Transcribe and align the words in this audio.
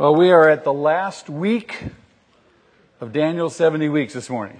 Well, 0.00 0.14
we 0.14 0.30
are 0.30 0.48
at 0.48 0.64
the 0.64 0.72
last 0.72 1.28
week 1.28 1.76
of 3.02 3.12
Daniel's 3.12 3.54
70 3.54 3.90
weeks 3.90 4.14
this 4.14 4.30
morning. 4.30 4.58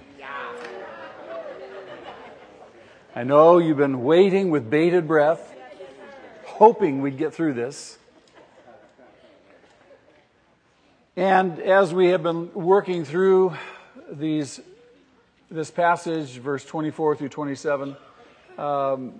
I 3.15 3.23
know 3.23 3.57
you've 3.57 3.77
been 3.77 4.03
waiting 4.03 4.51
with 4.51 4.69
bated 4.69 5.07
breath, 5.07 5.55
hoping 6.45 7.01
we'd 7.01 7.17
get 7.17 7.33
through 7.33 7.53
this. 7.55 7.97
And 11.15 11.59
as 11.59 11.91
we 11.91 12.09
have 12.09 12.21
been 12.21 12.53
working 12.53 13.03
through 13.03 13.55
these, 14.11 14.61
this 15.49 15.71
passage, 15.71 16.37
verse 16.37 16.63
24 16.65 17.15
through 17.15 17.29
27, 17.29 17.97
um, 18.59 19.13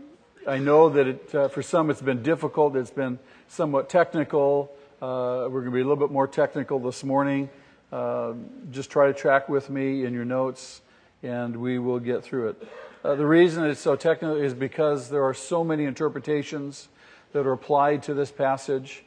I 0.47 0.59
know 0.59 0.87
that 0.89 1.07
it, 1.07 1.33
uh, 1.33 1.47
for 1.47 1.63
some 1.63 1.89
it's 1.89 1.99
been 1.99 2.21
difficult, 2.21 2.75
it's 2.75 2.91
been 2.91 3.17
somewhat 3.47 3.89
technical. 3.89 4.71
Uh, 5.01 5.49
we're 5.49 5.61
going 5.61 5.65
to 5.65 5.71
be 5.71 5.79
a 5.79 5.83
little 5.83 5.95
bit 5.95 6.11
more 6.11 6.27
technical 6.27 6.77
this 6.77 7.03
morning. 7.03 7.49
Uh, 7.91 8.33
just 8.69 8.91
try 8.91 9.07
to 9.07 9.13
track 9.13 9.49
with 9.49 9.67
me 9.67 10.05
in 10.05 10.13
your 10.13 10.25
notes, 10.25 10.81
and 11.23 11.57
we 11.57 11.79
will 11.79 11.97
get 11.97 12.23
through 12.23 12.49
it. 12.49 12.67
Uh, 13.03 13.15
the 13.15 13.25
reason 13.25 13.65
it's 13.65 13.79
so 13.79 13.95
technical 13.95 14.35
is 14.35 14.53
because 14.53 15.09
there 15.09 15.23
are 15.23 15.33
so 15.33 15.63
many 15.63 15.85
interpretations 15.85 16.87
that 17.33 17.47
are 17.47 17.51
applied 17.51 18.03
to 18.03 18.13
this 18.13 18.31
passage. 18.31 19.03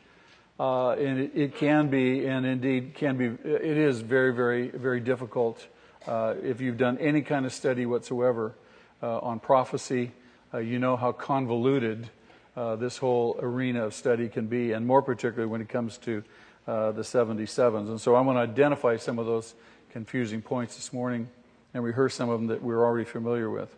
Uh, 0.58 0.90
and 0.94 1.20
it, 1.20 1.30
it, 1.32 1.54
can 1.54 1.86
be, 1.86 2.26
and 2.26 2.44
indeed 2.44 2.94
can 2.94 3.16
be, 3.16 3.26
it 3.48 3.76
is 3.76 4.00
very, 4.00 4.34
very, 4.34 4.70
very 4.70 4.98
difficult 4.98 5.64
uh, 6.08 6.34
if 6.42 6.60
you've 6.60 6.76
done 6.76 6.98
any 6.98 7.22
kind 7.22 7.46
of 7.46 7.52
study 7.52 7.86
whatsoever 7.86 8.52
uh, 9.00 9.18
on 9.18 9.38
prophecy. 9.38 10.10
You 10.52 10.80
know 10.80 10.96
how 10.96 11.12
convoluted 11.12 12.10
uh, 12.56 12.76
this 12.76 12.98
whole 12.98 13.38
arena 13.40 13.84
of 13.84 13.94
study 13.94 14.28
can 14.28 14.46
be, 14.46 14.72
and 14.72 14.86
more 14.86 15.02
particularly 15.02 15.50
when 15.50 15.60
it 15.60 15.68
comes 15.68 15.98
to 15.98 16.22
uh, 16.66 16.92
the 16.92 17.02
77s. 17.02 17.88
And 17.88 18.00
so 18.00 18.14
I 18.14 18.20
want 18.20 18.36
to 18.36 18.40
identify 18.40 18.96
some 18.96 19.18
of 19.18 19.26
those 19.26 19.54
confusing 19.90 20.42
points 20.42 20.76
this 20.76 20.92
morning 20.92 21.28
and 21.72 21.82
rehearse 21.82 22.14
some 22.14 22.28
of 22.30 22.40
them 22.40 22.48
that 22.48 22.62
we're 22.62 22.84
already 22.84 23.04
familiar 23.04 23.50
with. 23.50 23.74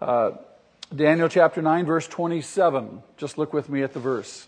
Uh, 0.00 0.32
Daniel 0.94 1.28
chapter 1.28 1.60
9, 1.60 1.86
verse 1.86 2.06
27. 2.06 3.02
Just 3.16 3.38
look 3.38 3.52
with 3.52 3.68
me 3.68 3.82
at 3.82 3.92
the 3.92 4.00
verse. 4.00 4.46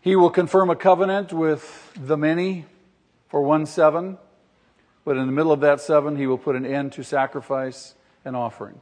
He 0.00 0.16
will 0.16 0.30
confirm 0.30 0.68
a 0.68 0.76
covenant 0.76 1.32
with 1.32 1.92
the 1.94 2.16
many 2.16 2.64
for 3.28 3.40
one 3.42 3.66
seven, 3.66 4.18
but 5.04 5.16
in 5.16 5.26
the 5.26 5.32
middle 5.32 5.52
of 5.52 5.60
that 5.60 5.80
seven, 5.80 6.16
he 6.16 6.26
will 6.26 6.38
put 6.38 6.56
an 6.56 6.66
end 6.66 6.92
to 6.94 7.04
sacrifice 7.04 7.94
and 8.24 8.34
offering. 8.34 8.80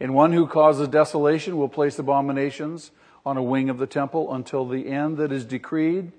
And 0.00 0.14
one 0.14 0.32
who 0.32 0.46
causes 0.46 0.88
desolation 0.88 1.56
will 1.56 1.68
place 1.68 1.98
abominations 1.98 2.90
on 3.24 3.36
a 3.36 3.42
wing 3.42 3.70
of 3.70 3.78
the 3.78 3.86
temple 3.86 4.32
until 4.34 4.66
the 4.66 4.88
end 4.88 5.16
that 5.18 5.32
is 5.32 5.44
decreed 5.44 6.12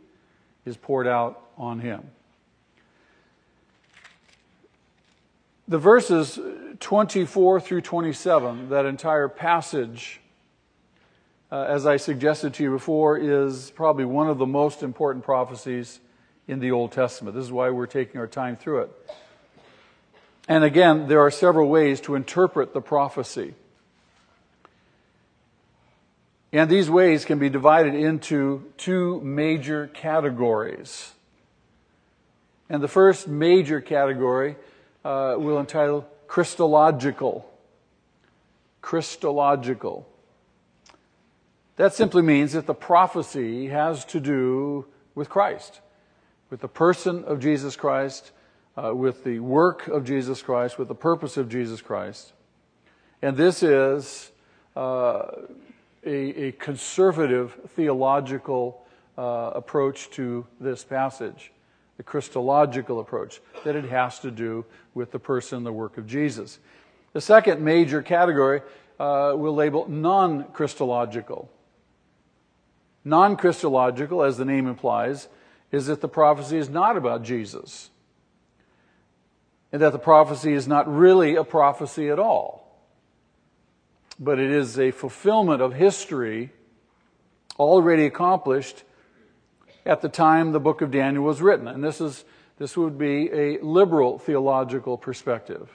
is 0.65 0.77
poured 0.77 1.07
out 1.07 1.41
on 1.57 1.79
him. 1.79 2.09
The 5.67 5.77
verses 5.77 6.39
24 6.79 7.59
through 7.59 7.81
27, 7.81 8.69
that 8.69 8.85
entire 8.85 9.27
passage, 9.27 10.19
uh, 11.51 11.63
as 11.63 11.85
I 11.85 11.97
suggested 11.97 12.53
to 12.55 12.63
you 12.63 12.71
before, 12.71 13.17
is 13.17 13.71
probably 13.71 14.05
one 14.05 14.29
of 14.29 14.37
the 14.37 14.45
most 14.45 14.83
important 14.83 15.25
prophecies 15.25 15.99
in 16.47 16.59
the 16.59 16.71
Old 16.71 16.91
Testament. 16.91 17.35
This 17.35 17.45
is 17.45 17.51
why 17.51 17.71
we're 17.71 17.87
taking 17.87 18.19
our 18.19 18.27
time 18.27 18.55
through 18.55 18.81
it. 18.81 18.91
And 20.47 20.63
again, 20.63 21.07
there 21.07 21.21
are 21.21 21.31
several 21.31 21.67
ways 21.67 21.99
to 22.01 22.13
interpret 22.13 22.73
the 22.73 22.81
prophecy. 22.81 23.55
And 26.55 26.69
these 26.69 26.89
ways 26.89 27.25
can 27.25 27.37
be 27.37 27.49
divided 27.49 27.95
into 27.95 28.71
two 28.77 29.19
major 29.19 29.87
categories. 29.87 31.11
And 32.69 32.81
the 32.81 32.87
first 32.87 33.27
major 33.27 33.81
category 33.81 34.55
uh, 35.03 35.35
we'll 35.37 35.59
entitle 35.59 36.07
Christological. 36.27 37.45
Christological. 38.81 40.07
That 41.75 41.93
simply 41.93 42.21
means 42.21 42.53
that 42.53 42.67
the 42.67 42.73
prophecy 42.73 43.67
has 43.67 44.05
to 44.05 44.21
do 44.21 44.85
with 45.13 45.27
Christ, 45.27 45.81
with 46.49 46.61
the 46.61 46.69
person 46.69 47.25
of 47.25 47.41
Jesus 47.41 47.75
Christ, 47.75 48.31
uh, 48.77 48.95
with 48.95 49.25
the 49.25 49.39
work 49.39 49.89
of 49.89 50.05
Jesus 50.05 50.41
Christ, 50.41 50.79
with 50.79 50.87
the 50.87 50.95
purpose 50.95 51.35
of 51.35 51.49
Jesus 51.49 51.81
Christ. 51.81 52.31
And 53.21 53.35
this 53.35 53.61
is 53.61 54.31
uh, 54.73 55.31
a, 56.05 56.47
a 56.47 56.51
conservative 56.53 57.57
theological 57.75 58.85
uh, 59.17 59.51
approach 59.55 60.09
to 60.11 60.45
this 60.59 60.83
passage, 60.83 61.51
the 61.97 62.03
Christological 62.03 62.99
approach, 62.99 63.41
that 63.63 63.75
it 63.75 63.85
has 63.85 64.19
to 64.19 64.31
do 64.31 64.65
with 64.93 65.11
the 65.11 65.19
person 65.19 65.63
the 65.63 65.73
work 65.73 65.97
of 65.97 66.07
Jesus. 66.07 66.59
The 67.13 67.21
second 67.21 67.61
major 67.61 68.01
category 68.01 68.61
uh, 68.99 69.33
we'll 69.35 69.55
label 69.55 69.89
non 69.89 70.45
Christological. 70.53 71.49
Non 73.03 73.35
Christological, 73.35 74.23
as 74.23 74.37
the 74.37 74.45
name 74.45 74.67
implies, 74.67 75.27
is 75.71 75.87
that 75.87 76.01
the 76.01 76.07
prophecy 76.07 76.57
is 76.57 76.69
not 76.69 76.95
about 76.95 77.23
Jesus, 77.23 77.89
and 79.71 79.81
that 79.81 79.91
the 79.91 79.99
prophecy 79.99 80.53
is 80.53 80.67
not 80.67 80.91
really 80.91 81.35
a 81.35 81.43
prophecy 81.43 82.09
at 82.09 82.19
all 82.19 82.64
but 84.19 84.39
it 84.39 84.51
is 84.51 84.79
a 84.79 84.91
fulfillment 84.91 85.61
of 85.61 85.73
history 85.73 86.51
already 87.59 88.05
accomplished 88.05 88.83
at 89.85 90.01
the 90.01 90.09
time 90.09 90.51
the 90.51 90.59
book 90.59 90.81
of 90.81 90.91
Daniel 90.91 91.23
was 91.23 91.41
written. 91.41 91.67
And 91.67 91.83
this 91.83 92.01
is 92.01 92.25
this 92.57 92.77
would 92.77 92.97
be 92.97 93.29
a 93.31 93.59
liberal 93.59 94.17
theological 94.17 94.97
perspective. 94.97 95.69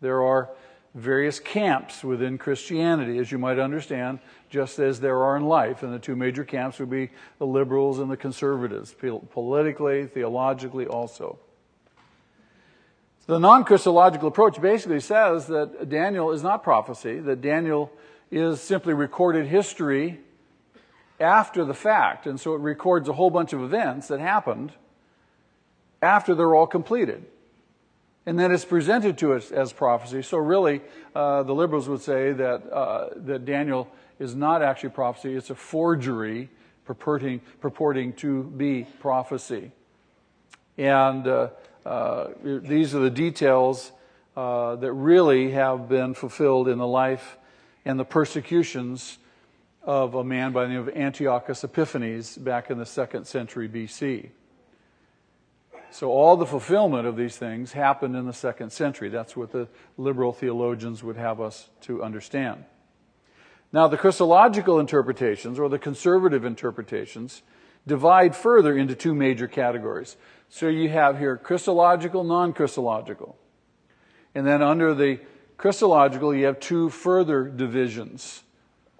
There 0.00 0.22
are 0.22 0.50
various 0.94 1.40
camps 1.40 2.04
within 2.04 2.38
Christianity, 2.38 3.18
as 3.18 3.30
you 3.30 3.38
might 3.38 3.58
understand, 3.58 4.20
just 4.48 4.78
as 4.78 5.00
there 5.00 5.22
are 5.22 5.36
in 5.36 5.44
life. 5.44 5.82
And 5.82 5.92
the 5.92 5.98
two 5.98 6.16
major 6.16 6.44
camps 6.44 6.78
would 6.78 6.90
be 6.90 7.10
the 7.38 7.46
liberals 7.46 7.98
and 7.98 8.10
the 8.10 8.16
conservatives, 8.16 8.94
politically, 9.30 10.06
theologically 10.06 10.86
also. 10.86 11.38
The 13.30 13.38
non 13.38 13.62
Christological 13.62 14.26
approach 14.26 14.60
basically 14.60 14.98
says 14.98 15.46
that 15.46 15.88
Daniel 15.88 16.32
is 16.32 16.42
not 16.42 16.64
prophecy, 16.64 17.20
that 17.20 17.40
Daniel 17.40 17.92
is 18.28 18.60
simply 18.60 18.92
recorded 18.92 19.46
history 19.46 20.18
after 21.20 21.64
the 21.64 21.72
fact. 21.72 22.26
And 22.26 22.40
so 22.40 22.54
it 22.54 22.60
records 22.60 23.08
a 23.08 23.12
whole 23.12 23.30
bunch 23.30 23.52
of 23.52 23.62
events 23.62 24.08
that 24.08 24.18
happened 24.18 24.72
after 26.02 26.34
they're 26.34 26.56
all 26.56 26.66
completed. 26.66 27.24
And 28.26 28.36
then 28.36 28.50
it's 28.50 28.64
presented 28.64 29.16
to 29.18 29.34
us 29.34 29.52
as 29.52 29.72
prophecy. 29.72 30.22
So 30.22 30.38
really, 30.38 30.80
uh, 31.14 31.44
the 31.44 31.54
liberals 31.54 31.88
would 31.88 32.00
say 32.00 32.32
that, 32.32 32.68
uh, 32.72 33.10
that 33.14 33.44
Daniel 33.44 33.86
is 34.18 34.34
not 34.34 34.60
actually 34.60 34.90
prophecy, 34.90 35.36
it's 35.36 35.50
a 35.50 35.54
forgery 35.54 36.48
purporting, 36.84 37.42
purporting 37.60 38.12
to 38.14 38.42
be 38.42 38.88
prophecy. 38.98 39.70
And 40.76 41.28
uh, 41.28 41.50
uh, 41.86 42.28
these 42.42 42.94
are 42.94 43.00
the 43.00 43.10
details 43.10 43.92
uh, 44.36 44.76
that 44.76 44.92
really 44.92 45.50
have 45.52 45.88
been 45.88 46.14
fulfilled 46.14 46.68
in 46.68 46.78
the 46.78 46.86
life 46.86 47.38
and 47.84 47.98
the 47.98 48.04
persecutions 48.04 49.18
of 49.82 50.14
a 50.14 50.22
man 50.22 50.52
by 50.52 50.64
the 50.64 50.68
name 50.68 50.78
of 50.78 50.88
Antiochus 50.90 51.64
Epiphanes 51.64 52.36
back 52.36 52.70
in 52.70 52.78
the 52.78 52.86
second 52.86 53.26
century 53.26 53.68
BC. 53.68 54.30
So 55.90 56.10
all 56.10 56.36
the 56.36 56.46
fulfillment 56.46 57.06
of 57.06 57.16
these 57.16 57.36
things 57.36 57.72
happened 57.72 58.14
in 58.14 58.26
the 58.26 58.32
second 58.32 58.70
century. 58.70 59.08
That's 59.08 59.36
what 59.36 59.50
the 59.50 59.66
liberal 59.96 60.32
theologians 60.32 61.02
would 61.02 61.16
have 61.16 61.40
us 61.40 61.68
to 61.82 62.02
understand. 62.02 62.64
Now, 63.72 63.88
the 63.88 63.96
Christological 63.96 64.80
interpretations, 64.80 65.58
or 65.58 65.68
the 65.68 65.78
conservative 65.78 66.44
interpretations, 66.44 67.42
divide 67.86 68.36
further 68.36 68.76
into 68.76 68.94
two 68.94 69.14
major 69.14 69.48
categories. 69.48 70.16
So 70.52 70.66
you 70.66 70.88
have 70.88 71.18
here 71.18 71.36
Christological, 71.36 72.24
non 72.24 72.52
Christological. 72.52 73.38
And 74.34 74.44
then 74.44 74.62
under 74.62 74.94
the 74.94 75.20
Christological, 75.56 76.34
you 76.34 76.46
have 76.46 76.58
two 76.58 76.90
further 76.90 77.44
divisions 77.44 78.42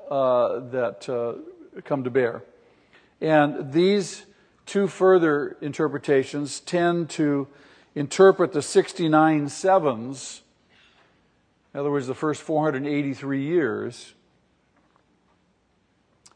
uh, 0.08 0.61
that 0.70 1.08
uh, 1.08 1.81
come 1.82 2.05
to 2.05 2.11
bear. 2.11 2.44
And 3.20 3.73
these 3.73 4.26
two 4.64 4.87
further 4.87 5.56
interpretations 5.61 6.61
tend 6.61 7.11
to 7.11 7.49
interpret 7.97 8.52
the 8.52 8.62
69 8.62 9.49
sevens, 9.49 10.43
in 11.75 11.81
other 11.81 11.91
words, 11.91 12.06
the 12.06 12.14
first 12.14 12.43
483 12.43 13.43
years, 13.43 14.14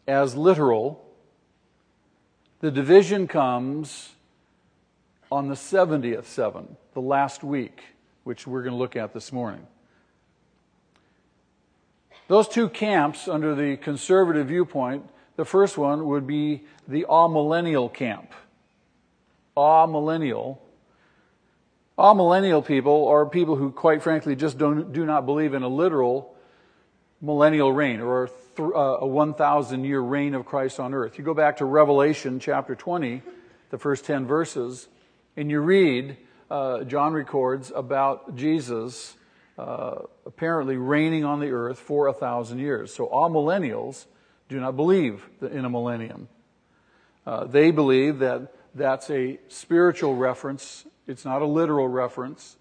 as 0.08 0.34
literal. 0.34 1.06
The 2.60 2.72
division 2.72 3.28
comes 3.28 4.14
on 5.30 5.48
the 5.48 5.54
70th 5.54 6.24
seven, 6.24 6.76
the 6.92 7.00
last 7.00 7.42
week, 7.42 7.82
which 8.24 8.46
we're 8.46 8.62
going 8.62 8.72
to 8.72 8.78
look 8.78 8.96
at 8.96 9.12
this 9.12 9.32
morning. 9.32 9.66
Those 12.28 12.48
two 12.48 12.68
camps, 12.68 13.28
under 13.28 13.54
the 13.54 13.76
conservative 13.76 14.48
viewpoint, 14.48 15.04
The 15.36 15.44
first 15.44 15.76
one 15.76 16.06
would 16.06 16.26
be 16.26 16.62
the 16.86 17.06
amillennial 17.08 17.92
camp. 17.92 18.32
Amillennial. 19.56 20.58
Amillennial 21.98 22.64
people 22.64 23.08
are 23.08 23.26
people 23.26 23.56
who, 23.56 23.70
quite 23.70 24.02
frankly, 24.02 24.36
just 24.36 24.58
don't, 24.58 24.92
do 24.92 25.04
not 25.04 25.26
believe 25.26 25.54
in 25.54 25.62
a 25.62 25.68
literal 25.68 26.34
millennial 27.20 27.72
reign 27.72 28.00
or 28.00 28.30
uh, 28.58 28.98
a 29.00 29.06
1,000 29.06 29.84
year 29.84 30.00
reign 30.00 30.34
of 30.34 30.44
Christ 30.44 30.78
on 30.78 30.94
earth. 30.94 31.18
You 31.18 31.24
go 31.24 31.34
back 31.34 31.56
to 31.58 31.64
Revelation 31.64 32.38
chapter 32.38 32.74
20, 32.74 33.22
the 33.70 33.78
first 33.78 34.04
10 34.04 34.26
verses, 34.26 34.88
and 35.36 35.50
you 35.50 35.60
read, 35.60 36.16
uh, 36.50 36.84
John 36.84 37.12
records 37.12 37.72
about 37.74 38.36
Jesus 38.36 39.16
uh, 39.58 40.02
apparently 40.26 40.76
reigning 40.76 41.24
on 41.24 41.40
the 41.40 41.50
earth 41.50 41.78
for 41.78 42.08
a 42.08 42.12
thousand 42.12 42.58
years. 42.58 42.92
So 42.92 43.06
amillennials 43.08 44.06
do 44.48 44.60
not 44.60 44.76
believe 44.76 45.28
in 45.40 45.64
a 45.64 45.70
millennium. 45.70 46.28
Uh, 47.26 47.44
they 47.44 47.70
believe 47.70 48.18
that 48.18 48.54
that's 48.74 49.08
a 49.10 49.38
spiritual 49.48 50.16
reference, 50.16 50.84
it's 51.06 51.24
not 51.24 51.42
a 51.42 51.46
literal 51.46 51.88
reference, 51.88 52.56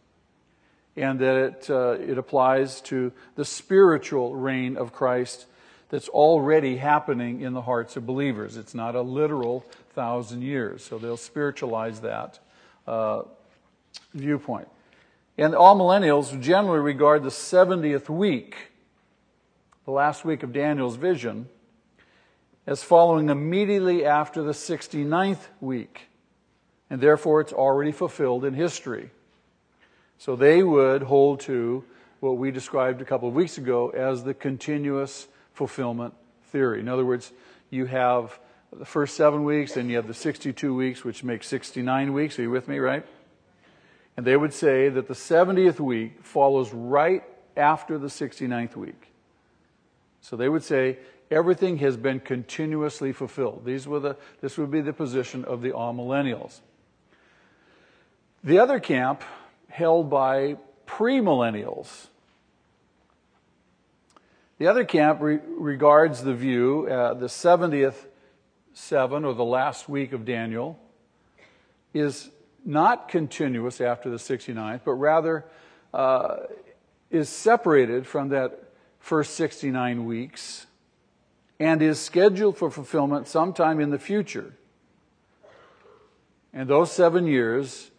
and 0.95 1.19
that 1.19 1.35
it, 1.35 1.69
uh, 1.69 1.97
it 1.99 2.17
applies 2.17 2.79
to 2.81 3.11
the 3.35 3.45
spiritual 3.45 4.35
reign 4.35 4.77
of 4.77 4.93
Christ 4.93 5.47
that's 5.89 6.07
already 6.09 6.77
happening 6.77 7.41
in 7.41 7.53
the 7.53 7.61
hearts 7.61 7.97
of 7.97 8.05
believers. 8.05 8.57
It's 8.57 8.75
not 8.75 8.95
a 8.95 9.01
literal 9.01 9.65
thousand 9.93 10.43
years. 10.43 10.83
So 10.83 10.97
they'll 10.97 11.17
spiritualize 11.17 12.01
that 12.01 12.39
uh, 12.87 13.23
viewpoint. 14.13 14.67
And 15.37 15.53
amillennials 15.53 16.39
generally 16.39 16.79
regard 16.79 17.23
the 17.23 17.29
70th 17.29 18.09
week, 18.09 18.55
the 19.85 19.91
last 19.91 20.23
week 20.23 20.43
of 20.43 20.53
Daniel's 20.53 20.95
vision, 20.95 21.49
as 22.67 22.83
following 22.83 23.29
immediately 23.29 24.05
after 24.05 24.43
the 24.43 24.51
69th 24.51 25.47
week. 25.59 26.07
And 26.89 27.01
therefore, 27.01 27.41
it's 27.41 27.53
already 27.53 27.91
fulfilled 27.91 28.45
in 28.45 28.53
history. 28.53 29.09
So 30.19 30.35
they 30.35 30.63
would 30.63 31.03
hold 31.03 31.41
to 31.41 31.83
what 32.19 32.37
we 32.37 32.51
described 32.51 33.01
a 33.01 33.05
couple 33.05 33.27
of 33.27 33.33
weeks 33.33 33.57
ago 33.57 33.89
as 33.89 34.23
the 34.23 34.33
continuous 34.33 35.27
fulfillment 35.53 36.13
theory. 36.51 36.79
In 36.79 36.87
other 36.87 37.03
words, 37.03 37.33
you 37.69 37.85
have 37.85 38.39
the 38.79 38.85
first 38.85 39.15
seven 39.15 39.43
weeks, 39.43 39.73
then 39.73 39.89
you 39.89 39.95
have 39.97 40.07
the 40.07 40.13
62 40.13 40.73
weeks, 40.73 41.03
which 41.03 41.23
makes 41.23 41.47
69 41.47 42.13
weeks. 42.13 42.39
Are 42.39 42.43
you 42.43 42.51
with 42.51 42.67
me, 42.67 42.79
right? 42.79 43.05
And 44.15 44.25
they 44.25 44.37
would 44.37 44.53
say 44.53 44.89
that 44.89 45.07
the 45.07 45.13
70th 45.13 45.79
week 45.79 46.23
follows 46.23 46.73
right 46.73 47.23
after 47.57 47.97
the 47.97 48.07
69th 48.07 48.75
week. 48.75 49.11
So 50.21 50.35
they 50.35 50.49
would 50.49 50.63
say 50.63 50.97
everything 51.29 51.77
has 51.77 51.97
been 51.97 52.19
continuously 52.19 53.11
fulfilled. 53.11 53.63
These 53.65 53.87
were 53.87 53.99
the, 53.99 54.17
this 54.41 54.57
would 54.57 54.71
be 54.71 54.81
the 54.81 54.93
position 54.93 55.43
of 55.45 55.61
the 55.61 55.71
amillennials. 55.71 56.59
The 58.43 58.59
other 58.59 58.79
camp, 58.79 59.23
held 59.69 60.09
by 60.09 60.57
premillennials. 60.85 62.07
The 64.59 64.67
other 64.67 64.85
camp 64.85 65.19
re- 65.21 65.39
regards 65.47 66.21
the 66.21 66.33
view, 66.33 66.87
uh, 66.87 67.15
the 67.15 67.25
70th 67.25 68.05
seven, 68.73 69.25
or 69.25 69.33
the 69.33 69.43
last 69.43 69.87
week 69.87 70.13
of 70.13 70.25
Daniel, 70.25 70.79
is 71.93 72.29
not 72.65 73.07
continuous 73.07 73.81
after 73.81 74.09
the 74.09 74.17
69th, 74.17 74.81
but 74.85 74.93
rather 74.93 75.45
uh, 75.93 76.37
is 77.11 77.29
separated 77.29 78.07
from 78.07 78.29
that 78.29 78.63
first 78.99 79.35
69 79.35 80.05
weeks 80.05 80.65
and 81.59 81.81
is 81.81 81.99
scheduled 81.99 82.57
for 82.57 82.71
fulfillment 82.71 83.27
sometime 83.27 83.79
in 83.79 83.89
the 83.89 83.99
future. 83.99 84.53
And 86.53 86.67
those 86.69 86.91
seven 86.91 87.27
years 87.27 87.91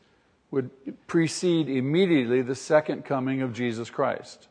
would 0.50 0.70
precede 1.06 1.68
immediately 1.68 2.42
the 2.42 2.54
second 2.54 3.04
coming 3.04 3.42
of 3.42 3.52
Jesus 3.52 3.90
Christ. 3.90 4.48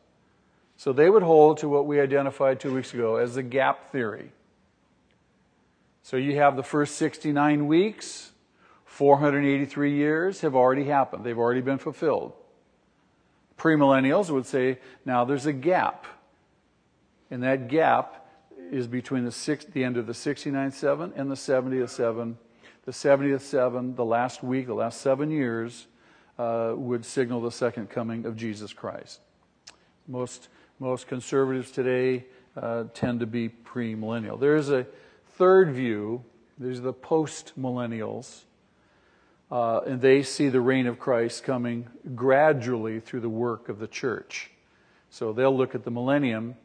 So 0.76 0.92
they 0.92 1.08
would 1.08 1.22
hold 1.22 1.58
to 1.58 1.68
what 1.68 1.86
we 1.86 2.00
identified 2.00 2.60
two 2.60 2.74
weeks 2.74 2.92
ago 2.92 3.16
as 3.16 3.34
the 3.34 3.42
gap 3.42 3.90
theory. 3.90 4.30
So 6.04 6.18
you 6.18 6.36
have 6.36 6.54
the 6.54 6.62
first 6.62 6.96
69 6.96 7.66
weeks, 7.66 8.30
483 8.84 9.94
years 9.94 10.42
have 10.42 10.54
already 10.54 10.84
happened. 10.84 11.24
They've 11.24 11.38
already 11.38 11.62
been 11.62 11.78
fulfilled. 11.78 12.34
Premillennials 13.56 14.28
would 14.28 14.44
say 14.44 14.80
now 15.06 15.24
there's 15.24 15.46
a 15.46 15.52
gap. 15.52 16.06
And 17.30 17.42
that 17.42 17.68
gap 17.68 18.28
is 18.70 18.86
between 18.86 19.24
the, 19.24 19.32
six, 19.32 19.64
the 19.64 19.82
end 19.82 19.96
of 19.96 20.06
the 20.06 20.12
69th 20.12 20.74
seven 20.74 21.14
and 21.16 21.30
the 21.30 21.36
70th 21.36 21.88
seven. 21.88 22.36
The 22.84 22.92
70th 22.92 23.40
seven, 23.40 23.94
the 23.94 24.04
last 24.04 24.42
week, 24.42 24.66
the 24.66 24.74
last 24.74 25.00
seven 25.00 25.30
years, 25.30 25.86
uh, 26.38 26.74
would 26.76 27.06
signal 27.06 27.40
the 27.40 27.50
second 27.50 27.88
coming 27.88 28.26
of 28.26 28.36
Jesus 28.36 28.74
Christ. 28.74 29.20
Most, 30.06 30.48
most 30.78 31.08
conservatives 31.08 31.70
today 31.70 32.26
uh, 32.58 32.84
tend 32.92 33.20
to 33.20 33.26
be 33.26 33.48
premillennial. 33.48 34.38
There 34.38 34.56
is 34.56 34.68
a 34.68 34.86
third 35.36 35.72
view, 35.72 36.24
are 36.62 36.74
the 36.74 36.92
post 36.92 37.52
millennials, 37.58 38.42
uh, 39.50 39.80
and 39.80 40.00
they 40.00 40.22
see 40.22 40.48
the 40.48 40.60
reign 40.60 40.86
of 40.86 40.98
Christ 40.98 41.44
coming 41.44 41.88
gradually 42.14 43.00
through 43.00 43.20
the 43.20 43.28
work 43.28 43.68
of 43.68 43.78
the 43.78 43.86
church. 43.88 44.50
So 45.10 45.32
they'll 45.32 45.56
look 45.56 45.74
at 45.74 45.84
the 45.84 45.90
millennium 45.90 46.56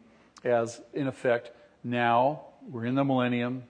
as, 0.44 0.81
in 0.94 1.07
effect, 1.07 1.51
now 1.83 2.42
we're 2.69 2.86
in 2.86 2.95
the 2.95 3.04
millennium, 3.04 3.63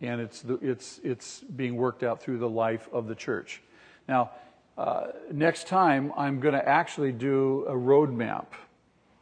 and 0.00 0.20
it's, 0.20 0.40
the, 0.42 0.54
it's, 0.62 1.00
it's 1.02 1.40
being 1.40 1.76
worked 1.76 2.02
out 2.02 2.22
through 2.22 2.38
the 2.38 2.48
life 2.48 2.88
of 2.92 3.06
the 3.06 3.14
church. 3.14 3.62
Now, 4.08 4.30
uh, 4.76 5.08
next 5.32 5.66
time, 5.66 6.12
I'm 6.16 6.40
going 6.40 6.54
to 6.54 6.68
actually 6.68 7.12
do 7.12 7.64
a 7.68 7.74
roadmap 7.74 8.46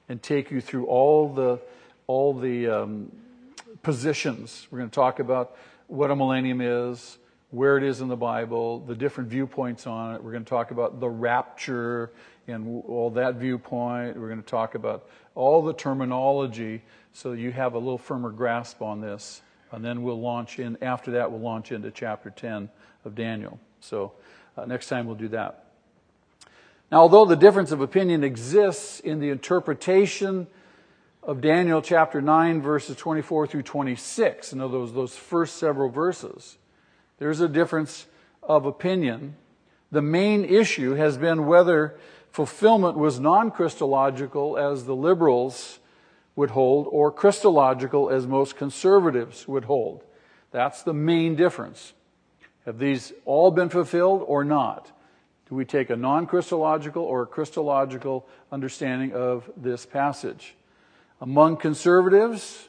and 0.09 0.23
take 0.23 0.51
you 0.51 0.61
through 0.61 0.87
all 0.87 1.33
the, 1.33 1.61
all 2.07 2.35
the 2.35 2.69
um, 2.69 3.13
positions. 3.83 4.67
We're 4.71 4.79
going 4.79 4.91
to 4.91 4.95
talk 4.95 5.19
about 5.19 5.57
what 5.87 6.11
a 6.11 6.17
millennium 6.17 6.61
is, 6.61 7.19
where 7.51 7.77
it 7.77 7.85
is 7.85 8.01
in 8.01 8.09
the 8.09 8.17
Bible, 8.17 8.81
the 8.81 8.95
different 8.95 9.29
viewpoints 9.29 9.87
on 9.87 10.15
it. 10.15 10.23
We're 10.23 10.33
going 10.33 10.45
to 10.45 10.49
talk 10.49 10.71
about 10.71 11.01
the 11.01 11.09
rapture 11.09 12.11
and 12.49 12.83
all 12.87 13.11
that 13.11 13.37
viewpoint. 13.37 14.17
We're 14.17 14.29
going 14.29 14.43
to 14.43 14.49
talk 14.49 14.75
about 14.75 15.09
all 15.35 15.63
the 15.63 15.75
terminology 15.75 16.83
so 17.13 17.33
you 17.33 17.53
have 17.53 17.75
a 17.75 17.79
little 17.79 17.99
firmer 17.99 18.31
grasp 18.31 18.81
on 18.81 19.01
this. 19.01 19.43
And 19.71 19.85
then 19.85 20.03
we'll 20.03 20.21
launch 20.21 20.59
in, 20.59 20.79
after 20.83 21.13
that, 21.13 21.31
we'll 21.31 21.41
launch 21.41 21.73
into 21.73 21.91
chapter 21.91 22.31
10 22.31 22.69
of 23.05 23.15
Daniel. 23.15 23.59
So 23.81 24.13
uh, 24.57 24.65
next 24.67 24.89
time 24.89 25.07
we'll 25.07 25.17
do 25.17 25.29
that. 25.29 25.65
Now, 26.91 27.01
although 27.01 27.25
the 27.25 27.37
difference 27.37 27.73
of 27.73 27.81
opinion 27.81 28.23
exists 28.23 29.01
in 29.01 29.19
the 29.19 29.31
interpretation 29.31 30.47
of 31.23 31.41
Daniel 31.41 31.81
chapter 31.81 32.21
9, 32.21 32.61
verses 32.63 32.97
24 32.97 33.47
through 33.47 33.63
26, 33.63 34.53
in 34.53 34.61
other 34.61 34.81
words, 34.81 34.93
those 34.93 35.17
first 35.17 35.57
several 35.57 35.89
verses, 35.89 36.59
there's 37.19 37.41
a 37.41 37.49
difference 37.49 38.07
of 38.43 38.67
opinion. 38.67 39.37
The 39.93 40.03
main 40.03 40.45
issue 40.45 40.95
has 40.95 41.17
been 41.17 41.47
whether 41.47 41.97
fulfillment 42.33 42.97
was 42.97 43.21
non 43.21 43.53
Christological, 43.53 44.59
as 44.59 44.85
the 44.85 44.97
liberals 44.97 45.79
would 46.35 46.51
hold, 46.51 46.89
or 46.91 47.13
Christological, 47.13 48.11
as 48.11 48.27
most 48.27 48.57
conservatives 48.57 49.47
would 49.47 49.67
hold. 49.67 50.03
That's 50.51 50.83
the 50.83 50.95
main 50.95 51.37
difference. 51.37 51.93
Have 52.65 52.79
these 52.79 53.13
all 53.25 53.51
been 53.53 53.69
fulfilled 53.69 54.25
or 54.27 54.45
not? 54.45 54.91
Do 55.49 55.55
we 55.55 55.65
take 55.65 55.91
a 55.91 55.97
non 55.97 56.27
Christological 56.27 57.05
or 57.05 57.23
a 57.23 57.27
Christological 57.27 58.27
understanding 58.51 59.13
of 59.13 59.49
this 59.57 59.87
passage? 59.87 60.57
Among 61.23 61.57
conservatives, 61.57 62.69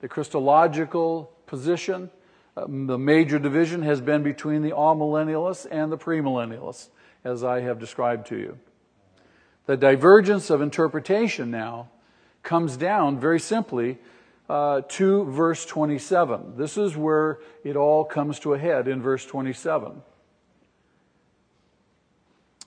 the 0.00 0.08
Christological 0.08 1.30
position 1.46 2.10
um, 2.56 2.86
the 2.86 2.98
major 2.98 3.38
division 3.38 3.82
has 3.82 4.00
been 4.00 4.22
between 4.22 4.62
the 4.62 4.70
amillennialists 4.70 5.66
and 5.70 5.92
the 5.92 5.98
premillennialists, 5.98 6.88
as 7.22 7.44
I 7.44 7.60
have 7.60 7.78
described 7.78 8.26
to 8.28 8.36
you. 8.36 8.58
The 9.66 9.76
divergence 9.76 10.50
of 10.50 10.60
interpretation 10.60 11.50
now 11.50 11.90
comes 12.42 12.76
down 12.76 13.20
very 13.20 13.38
simply 13.38 13.98
uh, 14.48 14.80
to 14.88 15.24
verse 15.26 15.64
27. 15.64 16.56
This 16.56 16.76
is 16.76 16.96
where 16.96 17.38
it 17.62 17.76
all 17.76 18.04
comes 18.04 18.40
to 18.40 18.54
a 18.54 18.58
head 18.58 18.88
in 18.88 19.00
verse 19.00 19.24
27. 19.26 20.02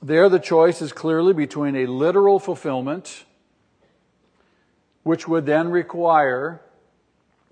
There, 0.01 0.29
the 0.29 0.39
choice 0.39 0.81
is 0.81 0.93
clearly 0.93 1.33
between 1.33 1.75
a 1.75 1.87
literal 1.87 2.39
fulfillment, 2.39 3.25
which 5.03 5.27
would 5.27 5.45
then 5.45 5.69
require 5.69 6.61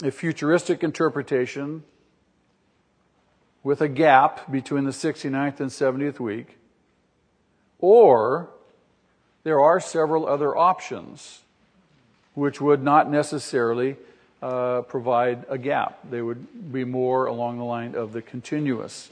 a 0.04 0.12
futuristic 0.12 0.84
interpretation 0.84 1.84
with 3.64 3.82
a 3.82 3.88
gap 3.88 4.52
between 4.52 4.86
the 4.86 4.92
69th 4.92 5.60
and 5.60 5.70
70th 5.70 6.20
week, 6.20 6.58
or 7.80 8.50
there 9.44 9.60
are 9.60 9.80
several 9.80 10.28
other 10.28 10.58
options 10.58 11.42
which 12.34 12.62
would 12.62 12.82
not 12.82 13.12
necessarily 13.12 13.98
uh, 14.42 14.82
provide 14.82 15.46
a 15.50 15.58
gap. 15.58 16.00
They 16.10 16.22
would 16.22 16.72
be 16.72 16.84
more 16.84 17.26
along 17.26 17.58
the 17.58 17.64
line 17.64 17.96
of 17.96 18.14
the 18.14 18.22
continuous. 18.22 19.10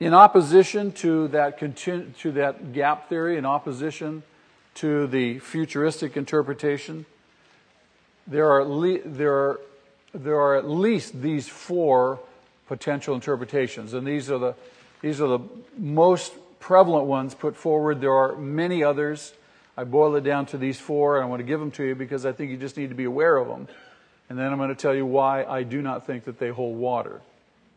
In 0.00 0.14
opposition 0.14 0.92
to 0.92 1.28
that, 1.28 1.60
continu- 1.60 2.16
to 2.18 2.32
that 2.32 2.72
gap 2.72 3.08
theory, 3.08 3.36
in 3.36 3.44
opposition 3.44 4.22
to 4.76 5.06
the 5.06 5.38
futuristic 5.38 6.16
interpretation, 6.16 7.06
there 8.26 8.50
are, 8.50 8.64
le- 8.64 9.02
there, 9.04 9.32
are, 9.32 9.60
there 10.14 10.40
are 10.40 10.56
at 10.56 10.68
least 10.68 11.20
these 11.20 11.48
four 11.48 12.20
potential 12.68 13.14
interpretations, 13.14 13.94
and 13.94 14.06
these 14.06 14.30
are 14.30 14.38
the, 14.38 14.54
these 15.02 15.20
are 15.20 15.28
the 15.28 15.40
most 15.76 16.32
prevalent 16.60 17.06
ones 17.06 17.34
put 17.34 17.56
forward. 17.56 18.00
There 18.00 18.14
are 18.14 18.36
many 18.36 18.84
others. 18.84 19.32
I 19.76 19.84
boil 19.84 20.14
it 20.16 20.24
down 20.24 20.46
to 20.46 20.58
these 20.58 20.78
four, 20.78 21.16
and 21.16 21.24
I 21.24 21.28
want 21.28 21.40
to 21.40 21.44
give 21.44 21.58
them 21.58 21.70
to 21.72 21.84
you 21.84 21.94
because 21.94 22.24
I 22.24 22.32
think 22.32 22.50
you 22.50 22.56
just 22.56 22.76
need 22.76 22.90
to 22.90 22.94
be 22.94 23.04
aware 23.04 23.36
of 23.36 23.48
them. 23.48 23.66
And 24.28 24.38
then 24.38 24.52
I'm 24.52 24.58
going 24.58 24.68
to 24.68 24.76
tell 24.76 24.94
you 24.94 25.04
why 25.04 25.44
I 25.44 25.64
do 25.64 25.82
not 25.82 26.06
think 26.06 26.24
that 26.24 26.38
they 26.38 26.50
hold 26.50 26.76
water. 26.76 27.20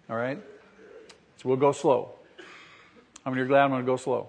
All 0.10 0.16
right? 0.16 0.40
So 1.38 1.50
we'll 1.50 1.58
go 1.58 1.72
slow. 1.72 2.12
How 3.26 3.32
many 3.32 3.42
are 3.42 3.48
glad 3.48 3.64
I'm 3.64 3.70
going 3.72 3.82
to 3.82 3.86
go 3.86 3.98
slow? 3.98 4.28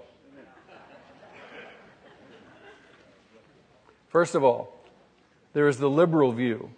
First 4.15 4.37
of 4.37 4.45
all, 4.45 4.73
there 5.55 5.67
is 5.67 5.79
the 5.79 5.91
liberal 5.91 6.31
view. 6.31 6.71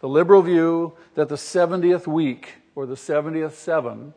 The 0.00 0.10
liberal 0.10 0.42
view 0.42 0.92
that 1.14 1.30
the 1.30 1.36
70th 1.36 2.06
week, 2.06 2.56
or 2.74 2.84
the 2.84 2.96
70th 2.96 3.52
seven, 3.52 4.12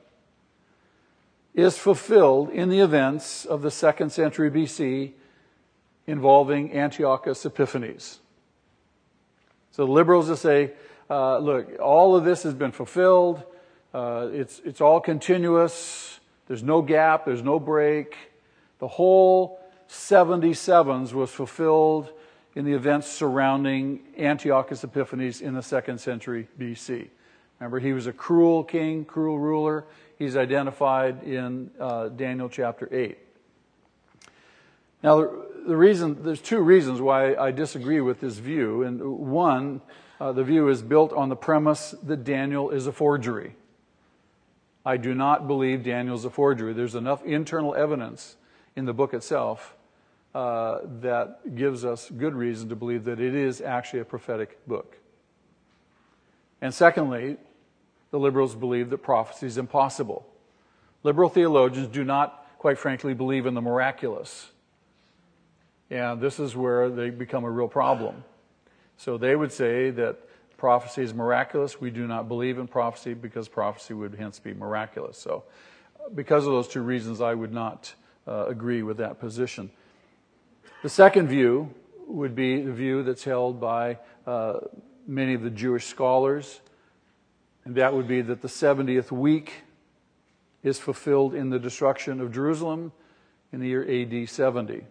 is 1.55 1.77
fulfilled 1.77 2.49
in 2.49 2.67
the 2.67 2.81
events 2.81 3.45
of 3.45 3.61
the 3.61 3.71
second 3.71 4.11
century 4.11 4.51
BC 4.51 5.13
involving 6.05 6.73
Antiochus 6.75 7.45
Epiphanes. 7.45 8.19
So 9.71 9.85
the 9.85 9.91
liberals 9.93 10.27
just 10.27 10.41
say, 10.41 10.73
uh, 11.09 11.37
look, 11.37 11.79
all 11.79 12.17
of 12.17 12.25
this 12.25 12.43
has 12.43 12.53
been 12.53 12.73
fulfilled. 12.73 13.41
Uh, 13.93 14.27
it's, 14.33 14.59
it's 14.65 14.81
all 14.81 14.99
continuous. 14.99 16.19
There's 16.47 16.61
no 16.61 16.81
gap. 16.81 17.23
There's 17.23 17.41
no 17.41 17.57
break. 17.57 18.17
The 18.79 18.89
whole 18.89 19.60
77s 19.91 21.11
was 21.11 21.31
fulfilled 21.31 22.13
in 22.55 22.63
the 22.63 22.71
events 22.71 23.07
surrounding 23.07 23.99
Antiochus 24.17 24.85
Epiphanes 24.85 25.41
in 25.41 25.53
the 25.53 25.61
second 25.61 25.99
century 25.99 26.47
BC. 26.57 27.09
Remember, 27.59 27.77
he 27.77 27.91
was 27.91 28.07
a 28.07 28.13
cruel 28.13 28.63
king, 28.63 29.03
cruel 29.03 29.37
ruler. 29.37 29.83
He's 30.17 30.37
identified 30.37 31.23
in 31.23 31.71
uh, 31.77 32.07
Daniel 32.07 32.47
chapter 32.47 32.87
8. 32.89 33.17
Now, 35.03 35.17
the, 35.19 35.47
the, 35.67 35.75
reason, 35.75 36.23
there's 36.23 36.41
two 36.41 36.61
reasons 36.61 37.01
why 37.01 37.35
I 37.35 37.51
disagree 37.51 37.99
with 37.99 38.21
this 38.21 38.37
view. 38.37 38.83
And 38.83 39.01
one, 39.01 39.81
uh, 40.21 40.31
the 40.31 40.45
view 40.45 40.69
is 40.69 40.81
built 40.81 41.11
on 41.11 41.27
the 41.27 41.35
premise 41.35 41.93
that 42.03 42.23
Daniel 42.23 42.69
is 42.69 42.87
a 42.87 42.93
forgery. 42.93 43.55
I 44.85 44.95
do 44.95 45.13
not 45.13 45.47
believe 45.47 45.83
Daniel 45.83 46.15
is 46.15 46.23
a 46.23 46.29
forgery. 46.29 46.71
There's 46.71 46.95
enough 46.95 47.21
internal 47.25 47.75
evidence 47.75 48.37
in 48.77 48.85
the 48.85 48.93
book 48.93 49.13
itself 49.13 49.75
uh, 50.33 50.79
that 51.01 51.55
gives 51.55 51.83
us 51.83 52.09
good 52.09 52.33
reason 52.33 52.69
to 52.69 52.75
believe 52.75 53.03
that 53.05 53.19
it 53.19 53.35
is 53.35 53.61
actually 53.61 53.99
a 53.99 54.05
prophetic 54.05 54.65
book. 54.67 54.97
And 56.61 56.73
secondly, 56.73 57.37
the 58.11 58.19
liberals 58.19 58.55
believe 58.55 58.89
that 58.91 58.99
prophecy 58.99 59.47
is 59.47 59.57
impossible. 59.57 60.25
Liberal 61.03 61.29
theologians 61.29 61.87
do 61.87 62.03
not, 62.03 62.45
quite 62.59 62.77
frankly, 62.77 63.13
believe 63.13 63.45
in 63.45 63.55
the 63.55 63.61
miraculous. 63.61 64.51
And 65.89 66.21
this 66.21 66.39
is 66.39 66.55
where 66.55 66.89
they 66.89 67.09
become 67.09 67.43
a 67.43 67.49
real 67.49 67.67
problem. 67.67 68.23
So 68.97 69.17
they 69.17 69.35
would 69.35 69.51
say 69.51 69.89
that 69.91 70.17
prophecy 70.57 71.01
is 71.01 71.13
miraculous. 71.13 71.81
We 71.81 71.89
do 71.89 72.07
not 72.07 72.27
believe 72.27 72.59
in 72.59 72.67
prophecy 72.67 73.15
because 73.15 73.47
prophecy 73.47 73.95
would 73.95 74.15
hence 74.15 74.39
be 74.39 74.53
miraculous. 74.53 75.17
So, 75.17 75.43
because 76.13 76.45
of 76.45 76.51
those 76.51 76.67
two 76.67 76.81
reasons, 76.81 77.19
I 77.19 77.33
would 77.33 77.51
not 77.51 77.93
uh, 78.27 78.45
agree 78.47 78.83
with 78.83 78.97
that 78.97 79.19
position. 79.19 79.71
The 80.81 80.89
second 80.89 81.27
view 81.27 81.73
would 82.07 82.33
be 82.33 82.61
the 82.61 82.71
view 82.71 83.03
that's 83.03 83.23
held 83.23 83.59
by 83.59 83.99
uh, 84.25 84.61
many 85.05 85.35
of 85.35 85.43
the 85.43 85.51
Jewish 85.51 85.85
scholars, 85.85 86.59
and 87.65 87.75
that 87.75 87.93
would 87.93 88.07
be 88.07 88.21
that 88.21 88.41
the 88.41 88.47
70th 88.47 89.11
week 89.11 89.63
is 90.63 90.79
fulfilled 90.79 91.35
in 91.35 91.51
the 91.51 91.59
destruction 91.59 92.19
of 92.19 92.31
Jerusalem 92.31 92.91
in 93.53 93.59
the 93.59 93.67
year 93.67 93.83
AD 93.87 94.27
70. 94.27 94.83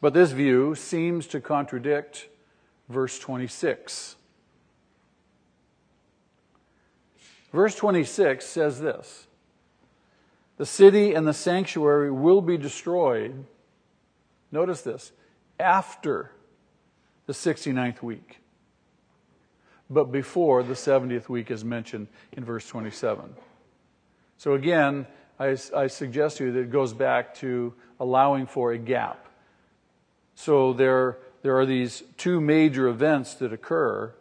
But 0.00 0.14
this 0.14 0.30
view 0.30 0.76
seems 0.76 1.26
to 1.28 1.40
contradict 1.40 2.28
verse 2.88 3.18
26. 3.18 4.14
Verse 7.52 7.74
26 7.74 8.46
says 8.46 8.80
this 8.80 9.27
the 10.58 10.66
city 10.66 11.14
and 11.14 11.26
the 11.26 11.32
sanctuary 11.32 12.10
will 12.10 12.42
be 12.42 12.58
destroyed. 12.58 13.44
Notice 14.52 14.82
this 14.82 15.12
after 15.58 16.32
the 17.26 17.32
69th 17.32 18.02
week, 18.02 18.40
but 19.88 20.12
before 20.12 20.62
the 20.62 20.74
70th 20.74 21.28
week 21.28 21.50
is 21.50 21.64
mentioned 21.64 22.08
in 22.32 22.44
verse 22.44 22.66
27. 22.68 23.34
So 24.36 24.54
again, 24.54 25.06
I, 25.38 25.56
I 25.74 25.86
suggest 25.86 26.38
to 26.38 26.46
you 26.46 26.52
that 26.52 26.60
it 26.60 26.70
goes 26.70 26.92
back 26.92 27.34
to 27.36 27.72
allowing 28.00 28.46
for 28.46 28.72
a 28.72 28.78
gap. 28.78 29.26
So 30.34 30.72
there, 30.72 31.18
there 31.42 31.58
are 31.58 31.66
these 31.66 32.02
two 32.16 32.40
major 32.40 32.88
events 32.88 33.34
that 33.34 33.52
occur 33.52 34.12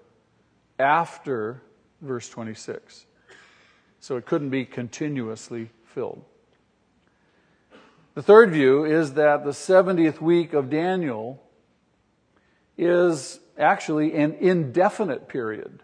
after 0.78 1.62
verse 2.02 2.30
26. 2.30 3.06
So 4.00 4.18
it 4.18 4.26
couldn't 4.26 4.50
be 4.50 4.66
continuously 4.66 5.70
fulfilled. 5.98 6.24
The 8.14 8.22
third 8.22 8.52
view 8.52 8.86
is 8.86 9.14
that 9.14 9.44
the 9.44 9.52
70th 9.52 10.22
week 10.22 10.54
of 10.54 10.70
Daniel 10.70 11.42
is 12.78 13.40
actually 13.58 14.14
an 14.14 14.34
indefinite 14.34 15.28
period. 15.28 15.82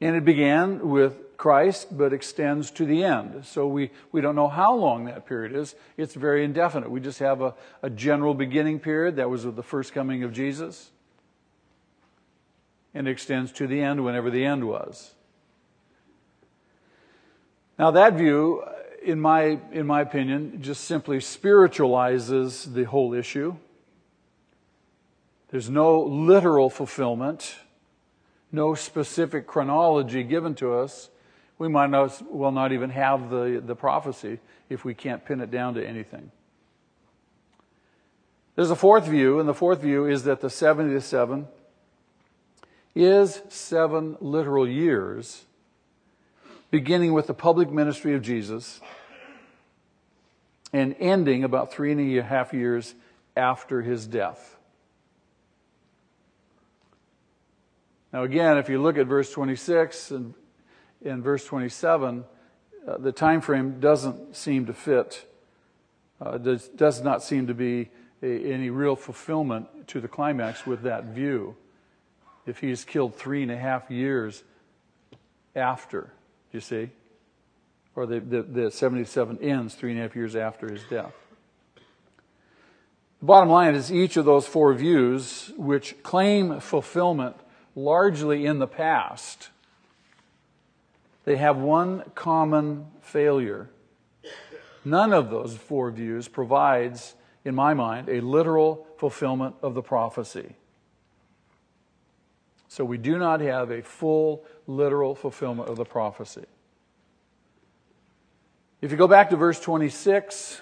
And 0.00 0.14
it 0.14 0.26
began 0.26 0.90
with 0.90 1.36
Christ, 1.38 1.96
but 1.96 2.12
extends 2.12 2.70
to 2.72 2.84
the 2.84 3.02
end. 3.02 3.46
So 3.46 3.66
we, 3.66 3.90
we 4.12 4.20
don't 4.20 4.36
know 4.36 4.48
how 4.48 4.74
long 4.74 5.06
that 5.06 5.26
period 5.26 5.54
is. 5.54 5.74
It's 5.96 6.14
very 6.14 6.44
indefinite. 6.44 6.90
We 6.90 7.00
just 7.00 7.18
have 7.20 7.40
a, 7.40 7.54
a 7.82 7.88
general 7.88 8.34
beginning 8.34 8.80
period 8.80 9.16
that 9.16 9.30
was 9.30 9.46
with 9.46 9.56
the 9.56 9.62
first 9.62 9.94
coming 9.94 10.22
of 10.22 10.34
Jesus. 10.34 10.90
And 12.92 13.08
extends 13.08 13.52
to 13.52 13.66
the 13.66 13.80
end 13.80 14.04
whenever 14.04 14.30
the 14.30 14.44
end 14.44 14.66
was. 14.66 15.15
Now, 17.78 17.90
that 17.90 18.14
view, 18.14 18.64
in 19.02 19.20
my, 19.20 19.58
in 19.70 19.86
my 19.86 20.00
opinion, 20.00 20.62
just 20.62 20.84
simply 20.84 21.20
spiritualizes 21.20 22.64
the 22.64 22.84
whole 22.84 23.12
issue. 23.12 23.56
There's 25.50 25.68
no 25.68 26.00
literal 26.00 26.70
fulfillment, 26.70 27.56
no 28.50 28.74
specific 28.74 29.46
chronology 29.46 30.22
given 30.22 30.54
to 30.56 30.74
us. 30.74 31.10
We 31.58 31.68
might 31.68 31.90
not, 31.90 32.20
well 32.32 32.50
not 32.50 32.72
even 32.72 32.90
have 32.90 33.30
the, 33.30 33.62
the 33.64 33.76
prophecy 33.76 34.40
if 34.68 34.84
we 34.84 34.94
can't 34.94 35.24
pin 35.24 35.40
it 35.40 35.50
down 35.50 35.74
to 35.74 35.86
anything. 35.86 36.30
There's 38.54 38.70
a 38.70 38.76
fourth 38.76 39.06
view, 39.06 39.38
and 39.38 39.46
the 39.46 39.54
fourth 39.54 39.82
view 39.82 40.06
is 40.06 40.24
that 40.24 40.40
the 40.40 40.48
77 40.48 41.46
is 42.94 43.42
seven 43.50 44.16
literal 44.20 44.66
years 44.66 45.44
beginning 46.76 47.14
with 47.14 47.26
the 47.26 47.32
public 47.32 47.70
ministry 47.70 48.12
of 48.12 48.20
Jesus 48.20 48.82
and 50.74 50.94
ending 51.00 51.42
about 51.42 51.72
three 51.72 51.90
and 51.90 52.18
a 52.18 52.22
half 52.22 52.52
years 52.52 52.94
after 53.34 53.80
his 53.80 54.06
death. 54.06 54.58
Now, 58.12 58.24
again, 58.24 58.58
if 58.58 58.68
you 58.68 58.82
look 58.82 58.98
at 58.98 59.06
verse 59.06 59.32
26 59.32 60.10
and, 60.10 60.34
and 61.02 61.24
verse 61.24 61.46
27, 61.46 62.24
uh, 62.86 62.98
the 62.98 63.10
time 63.10 63.40
frame 63.40 63.80
doesn't 63.80 64.36
seem 64.36 64.66
to 64.66 64.74
fit. 64.74 65.26
Uh, 66.20 66.36
does, 66.36 66.68
does 66.68 67.00
not 67.00 67.22
seem 67.22 67.46
to 67.46 67.54
be 67.54 67.88
a, 68.22 68.52
any 68.52 68.68
real 68.68 68.96
fulfillment 68.96 69.88
to 69.88 69.98
the 69.98 70.08
climax 70.08 70.66
with 70.66 70.82
that 70.82 71.04
view. 71.04 71.56
If 72.44 72.60
he's 72.60 72.84
killed 72.84 73.14
three 73.16 73.42
and 73.42 73.50
a 73.50 73.56
half 73.56 73.90
years 73.90 74.44
after 75.54 76.12
you 76.52 76.60
see? 76.60 76.90
Or 77.94 78.06
the, 78.06 78.20
the, 78.20 78.42
the 78.42 78.70
77 78.70 79.38
ends 79.40 79.74
three 79.74 79.92
and 79.92 80.00
a 80.00 80.02
half 80.02 80.14
years 80.14 80.36
after 80.36 80.70
his 80.70 80.82
death. 80.84 81.14
The 83.20 83.26
bottom 83.26 83.48
line 83.48 83.74
is 83.74 83.92
each 83.92 84.16
of 84.16 84.24
those 84.24 84.46
four 84.46 84.74
views, 84.74 85.52
which 85.56 86.02
claim 86.02 86.60
fulfillment 86.60 87.36
largely 87.74 88.46
in 88.46 88.58
the 88.58 88.66
past, 88.66 89.48
they 91.24 91.36
have 91.36 91.56
one 91.56 92.02
common 92.14 92.86
failure. 93.00 93.68
None 94.84 95.12
of 95.12 95.30
those 95.30 95.56
four 95.56 95.90
views 95.90 96.28
provides 96.28 97.14
in 97.46 97.54
my 97.54 97.72
mind, 97.74 98.08
a 98.08 98.20
literal 98.20 98.86
fulfillment 98.98 99.54
of 99.62 99.74
the 99.74 99.82
prophecy. 99.82 100.56
So 102.68 102.84
we 102.84 102.98
do 102.98 103.18
not 103.18 103.40
have 103.40 103.70
a 103.70 103.82
full 103.82 104.44
literal 104.66 105.14
fulfillment 105.14 105.68
of 105.68 105.76
the 105.76 105.84
prophecy. 105.84 106.44
If 108.80 108.90
you 108.90 108.96
go 108.96 109.08
back 109.08 109.30
to 109.30 109.36
verse 109.36 109.58
26, 109.60 110.60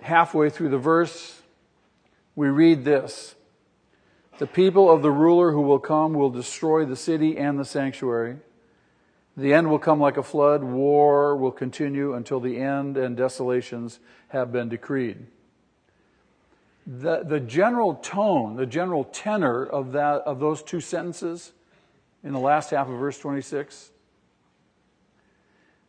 halfway 0.00 0.50
through 0.50 0.68
the 0.70 0.78
verse, 0.78 1.40
we 2.36 2.48
read 2.48 2.84
this 2.84 3.34
The 4.38 4.46
people 4.46 4.90
of 4.90 5.02
the 5.02 5.10
ruler 5.10 5.52
who 5.52 5.62
will 5.62 5.78
come 5.78 6.14
will 6.14 6.30
destroy 6.30 6.84
the 6.84 6.96
city 6.96 7.38
and 7.38 7.58
the 7.58 7.64
sanctuary. 7.64 8.36
The 9.36 9.52
end 9.52 9.68
will 9.68 9.80
come 9.80 9.98
like 9.98 10.16
a 10.16 10.22
flood. 10.22 10.62
War 10.62 11.36
will 11.36 11.50
continue 11.50 12.14
until 12.14 12.38
the 12.38 12.58
end 12.58 12.96
and 12.96 13.16
desolations 13.16 13.98
have 14.28 14.52
been 14.52 14.68
decreed. 14.68 15.26
The, 16.86 17.22
the 17.24 17.40
general 17.40 17.94
tone, 17.94 18.56
the 18.56 18.66
general 18.66 19.04
tenor 19.04 19.64
of, 19.64 19.92
that, 19.92 20.22
of 20.22 20.38
those 20.38 20.62
two 20.62 20.80
sentences 20.80 21.52
in 22.22 22.32
the 22.32 22.38
last 22.38 22.70
half 22.70 22.88
of 22.88 22.98
verse 22.98 23.18
26, 23.18 23.90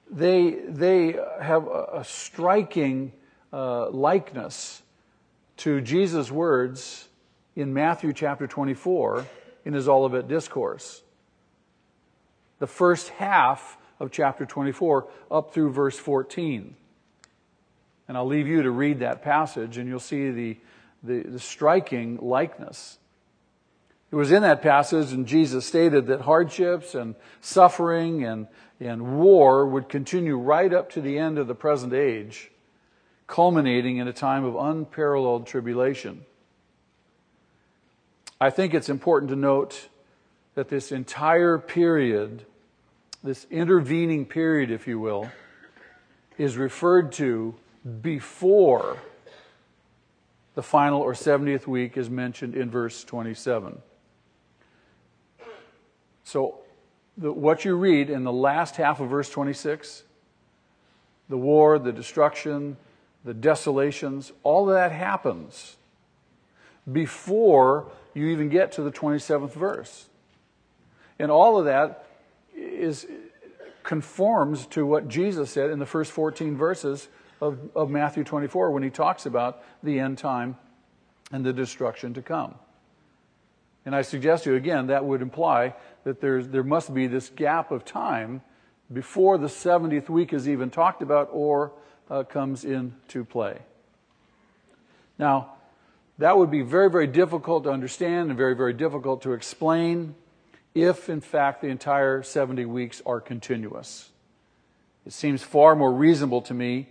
they, 0.10 0.52
they 0.52 1.18
have 1.42 1.68
a, 1.68 1.88
a 1.96 2.04
striking 2.06 3.12
uh, 3.52 3.90
likeness 3.90 4.82
to 5.58 5.82
Jesus' 5.82 6.32
words 6.32 7.10
in 7.56 7.74
Matthew 7.74 8.14
chapter 8.14 8.48
24 8.48 9.26
in 9.66 9.74
his 9.74 9.90
Olivet 9.90 10.28
Discourse 10.28 11.02
the 12.60 12.68
first 12.68 13.10
half 13.10 13.78
of 14.00 14.12
chapter 14.12 14.46
24 14.46 15.08
up 15.32 15.54
through 15.54 15.72
verse 15.72 15.98
14. 15.98 16.76
And 18.08 18.18
I'll 18.18 18.28
leave 18.28 18.48
you 18.48 18.64
to 18.64 18.72
read 18.72 19.00
that 19.00 19.22
passage 19.22 19.78
and 19.78 19.88
you'll 19.88 20.00
see 20.00 20.30
the, 20.32 20.58
the, 21.06 21.22
the 21.24 21.40
striking 21.40 22.18
likeness. 22.22 22.98
It 24.12 24.16
was 24.16 24.32
in 24.32 24.44
that 24.44 24.62
passage, 24.62 25.12
and 25.12 25.28
Jesus 25.28 25.66
stated 25.66 26.08
that 26.08 26.22
hardships 26.22 26.96
and 26.96 27.16
suffering 27.42 28.24
and, 28.24 28.48
and 28.80 29.20
war 29.20 29.66
would 29.66 29.90
continue 29.90 30.38
right 30.38 30.74
up 30.74 30.92
to 30.92 31.02
the 31.02 31.18
end 31.18 31.38
of 31.38 31.48
the 31.48 31.56
present 31.56 31.94
age, 31.94 32.52
culminating 33.28 33.98
in 33.98 34.08
a 34.08 34.14
time 34.14 34.46
of 34.46 34.56
unparalleled 34.56 35.48
tribulation. 35.48 36.26
I 38.40 38.50
think 38.50 38.74
it's 38.74 38.90
important 38.90 39.30
to 39.32 39.36
note 39.36 39.90
that 40.54 40.70
this 40.70 40.92
entire 40.92 41.58
period, 41.58 42.46
this 43.24 43.46
intervening 43.50 44.26
period, 44.26 44.72
if 44.72 44.88
you 44.88 45.00
will, 45.00 45.30
is 46.38 46.58
referred 46.58 47.12
to 47.14 47.56
before 48.02 48.98
the 50.56 50.64
final 50.64 51.02
or 51.02 51.14
70th 51.14 51.68
week 51.68 51.98
is 51.98 52.10
mentioned 52.10 52.56
in 52.56 52.70
verse 52.70 53.04
27. 53.04 53.82
So, 56.24 56.60
the, 57.18 57.32
what 57.32 57.64
you 57.64 57.76
read 57.76 58.10
in 58.10 58.24
the 58.24 58.32
last 58.32 58.78
half 58.78 59.00
of 59.00 59.10
verse 59.10 59.30
26, 59.30 60.04
the 61.30 61.38
war, 61.38 61.78
the 61.78 61.92
destruction, 61.92 62.78
the 63.24 63.34
desolations, 63.34 64.32
all 64.44 64.70
of 64.70 64.76
that 64.76 64.92
happens 64.92 65.76
before 66.92 67.92
you 68.14 68.28
even 68.28 68.50
get 68.50 68.72
to 68.74 68.82
the 68.82 68.92
27th 68.92 69.54
verse. 69.54 70.08
And 71.20 71.32
all 71.32 71.58
of 71.58 71.66
that 71.66 72.06
is 72.56 73.08
conforms 73.84 74.66
to 74.68 74.86
what 74.86 75.08
Jesus 75.08 75.52
said 75.52 75.70
in 75.70 75.80
the 75.80 75.86
first 75.86 76.12
14 76.12 76.56
verses 76.56 77.08
of, 77.42 77.60
of 77.76 77.90
Matthew 77.90 78.24
24 78.24 78.72
when 78.72 78.84
he 78.84 78.90
talks 78.90 79.26
about 79.26 79.64
the 79.84 80.00
end 80.00 80.18
time 80.18 80.58
and 81.32 81.46
the 81.46 81.54
destruction 81.54 82.14
to 82.14 82.22
come. 82.22 82.56
And 83.86 83.96
I 83.96 84.02
suggest 84.02 84.46
to 84.46 84.52
you 84.52 84.56
again 84.56 84.88
that 84.88 85.06
would 85.06 85.22
imply 85.22 85.76
that 86.04 86.22
there's, 86.22 86.48
there 86.48 86.64
must 86.64 86.94
be 86.94 87.08
this 87.08 87.30
gap 87.30 87.72
of 87.72 87.86
time 87.86 88.42
before 88.92 89.38
the 89.38 89.48
70th 89.48 90.10
week 90.10 90.34
is 90.34 90.48
even 90.48 90.70
talked 90.70 91.02
about 91.02 91.30
or 91.32 91.72
uh, 92.10 92.24
comes 92.24 92.66
into 92.66 93.24
play. 93.24 93.60
Now, 95.18 95.52
that 96.18 96.38
would 96.38 96.50
be 96.50 96.62
very, 96.62 96.90
very 96.90 97.08
difficult 97.08 97.64
to 97.66 97.72
understand 97.72 98.30
and 98.30 98.38
very, 98.38 98.56
very 98.56 98.74
difficult 98.74 99.22
to 99.24 99.34
explain 99.34 100.16
if, 100.74 101.10
in 101.10 101.22
fact, 101.22 101.62
the 101.62 101.68
entire 101.68 102.24
70 102.24 102.66
weeks 102.66 103.02
are 103.06 103.20
continuous. 103.20 104.10
It 105.06 105.14
seems 105.14 105.44
far 105.44 105.76
more 105.76 105.92
reasonable 105.94 106.42
to 106.44 106.54
me 106.54 106.90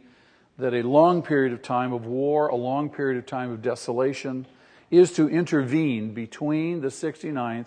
that 0.58 0.74
a 0.74 0.82
long 0.82 1.22
period 1.22 1.52
of 1.52 1.62
time 1.62 1.92
of 1.92 2.06
war, 2.06 2.48
a 2.48 2.56
long 2.56 2.88
period 2.88 3.18
of 3.18 3.26
time 3.26 3.50
of 3.50 3.62
desolation, 3.62 4.46
is 4.90 5.12
to 5.12 5.28
intervene 5.28 6.14
between 6.14 6.80
the 6.80 6.88
69th 6.88 7.66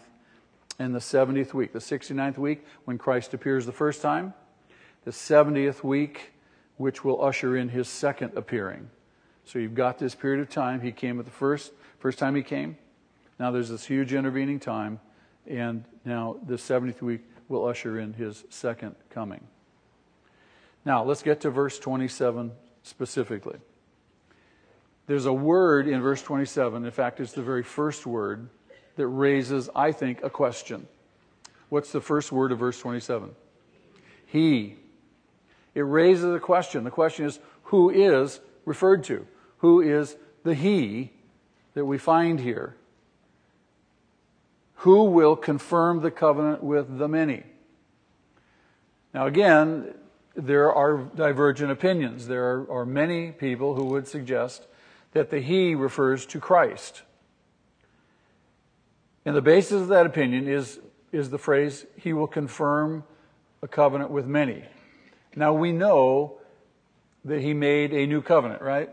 and 0.80 0.96
the 0.96 1.00
70th 1.00 1.54
week. 1.54 1.74
The 1.74 1.80
69th 1.80 2.38
week, 2.38 2.66
when 2.86 2.98
Christ 2.98 3.34
appears 3.34 3.66
the 3.66 3.72
first 3.72 4.02
time, 4.02 4.34
the 5.04 5.12
70th 5.12 5.84
week, 5.84 6.32
which 6.78 7.04
will 7.04 7.24
usher 7.24 7.58
in 7.58 7.70
his 7.70 7.90
second 7.90 8.38
appearing. 8.38 8.90
So 9.46 9.60
you've 9.60 9.76
got 9.76 9.98
this 9.98 10.16
period 10.16 10.42
of 10.42 10.50
time. 10.50 10.82
He 10.82 10.92
came 10.92 11.20
at 11.20 11.26
the 11.26 11.32
first, 11.32 11.72
first 12.00 12.20
time 12.20 12.36
he 12.36 12.44
came. 12.44 12.78
Now 13.40 13.52
there's 13.52 13.70
this 13.70 13.86
huge 13.86 14.14
intervening 14.14 14.60
time 14.60 15.00
and 15.48 15.86
now 16.04 16.38
the 16.46 16.56
70th 16.56 17.02
week 17.02 17.22
will 17.48 17.66
usher 17.66 18.00
in 18.00 18.14
his 18.14 18.44
second 18.50 18.96
coming. 19.10 19.48
Now, 20.86 21.04
let's 21.04 21.24
get 21.24 21.42
to 21.42 21.50
verse 21.50 21.80
27 21.80 22.52
specifically. 22.88 23.58
There's 25.08 25.26
a 25.26 25.34
word 25.34 25.88
in 25.88 26.02
verse 26.02 26.22
27, 26.22 26.84
in 26.84 26.92
fact, 26.92 27.20
it's 27.20 27.32
the 27.32 27.42
very 27.42 27.64
first 27.64 28.06
word 28.06 28.50
that 28.98 29.08
raises, 29.08 29.70
I 29.76 29.92
think, 29.92 30.24
a 30.24 30.30
question. 30.30 30.88
What's 31.70 31.92
the 31.92 32.02
first 32.02 32.32
word 32.32 32.52
of 32.52 32.60
verse 32.60 32.80
27? 32.80 33.30
He. 34.26 34.76
It 35.74 35.82
raises 35.82 36.36
a 36.36 36.40
question. 36.40 36.84
The 36.84 36.92
question 36.92 37.26
is, 37.26 37.40
who 37.64 37.90
is 37.90 38.40
referred 38.66 39.04
to? 39.06 39.26
Who 39.60 39.82
is 39.82 40.16
the 40.44 40.54
He 40.54 41.12
that 41.74 41.86
we 41.86 41.98
find 41.98 42.40
here? 42.40 42.76
Who 44.82 45.06
will 45.06 45.36
confirm 45.36 46.02
the 46.02 46.12
covenant 46.12 46.64
with 46.64 46.98
the 46.98 47.08
many? 47.08 47.44
Now, 49.14 49.26
again, 49.26 49.94
there 50.38 50.72
are 50.74 50.98
divergent 50.98 51.72
opinions. 51.72 52.28
There 52.28 52.46
are, 52.46 52.72
are 52.72 52.86
many 52.86 53.32
people 53.32 53.76
who 53.76 53.86
would 53.86 54.08
suggest 54.08 54.68
that 55.12 55.30
the 55.30 55.40
He 55.40 55.76
refers 55.76 56.26
to 56.28 56.40
Christ. 56.40 57.02
And 59.26 59.36
the 59.36 59.42
basis 59.42 59.82
of 59.82 59.88
that 59.90 60.06
opinion 60.06 60.48
is, 60.48 60.80
is 61.12 61.30
the 61.30 61.38
phrase, 61.38 61.86
He 61.98 62.14
will 62.14 62.28
confirm 62.28 63.04
a 63.62 63.68
covenant 63.68 64.12
with 64.12 64.28
many. 64.28 64.64
Now, 65.36 65.54
we 65.54 65.72
know 65.72 66.38
that 67.26 67.42
He 67.42 67.54
made 67.54 67.94
a 67.94 68.06
new 68.06 68.22
covenant, 68.22 68.62
right? 68.62 68.90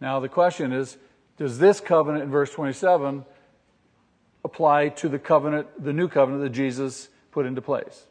Now, 0.00 0.20
the 0.20 0.28
question 0.28 0.72
is, 0.72 0.96
does 1.36 1.58
this 1.58 1.80
covenant 1.80 2.24
in 2.24 2.30
verse 2.30 2.50
27 2.50 3.24
apply 4.44 4.90
to 4.90 5.08
the 5.08 5.18
covenant, 5.18 5.66
the 5.82 5.92
new 5.92 6.08
covenant 6.08 6.42
that 6.42 6.50
Jesus 6.50 7.08
put 7.32 7.46
into 7.46 7.62
place. 7.62 8.04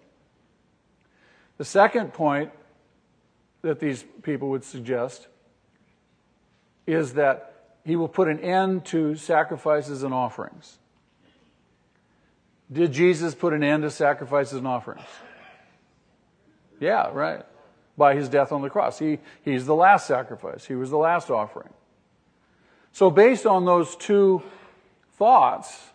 The 1.63 1.69
second 1.69 2.11
point 2.11 2.51
that 3.61 3.79
these 3.79 4.03
people 4.21 4.49
would 4.49 4.65
suggest 4.65 5.29
is 6.85 7.13
that 7.13 7.77
he 7.85 7.95
will 7.95 8.09
put 8.09 8.27
an 8.27 8.41
end 8.41 8.83
to 8.87 9.15
sacrifices 9.15 10.03
and 10.03 10.13
offerings. 10.13 10.77
Did 12.69 12.91
Jesus 12.91 13.33
put 13.33 13.53
an 13.53 13.63
end 13.63 13.83
to 13.83 13.91
sacrifices 13.91 14.57
and 14.57 14.67
offerings? 14.67 15.05
Yeah, 16.81 17.09
right. 17.13 17.45
By 17.97 18.15
his 18.15 18.27
death 18.27 18.51
on 18.51 18.61
the 18.61 18.69
cross. 18.69 18.99
He, 18.99 19.19
he's 19.45 19.65
the 19.65 19.73
last 19.73 20.05
sacrifice. 20.05 20.65
He 20.65 20.75
was 20.75 20.89
the 20.89 20.97
last 20.97 21.29
offering. 21.29 21.71
So 22.91 23.09
based 23.09 23.45
on 23.45 23.63
those 23.63 23.95
two 23.95 24.43
thoughts, 25.13 25.91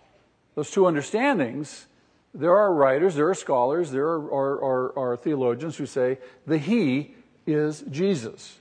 those 0.55 0.71
two 0.71 0.87
understandings, 0.87 1.89
there 2.35 2.57
are 2.57 2.73
writers, 2.73 3.15
there 3.15 3.29
are 3.29 3.35
scholars, 3.35 3.91
there 3.91 4.07
are, 4.07 4.33
are, 4.33 4.65
are, 4.65 4.99
are 4.99 5.17
theologians 5.17 5.77
who 5.77 5.87
say 5.87 6.19
the 6.47 6.59
He 6.59 7.15
is 7.47 7.83
Jesus. 7.91 8.59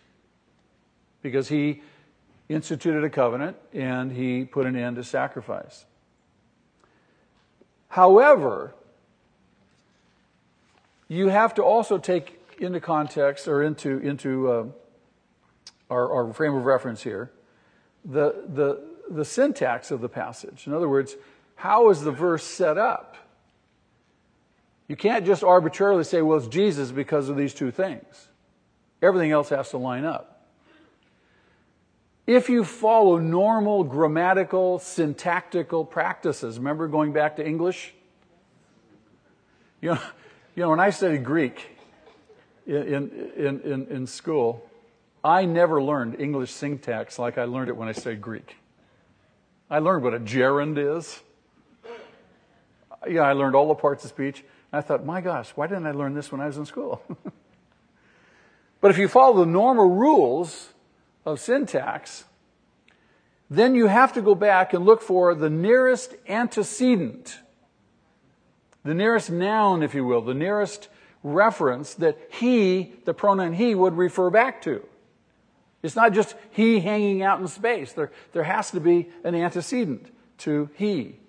Because 1.22 1.50
He 1.50 1.82
instituted 2.50 3.04
a 3.04 3.10
covenant 3.10 3.58
and 3.74 4.12
He 4.12 4.46
put 4.46 4.66
an 4.66 4.76
end 4.76 4.96
to 4.96 5.04
sacrifice. 5.04 5.86
However, 7.90 8.74
you 11.08 11.30
have 11.30 11.54
to 11.56 11.64
also 11.64 11.98
take 11.98 12.42
into 12.60 12.80
context 12.80 13.48
or 13.48 13.64
into, 13.64 14.00
into 14.00 14.52
uh, 14.52 14.66
our, 15.90 16.12
our 16.12 16.34
frame 16.34 16.56
of 16.56 16.66
reference 16.66 17.04
here 17.04 17.32
the, 18.04 18.44
the, 18.48 18.82
the 19.10 19.26
syntax 19.26 19.92
of 19.92 20.02
the 20.02 20.10
passage. 20.10 20.66
In 20.66 20.74
other 20.74 20.88
words, 20.88 21.16
how 21.56 21.90
is 21.90 22.02
the 22.02 22.12
verse 22.12 22.44
set 22.44 22.78
up? 22.78 23.18
You 24.88 24.96
can't 24.96 25.26
just 25.26 25.44
arbitrarily 25.44 26.04
say, 26.04 26.22
well, 26.22 26.38
it's 26.38 26.48
Jesus 26.48 26.92
because 26.92 27.30
of 27.30 27.36
these 27.36 27.54
two 27.54 27.72
things. 27.72 28.30
Everything 29.02 29.32
else 29.32 29.50
has 29.50 29.70
to 29.72 29.78
line 29.78 30.06
up. 30.06 30.46
If 32.26 32.50
you 32.50 32.64
follow 32.64 33.18
normal 33.20 33.84
grammatical, 33.84 34.80
syntactical 34.80 35.86
practices, 35.86 36.58
remember 36.58 36.88
going 36.88 37.14
back 37.14 37.38
to 37.38 37.46
English? 37.46 37.94
You 39.82 39.92
know, 39.92 40.02
you 40.56 40.64
know 40.64 40.70
when 40.70 40.80
I 40.80 40.90
studied 40.90 41.24
Greek 41.24 41.70
in, 42.66 43.10
in, 43.38 43.62
in, 43.62 43.88
in 43.88 44.08
school, 44.08 44.70
I 45.24 45.46
never 45.46 45.82
learned 45.82 46.20
English 46.20 46.52
syntax 46.52 47.20
like 47.20 47.38
I 47.38 47.46
learned 47.46 47.70
it 47.70 47.78
when 47.78 47.88
I 47.88 47.92
studied 47.94 48.22
Greek. 48.22 48.56
I 49.70 49.80
learned 49.80 50.04
what 50.04 50.14
a 50.14 50.20
gerund 50.20 50.78
is. 50.78 51.20
Yeah, 53.08 53.22
I 53.22 53.34
learned 53.34 53.56
all 53.56 53.68
the 53.68 53.76
parts 53.76 54.04
of 54.04 54.10
speech. 54.10 54.44
I 54.72 54.82
thought, 54.82 55.06
my 55.06 55.22
gosh, 55.22 55.50
why 55.52 55.68
didn't 55.68 55.88
I 55.88 55.92
learn 55.92 56.14
this 56.14 56.32
when 56.32 56.42
I 56.42 56.48
was 56.48 56.58
in 56.58 56.66
school? 56.66 57.02
but 58.82 58.92
if 58.92 58.98
you 58.98 59.08
follow 59.08 59.40
the 59.40 59.46
normal 59.46 59.90
rules 59.90 60.70
of 61.26 61.40
syntax, 61.40 62.26
then 63.50 63.76
you 63.76 63.88
have 63.88 64.14
to 64.14 64.22
go 64.22 64.36
back 64.36 64.74
and 64.74 64.86
look 64.86 65.02
for 65.02 65.34
the 65.34 65.50
nearest 65.50 66.16
antecedent, 66.28 67.40
the 68.84 68.94
nearest 68.94 69.32
noun, 69.32 69.84
if 69.84 69.96
you 69.96 70.06
will, 70.06 70.22
the 70.22 70.34
nearest 70.34 70.90
reference 71.24 71.94
that 71.96 72.18
he, 72.32 72.94
the 73.06 73.14
pronoun 73.14 73.54
he, 73.54 73.74
would 73.74 73.98
refer 73.98 74.30
back 74.30 74.62
to. 74.64 74.86
It's 75.82 75.96
not 75.96 76.14
just 76.14 76.36
he 76.52 76.80
hanging 76.80 77.24
out 77.24 77.40
in 77.40 77.48
space. 77.48 77.94
There, 77.94 78.12
there 78.34 78.44
has 78.44 78.72
to 78.72 78.80
be 78.80 79.10
an 79.24 79.36
antecedent 79.36 80.12
to 80.40 80.70
he. 80.76 81.20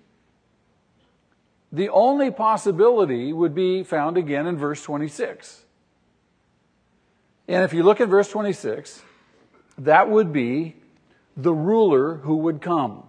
The 1.71 1.89
only 1.89 2.31
possibility 2.31 3.31
would 3.31 3.53
be 3.53 3.83
found 3.83 4.17
again 4.17 4.47
in 4.47 4.57
verse 4.57 4.81
26. 4.83 5.63
And 7.47 7.63
if 7.63 7.73
you 7.73 7.83
look 7.83 8.01
at 8.01 8.09
verse 8.09 8.29
26, 8.29 9.01
that 9.79 10.09
would 10.09 10.33
be 10.33 10.75
the 11.37 11.53
ruler 11.53 12.15
who 12.15 12.37
would 12.37 12.61
come. 12.61 13.03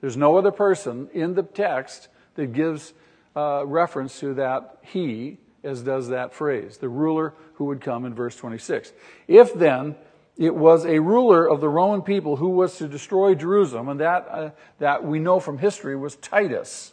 There's 0.00 0.16
no 0.16 0.36
other 0.36 0.52
person 0.52 1.08
in 1.12 1.34
the 1.34 1.42
text 1.42 2.08
that 2.34 2.52
gives 2.52 2.92
uh, 3.34 3.64
reference 3.66 4.20
to 4.20 4.34
that 4.34 4.78
he 4.82 5.38
as 5.66 5.82
does 5.82 6.08
that 6.08 6.32
phrase, 6.32 6.78
the 6.78 6.88
ruler 6.88 7.34
who 7.54 7.64
would 7.64 7.80
come 7.80 8.04
in 8.04 8.14
verse 8.14 8.36
26. 8.36 8.92
If 9.26 9.52
then 9.52 9.96
it 10.38 10.54
was 10.54 10.86
a 10.86 11.00
ruler 11.00 11.48
of 11.48 11.60
the 11.60 11.68
Roman 11.68 12.02
people 12.02 12.36
who 12.36 12.50
was 12.50 12.78
to 12.78 12.86
destroy 12.86 13.34
Jerusalem, 13.34 13.88
and 13.88 14.00
that, 14.00 14.28
uh, 14.30 14.50
that 14.78 15.04
we 15.04 15.18
know 15.18 15.40
from 15.40 15.58
history 15.58 15.96
was 15.96 16.16
Titus, 16.16 16.92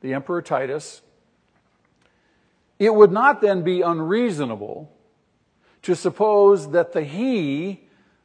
the 0.00 0.14
Emperor 0.14 0.42
Titus, 0.42 1.02
it 2.78 2.94
would 2.94 3.12
not 3.12 3.40
then 3.40 3.62
be 3.62 3.80
unreasonable 3.80 4.92
to 5.82 5.94
suppose 5.94 6.70
that 6.70 6.92
the 6.92 7.02
he 7.02 7.80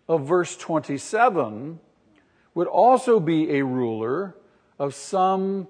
of 0.07 0.27
verse 0.27 0.55
27 0.57 1.79
would 2.53 2.67
also 2.67 3.19
be 3.19 3.57
a 3.57 3.65
ruler 3.65 4.35
of 4.77 4.93
some 4.93 5.67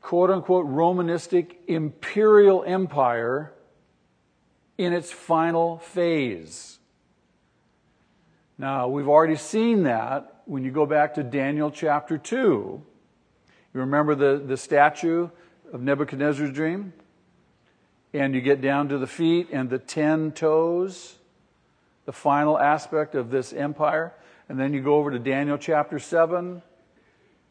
quote 0.00 0.30
unquote 0.30 0.66
Romanistic 0.66 1.56
imperial 1.66 2.62
empire 2.64 3.52
in 4.78 4.92
its 4.92 5.10
final 5.10 5.78
phase. 5.78 6.78
Now, 8.58 8.88
we've 8.88 9.08
already 9.08 9.36
seen 9.36 9.84
that 9.84 10.42
when 10.44 10.62
you 10.62 10.70
go 10.70 10.86
back 10.86 11.14
to 11.14 11.22
Daniel 11.22 11.70
chapter 11.70 12.18
2. 12.18 12.82
You 13.74 13.80
remember 13.80 14.14
the, 14.14 14.42
the 14.44 14.56
statue 14.56 15.28
of 15.72 15.80
Nebuchadnezzar's 15.80 16.52
dream? 16.52 16.92
And 18.12 18.34
you 18.34 18.40
get 18.40 18.60
down 18.60 18.88
to 18.90 18.98
the 18.98 19.06
feet 19.06 19.48
and 19.52 19.70
the 19.70 19.78
ten 19.78 20.32
toes, 20.32 21.16
the 22.04 22.12
final 22.12 22.58
aspect 22.58 23.14
of 23.14 23.30
this 23.30 23.52
empire. 23.52 24.12
And 24.48 24.60
then 24.60 24.74
you 24.74 24.82
go 24.82 24.96
over 24.96 25.10
to 25.10 25.18
Daniel 25.18 25.56
chapter 25.56 25.98
7, 25.98 26.60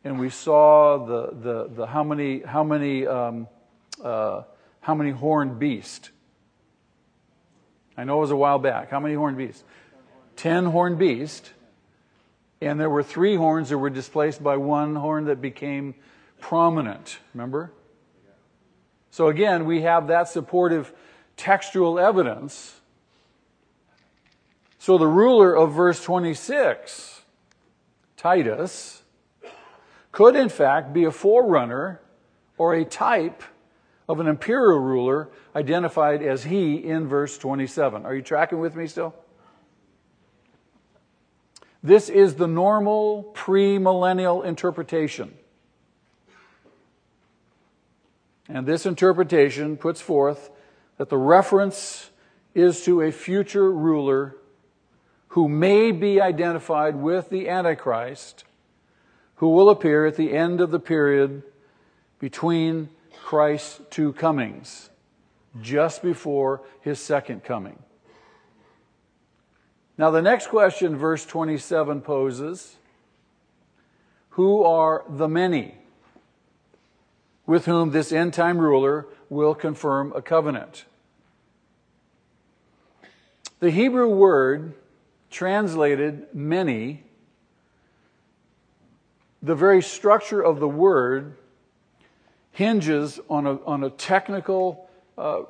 and 0.04 0.20
we 0.20 0.30
saw 0.30 1.04
the, 1.04 1.32
the, 1.32 1.68
the 1.74 1.86
how 1.88 2.04
many, 2.04 2.42
how 2.42 2.64
many, 2.64 3.08
um, 3.08 3.48
uh, 4.04 4.44
how 4.82 4.94
many 4.94 5.10
horned 5.10 5.58
beast. 5.58 6.12
I 7.98 8.04
know 8.04 8.18
it 8.18 8.22
was 8.22 8.32
a 8.32 8.36
while 8.36 8.60
back. 8.60 8.92
How 8.92 9.00
many 9.00 9.16
horned 9.16 9.38
beasts? 9.38 9.64
ten 10.36 10.66
horned 10.66 10.98
beast, 10.98 11.52
and 12.62 12.80
there 12.80 12.90
were 12.90 13.04
three 13.04 13.36
horns 13.36 13.70
that 13.70 13.78
were 13.78 13.92
displaced 13.92 14.42
by 14.42 14.58
one 14.58 14.96
horn 14.96 15.26
that 15.26 15.40
became 15.40 15.94
prominent. 16.42 17.20
Remember? 17.34 17.72
So 19.12 19.28
again, 19.28 19.66
we 19.66 19.82
have 19.82 20.08
that 20.08 20.28
supportive 20.28 20.94
textual 21.38 22.00
evidence. 22.00 22.82
So 24.80 24.98
the 24.98 25.08
ruler 25.08 25.56
of 25.56 25.74
verse 25.74 26.04
26, 26.04 27.22
Titus, 28.18 29.04
could 30.12 30.36
in 30.36 30.50
fact 30.50 30.92
be 30.92 31.04
a 31.06 31.12
forerunner 31.12 32.02
or 32.58 32.74
a 32.74 32.84
type 32.84 33.44
of 34.10 34.20
an 34.20 34.28
imperial 34.28 34.80
ruler 34.80 35.30
identified 35.56 36.22
as 36.22 36.44
he 36.44 36.76
in 36.76 37.08
verse 37.08 37.38
27. 37.38 38.06
Are 38.06 38.16
you 38.16 38.22
tracking 38.22 38.60
with 38.60 38.76
me 38.76 38.88
still? 38.88 39.14
This 41.84 42.10
is 42.10 42.36
the 42.36 42.48
normal 42.48 43.32
premillennial 43.34 44.46
interpretation. 44.46 45.34
And 48.54 48.68
this 48.68 48.86
interpretation 48.86 49.78
puts 49.78 50.02
forth 50.02 50.50
that 50.98 51.08
the 51.08 51.18
reference 51.18 52.10
is 52.54 52.84
to 52.84 53.02
a 53.02 53.10
future 53.10 53.72
ruler 53.72 54.36
who 55.30 55.48
may 55.48 55.94
be 55.94 56.20
identified 56.20 56.98
with 56.98 57.30
the 57.30 57.48
Antichrist, 57.48 58.44
who 59.36 59.48
will 59.48 59.70
appear 59.70 60.06
at 60.06 60.18
the 60.18 60.34
end 60.34 60.60
of 60.60 60.70
the 60.70 60.82
period 60.82 61.44
between 62.20 62.90
Christ's 63.24 63.80
two 63.90 64.12
comings, 64.12 64.90
just 65.62 66.04
before 66.04 66.62
his 66.82 67.00
second 67.00 67.46
coming. 67.46 67.80
Now, 69.98 70.12
the 70.12 70.22
next 70.22 70.48
question, 70.48 70.98
verse 70.98 71.26
27 71.26 72.02
poses 72.02 72.76
Who 74.32 74.62
are 74.64 75.06
the 75.08 75.30
many 75.30 75.76
with 77.52 77.66
whom 77.66 77.92
this 77.92 78.14
end 78.14 78.34
time 78.34 78.58
ruler 78.58 79.06
will 79.28 79.54
confirm 79.54 80.14
a 80.16 80.22
covenant? 80.22 80.86
The 83.60 83.72
Hebrew 83.72 84.08
word 84.08 84.74
translated 85.30 86.28
many, 86.34 87.04
the 89.42 89.54
very 89.54 89.82
structure 89.82 90.42
of 90.42 90.62
the 90.62 90.68
word 90.70 91.36
hinges 92.52 93.20
on 93.30 93.46
a, 93.46 93.62
on 93.66 93.84
a 93.84 93.90
technical 93.90 94.90
uh, 95.18 95.42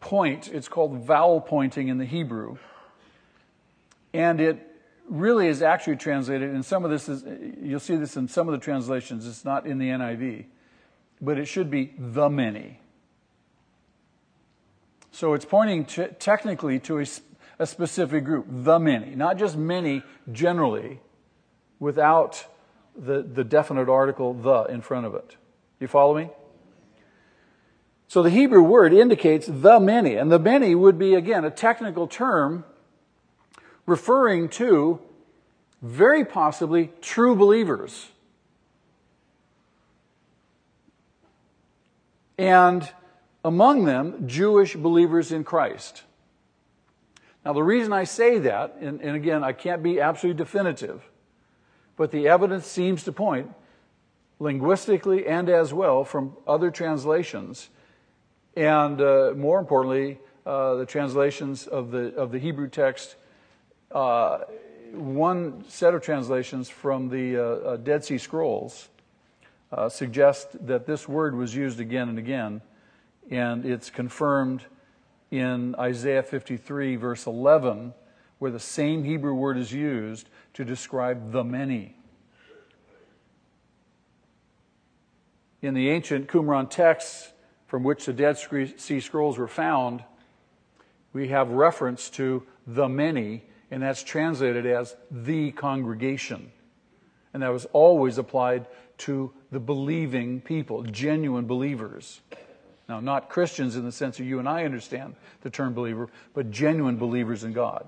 point. 0.00 0.48
It's 0.48 0.68
called 0.68 0.98
vowel 0.98 1.40
pointing 1.40 1.88
in 1.88 1.96
the 1.96 2.04
Hebrew. 2.04 2.58
And 4.12 4.38
it 4.38 4.58
really 5.08 5.48
is 5.48 5.62
actually 5.62 5.96
translated, 5.96 6.50
and 6.50 6.62
some 6.62 6.84
of 6.84 6.90
this 6.90 7.08
is, 7.08 7.24
you'll 7.58 7.80
see 7.80 7.96
this 7.96 8.18
in 8.18 8.28
some 8.28 8.48
of 8.48 8.52
the 8.52 8.62
translations, 8.62 9.26
it's 9.26 9.46
not 9.46 9.66
in 9.66 9.78
the 9.78 9.88
NIV, 9.88 10.44
but 11.22 11.38
it 11.38 11.46
should 11.46 11.70
be 11.70 11.94
the 11.96 12.28
many. 12.28 12.80
So 15.12 15.34
it's 15.34 15.44
pointing 15.44 15.84
to, 15.86 16.08
technically 16.08 16.80
to 16.80 16.98
a, 16.98 17.06
a 17.60 17.66
specific 17.66 18.24
group, 18.24 18.46
the 18.48 18.78
many, 18.80 19.14
not 19.14 19.38
just 19.38 19.56
many 19.56 20.02
generally, 20.32 20.98
without 21.78 22.46
the, 22.96 23.22
the 23.22 23.44
definite 23.44 23.88
article 23.88 24.34
the 24.34 24.64
in 24.64 24.80
front 24.82 25.06
of 25.06 25.14
it. 25.14 25.36
You 25.78 25.86
follow 25.86 26.16
me? 26.16 26.28
So 28.08 28.22
the 28.22 28.30
Hebrew 28.30 28.62
word 28.62 28.92
indicates 28.92 29.46
the 29.46 29.80
many, 29.80 30.16
and 30.16 30.30
the 30.30 30.38
many 30.38 30.74
would 30.74 30.98
be, 30.98 31.14
again, 31.14 31.44
a 31.44 31.50
technical 31.50 32.06
term 32.06 32.64
referring 33.86 34.48
to 34.50 35.00
very 35.80 36.24
possibly 36.24 36.90
true 37.00 37.34
believers. 37.34 38.08
And 42.38 42.88
among 43.44 43.84
them, 43.84 44.26
Jewish 44.26 44.74
believers 44.74 45.32
in 45.32 45.44
Christ. 45.44 46.02
Now, 47.44 47.52
the 47.52 47.62
reason 47.62 47.92
I 47.92 48.04
say 48.04 48.38
that, 48.38 48.76
and, 48.80 49.00
and, 49.00 49.16
again, 49.16 49.42
I 49.42 49.52
can't 49.52 49.82
be 49.82 50.00
absolutely 50.00 50.38
definitive, 50.38 51.02
but 51.96 52.12
the 52.12 52.28
evidence 52.28 52.66
seems 52.66 53.02
to 53.04 53.12
point, 53.12 53.50
linguistically 54.38 55.26
and 55.26 55.48
as 55.48 55.74
well, 55.74 56.04
from 56.04 56.36
other 56.46 56.70
translations, 56.70 57.68
and 58.56 59.00
uh, 59.00 59.32
more 59.36 59.58
importantly, 59.58 60.20
uh, 60.46 60.74
the 60.74 60.86
translations 60.86 61.66
of 61.66 61.90
the, 61.90 62.14
of 62.14 62.30
the 62.30 62.38
Hebrew 62.38 62.68
text 62.68 63.16
uh, 63.90 64.40
one 64.92 65.64
set 65.68 65.94
of 65.94 66.02
translations 66.02 66.68
from 66.68 67.08
the 67.08 67.36
uh, 67.36 67.42
uh, 67.42 67.76
Dead 67.76 68.04
Sea 68.04 68.18
Scrolls 68.18 68.88
uh, 69.72 69.88
suggest 69.88 70.66
that 70.66 70.86
this 70.86 71.08
word 71.08 71.34
was 71.34 71.54
used 71.54 71.80
again 71.80 72.08
and 72.08 72.18
again 72.18 72.60
And 73.30 73.64
it's 73.64 73.90
confirmed 73.90 74.64
in 75.30 75.74
Isaiah 75.76 76.22
53, 76.22 76.96
verse 76.96 77.26
11, 77.26 77.94
where 78.38 78.50
the 78.50 78.60
same 78.60 79.04
Hebrew 79.04 79.32
word 79.32 79.56
is 79.56 79.72
used 79.72 80.28
to 80.54 80.64
describe 80.64 81.32
the 81.32 81.42
many. 81.42 81.96
In 85.62 85.74
the 85.74 85.88
ancient 85.88 86.28
Qumran 86.28 86.68
texts 86.68 87.32
from 87.66 87.84
which 87.84 88.04
the 88.04 88.12
Dead 88.12 88.36
Sea 88.76 89.00
Scrolls 89.00 89.38
were 89.38 89.48
found, 89.48 90.04
we 91.12 91.28
have 91.28 91.50
reference 91.50 92.10
to 92.10 92.42
the 92.66 92.88
many, 92.88 93.44
and 93.70 93.82
that's 93.82 94.02
translated 94.02 94.66
as 94.66 94.96
the 95.10 95.52
congregation. 95.52 96.52
And 97.32 97.42
that 97.42 97.52
was 97.52 97.64
always 97.72 98.18
applied 98.18 98.66
to 99.02 99.32
the 99.50 99.58
believing 99.58 100.40
people, 100.40 100.82
genuine 100.84 101.46
believers. 101.46 102.20
Now, 102.88 103.00
not 103.00 103.28
Christians 103.28 103.74
in 103.74 103.84
the 103.84 103.92
sense 103.92 104.18
that 104.18 104.24
you 104.24 104.38
and 104.38 104.48
I 104.48 104.64
understand 104.64 105.14
the 105.40 105.50
term 105.50 105.74
believer, 105.74 106.08
but 106.34 106.50
genuine 106.50 106.96
believers 106.96 107.42
in 107.42 107.52
God. 107.52 107.86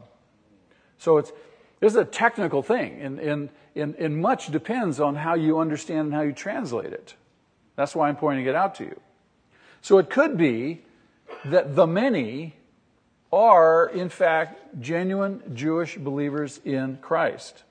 So 0.99 1.19
it's, 1.19 1.33
this 1.81 1.93
is 1.93 1.97
a 1.97 2.05
technical 2.05 2.63
thing, 2.63 3.01
and, 3.01 3.19
and, 3.19 3.51
and, 3.77 3.95
and 3.97 4.17
much 4.17 4.51
depends 4.51 5.01
on 5.01 5.15
how 5.15 5.35
you 5.35 5.59
understand 5.59 6.07
and 6.07 6.15
how 6.15 6.23
you 6.23 6.33
translate 6.33 6.93
it. 6.93 7.15
That's 7.77 7.95
why 7.95 8.09
I'm 8.09 8.17
pointing 8.17 8.47
it 8.47 8.55
out 8.55 8.75
to 8.77 8.85
you. 8.85 9.01
So 9.83 9.99
it 9.99 10.11
could 10.11 10.37
be 10.37 10.83
that 11.45 11.77
the 11.77 11.87
many 11.87 12.57
are, 13.33 13.89
in 13.89 14.09
fact, 14.09 14.81
genuine 14.81 15.43
Jewish 15.55 15.97
believers 15.97 16.61
in 16.65 16.99
Christ. 17.03 17.65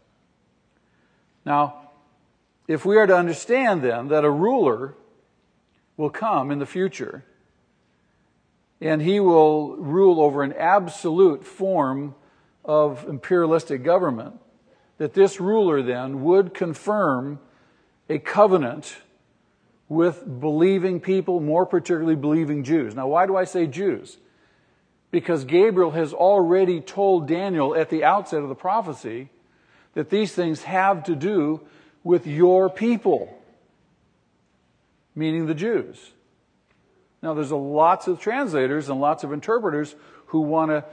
Now, 1.45 1.82
if 2.67 2.85
we 2.85 2.97
are 2.97 3.07
to 3.07 3.15
understand 3.15 3.81
then 3.81 4.07
that 4.07 4.23
a 4.23 4.31
ruler 4.31 4.95
will 5.97 6.09
come 6.09 6.51
in 6.51 6.59
the 6.59 6.65
future 6.65 7.23
and 8.81 9.01
he 9.01 9.19
will 9.19 9.77
rule 9.77 10.19
over 10.19 10.43
an 10.43 10.53
absolute 10.53 11.45
form 11.45 12.15
of 12.65 13.07
imperialistic 13.07 13.83
government, 13.83 14.39
that 14.97 15.13
this 15.13 15.39
ruler 15.39 15.81
then 15.81 16.23
would 16.23 16.53
confirm 16.53 17.39
a 18.09 18.19
covenant 18.19 18.97
with 19.87 20.39
believing 20.39 20.99
people, 20.99 21.39
more 21.39 21.65
particularly 21.65 22.15
believing 22.15 22.63
Jews. 22.63 22.95
Now, 22.95 23.07
why 23.07 23.25
do 23.25 23.37
I 23.37 23.43
say 23.43 23.67
Jews? 23.67 24.17
Because 25.11 25.45
Gabriel 25.45 25.91
has 25.91 26.13
already 26.13 26.81
told 26.81 27.27
Daniel 27.27 27.75
at 27.75 27.89
the 27.89 28.03
outset 28.03 28.41
of 28.41 28.49
the 28.49 28.55
prophecy 28.55 29.29
that 29.93 30.09
these 30.09 30.33
things 30.33 30.63
have 30.63 31.03
to 31.03 31.15
do 31.15 31.61
with 32.03 32.27
your 32.27 32.69
people, 32.69 33.35
meaning 35.15 35.45
the 35.45 35.53
Jews. 35.53 36.11
Now, 37.21 37.33
there's 37.33 37.51
lots 37.51 38.07
of 38.07 38.19
translators 38.19 38.89
and 38.89 38.99
lots 38.99 39.23
of 39.23 39.31
interpreters 39.31 39.95
who 40.27 40.41
want 40.41 40.71
to 40.71 40.83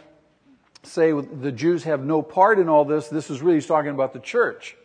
say 0.82 1.12
the 1.12 1.52
Jews 1.52 1.84
have 1.84 2.04
no 2.04 2.22
part 2.22 2.58
in 2.58 2.68
all 2.68 2.84
this. 2.84 3.08
This 3.08 3.30
is 3.30 3.42
really 3.42 3.60
talking 3.60 3.90
about 3.90 4.12
the 4.12 4.20
church. 4.20 4.76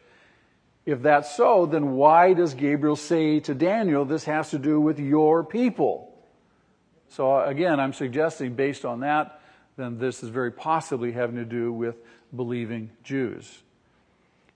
If 0.86 1.02
that's 1.02 1.36
so, 1.36 1.66
then 1.66 1.94
why 1.94 2.34
does 2.34 2.54
Gabriel 2.54 2.96
say 2.96 3.40
to 3.42 3.56
Daniel, 3.56 4.06
this 4.06 4.26
has 4.26 4.52
to 4.52 4.60
do 4.60 4.80
with 4.80 5.00
your 5.00 5.44
people? 5.44 6.12
So 7.10 7.42
again, 7.42 7.80
I'm 7.80 7.94
suggesting 7.94 8.56
based 8.56 8.86
on 8.86 9.00
that, 9.02 9.42
then 9.78 9.98
this 9.98 10.24
is 10.24 10.30
very 10.30 10.52
possibly 10.52 11.12
having 11.12 11.36
to 11.38 11.46
do 11.46 11.72
with 11.72 11.96
believing 12.36 12.92
Jews. 13.04 13.64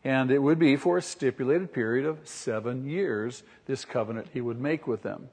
And 0.04 0.32
it 0.32 0.40
would 0.40 0.60
be 0.60 0.76
for 0.76 0.98
a 0.98 1.02
stipulated 1.02 1.74
period 1.74 2.06
of 2.06 2.20
seven 2.28 2.88
years, 2.88 3.44
this 3.66 3.84
covenant 3.84 4.28
he 4.34 4.42
would 4.42 4.60
make 4.60 4.88
with 4.88 5.02
them. 5.02 5.30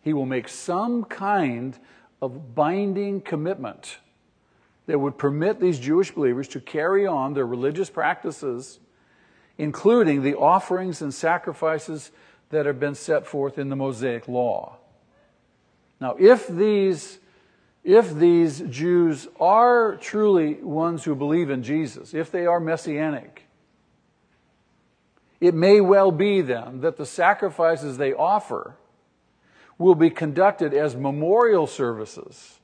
He 0.00 0.12
will 0.12 0.26
make 0.26 0.48
some 0.48 1.04
kind 1.04 1.78
of 2.20 2.54
binding 2.54 3.20
commitment 3.20 3.98
that 4.86 4.98
would 4.98 5.16
permit 5.16 5.60
these 5.60 5.78
Jewish 5.78 6.10
believers 6.10 6.48
to 6.48 6.60
carry 6.60 7.06
on 7.06 7.34
their 7.34 7.46
religious 7.46 7.88
practices 7.88 8.80
including 9.58 10.22
the 10.22 10.34
offerings 10.34 11.02
and 11.02 11.12
sacrifices 11.12 12.10
that 12.50 12.66
have 12.66 12.80
been 12.80 12.94
set 12.94 13.26
forth 13.26 13.58
in 13.58 13.68
the 13.68 13.76
Mosaic 13.76 14.28
law. 14.28 14.76
Now, 16.00 16.16
if 16.18 16.48
these, 16.48 17.18
if 17.84 18.14
these 18.14 18.60
Jews 18.60 19.28
are 19.40 19.96
truly 19.96 20.54
ones 20.54 21.04
who 21.04 21.14
believe 21.14 21.50
in 21.50 21.62
Jesus, 21.62 22.12
if 22.12 22.30
they 22.30 22.46
are 22.46 22.60
messianic, 22.60 23.41
it 25.42 25.54
may 25.54 25.80
well 25.80 26.12
be 26.12 26.40
then 26.40 26.82
that 26.82 26.96
the 26.96 27.04
sacrifices 27.04 27.98
they 27.98 28.12
offer 28.12 28.76
will 29.76 29.96
be 29.96 30.08
conducted 30.08 30.72
as 30.72 30.94
memorial 30.94 31.66
services, 31.66 32.60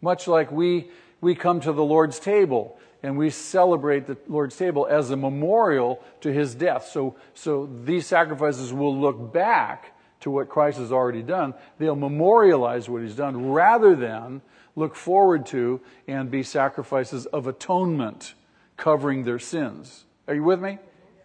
much 0.00 0.26
like 0.26 0.50
we, 0.50 0.90
we 1.20 1.34
come 1.34 1.60
to 1.60 1.70
the 1.70 1.84
Lord's 1.84 2.18
table 2.18 2.78
and 3.02 3.18
we 3.18 3.28
celebrate 3.28 4.06
the 4.06 4.16
Lord's 4.26 4.56
table 4.56 4.86
as 4.90 5.10
a 5.10 5.18
memorial 5.18 6.02
to 6.22 6.32
his 6.32 6.54
death. 6.54 6.88
So, 6.90 7.14
so 7.34 7.68
these 7.84 8.06
sacrifices 8.06 8.72
will 8.72 8.98
look 8.98 9.30
back 9.30 9.94
to 10.20 10.30
what 10.30 10.48
Christ 10.48 10.78
has 10.78 10.92
already 10.92 11.22
done. 11.22 11.52
They'll 11.76 11.94
memorialize 11.94 12.88
what 12.88 13.02
he's 13.02 13.16
done 13.16 13.50
rather 13.50 13.94
than 13.94 14.40
look 14.76 14.96
forward 14.96 15.44
to 15.46 15.82
and 16.08 16.30
be 16.30 16.42
sacrifices 16.42 17.26
of 17.26 17.46
atonement 17.46 18.32
covering 18.78 19.24
their 19.24 19.38
sins. 19.38 20.06
Are 20.26 20.34
you 20.34 20.42
with 20.42 20.58
me? 20.58 20.78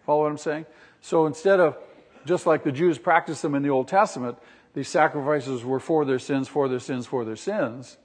Follow 0.08 0.22
what 0.22 0.30
I'm 0.30 0.38
saying? 0.38 0.64
So 1.02 1.26
instead 1.26 1.60
of 1.60 1.76
just 2.24 2.46
like 2.46 2.64
the 2.64 2.72
Jews 2.72 2.96
practiced 2.96 3.42
them 3.42 3.54
in 3.54 3.62
the 3.62 3.68
Old 3.68 3.88
Testament, 3.88 4.38
these 4.72 4.88
sacrifices 4.88 5.66
were 5.66 5.78
for 5.78 6.06
their 6.06 6.18
sins, 6.18 6.48
for 6.48 6.66
their 6.66 6.78
sins, 6.78 7.06
for 7.06 7.26
their 7.26 7.36
sins. 7.36 7.98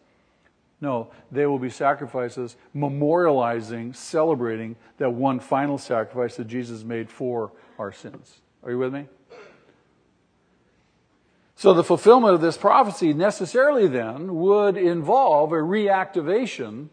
No, 0.82 1.12
they 1.32 1.46
will 1.46 1.60
be 1.60 1.70
sacrifices 1.70 2.58
memorializing, 2.76 3.96
celebrating 3.96 4.76
that 4.98 5.12
one 5.12 5.40
final 5.40 5.78
sacrifice 5.78 6.36
that 6.36 6.48
Jesus 6.48 6.84
made 6.84 7.10
for 7.10 7.54
our 7.80 7.94
sins. 7.94 8.42
Are 8.64 8.72
you 8.72 8.80
with 8.80 8.94
me? 8.94 9.08
So 11.56 11.74
the 11.74 11.86
fulfillment 11.86 12.34
of 12.34 12.42
this 12.42 12.58
prophecy 12.58 13.14
necessarily 13.14 13.88
then 13.88 14.36
would 14.36 14.76
involve 14.76 15.54
a 15.54 15.56
reactivation 15.56 16.90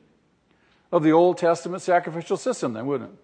of 0.92 1.02
the 1.02 1.10
Old 1.10 1.36
Testament 1.36 1.82
sacrificial 1.82 2.36
system, 2.36 2.74
then, 2.74 2.86
wouldn't 2.86 3.10
it? 3.10 3.18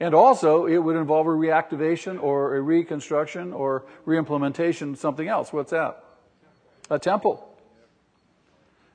And 0.00 0.14
also, 0.14 0.66
it 0.66 0.78
would 0.78 0.96
involve 0.96 1.26
a 1.26 1.30
reactivation 1.30 2.20
or 2.22 2.56
a 2.56 2.60
reconstruction 2.60 3.52
or 3.52 3.84
reimplementation 4.06 4.92
of 4.92 4.98
something 4.98 5.28
else. 5.28 5.52
What's 5.52 5.70
that? 5.70 6.02
A 6.90 6.98
temple. 6.98 7.48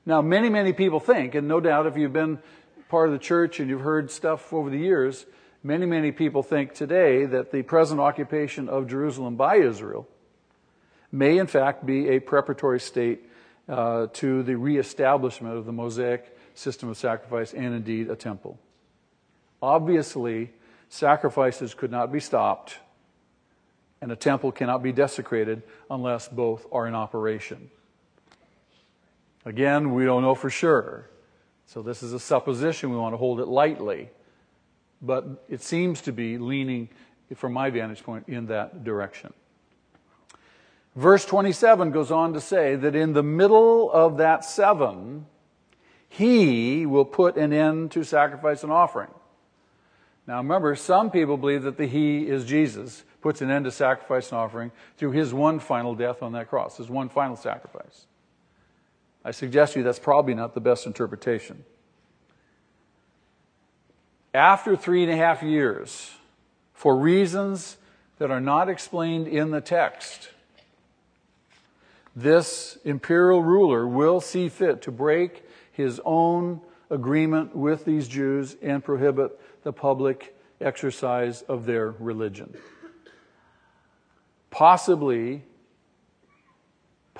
Now, 0.04 0.22
many, 0.22 0.50
many 0.50 0.72
people 0.72 1.00
think, 1.00 1.34
and 1.34 1.48
no 1.48 1.60
doubt 1.60 1.86
if 1.86 1.96
you've 1.96 2.12
been 2.12 2.38
part 2.88 3.08
of 3.08 3.12
the 3.12 3.18
church 3.18 3.60
and 3.60 3.70
you've 3.70 3.80
heard 3.80 4.10
stuff 4.10 4.52
over 4.52 4.68
the 4.68 4.78
years, 4.78 5.26
many, 5.62 5.86
many 5.86 6.12
people 6.12 6.42
think 6.42 6.74
today 6.74 7.24
that 7.26 7.52
the 7.52 7.62
present 7.62 8.00
occupation 8.00 8.68
of 8.68 8.88
Jerusalem 8.88 9.36
by 9.36 9.56
Israel 9.56 10.08
may 11.12 11.38
in 11.38 11.46
fact 11.46 11.84
be 11.84 12.08
a 12.08 12.20
preparatory 12.20 12.80
state 12.80 13.28
uh, 13.68 14.08
to 14.12 14.42
the 14.42 14.56
reestablishment 14.56 15.56
of 15.56 15.66
the 15.66 15.72
Mosaic 15.72 16.36
system 16.54 16.88
of 16.88 16.96
sacrifice 16.96 17.52
and 17.52 17.74
indeed 17.74 18.10
a 18.10 18.16
temple. 18.16 18.58
Obviously, 19.62 20.50
sacrifices 20.90 21.72
could 21.72 21.90
not 21.90 22.12
be 22.12 22.20
stopped 22.20 22.76
and 24.02 24.10
a 24.10 24.16
temple 24.16 24.52
cannot 24.52 24.82
be 24.82 24.92
desecrated 24.92 25.62
unless 25.90 26.28
both 26.28 26.66
are 26.72 26.86
in 26.86 26.94
operation. 26.94 27.70
Again, 29.44 29.94
we 29.94 30.04
don't 30.04 30.22
know 30.22 30.34
for 30.34 30.50
sure. 30.50 31.08
So 31.66 31.80
this 31.80 32.02
is 32.02 32.12
a 32.12 32.20
supposition. 32.20 32.90
We 32.90 32.96
want 32.96 33.12
to 33.12 33.16
hold 33.16 33.40
it 33.40 33.46
lightly. 33.46 34.10
But 35.00 35.44
it 35.48 35.62
seems 35.62 36.00
to 36.02 36.12
be 36.12 36.36
leaning, 36.36 36.88
from 37.34 37.52
my 37.52 37.70
vantage 37.70 38.02
point, 38.02 38.28
in 38.28 38.46
that 38.46 38.84
direction. 38.84 39.32
Verse 40.96 41.24
27 41.24 41.92
goes 41.92 42.10
on 42.10 42.32
to 42.32 42.40
say 42.40 42.74
that 42.74 42.96
in 42.96 43.12
the 43.12 43.22
middle 43.22 43.90
of 43.92 44.16
that 44.16 44.44
seven, 44.44 45.26
he 46.08 46.84
will 46.84 47.04
put 47.04 47.36
an 47.36 47.52
end 47.52 47.92
to 47.92 48.02
sacrifice 48.02 48.62
and 48.64 48.72
offering. 48.72 49.10
Now 50.30 50.36
remember, 50.36 50.76
some 50.76 51.10
people 51.10 51.36
believe 51.36 51.64
that 51.64 51.76
the 51.76 51.86
he 51.86 52.28
is 52.28 52.44
Jesus, 52.44 53.02
puts 53.20 53.42
an 53.42 53.50
end 53.50 53.64
to 53.64 53.72
sacrifice 53.72 54.30
and 54.30 54.38
offering 54.38 54.70
through 54.96 55.10
his 55.10 55.34
one 55.34 55.58
final 55.58 55.96
death 55.96 56.22
on 56.22 56.34
that 56.34 56.48
cross, 56.48 56.76
his 56.76 56.88
one 56.88 57.08
final 57.08 57.34
sacrifice. 57.34 58.06
I 59.24 59.32
suggest 59.32 59.72
to 59.72 59.80
you 59.80 59.84
that's 59.84 59.98
probably 59.98 60.34
not 60.34 60.54
the 60.54 60.60
best 60.60 60.86
interpretation. 60.86 61.64
After 64.32 64.76
three 64.76 65.02
and 65.02 65.10
a 65.10 65.16
half 65.16 65.42
years, 65.42 66.12
for 66.74 66.96
reasons 66.96 67.76
that 68.18 68.30
are 68.30 68.40
not 68.40 68.68
explained 68.68 69.26
in 69.26 69.50
the 69.50 69.60
text, 69.60 70.30
this 72.14 72.78
imperial 72.84 73.42
ruler 73.42 73.84
will 73.84 74.20
see 74.20 74.48
fit 74.48 74.82
to 74.82 74.92
break 74.92 75.42
his 75.72 76.00
own 76.04 76.60
agreement 76.88 77.56
with 77.56 77.84
these 77.84 78.06
Jews 78.06 78.56
and 78.62 78.84
prohibit 78.84 79.36
the 79.62 79.72
public 79.72 80.36
exercise 80.60 81.42
of 81.42 81.66
their 81.66 81.90
religion. 81.98 82.54
Possibly 84.50 85.42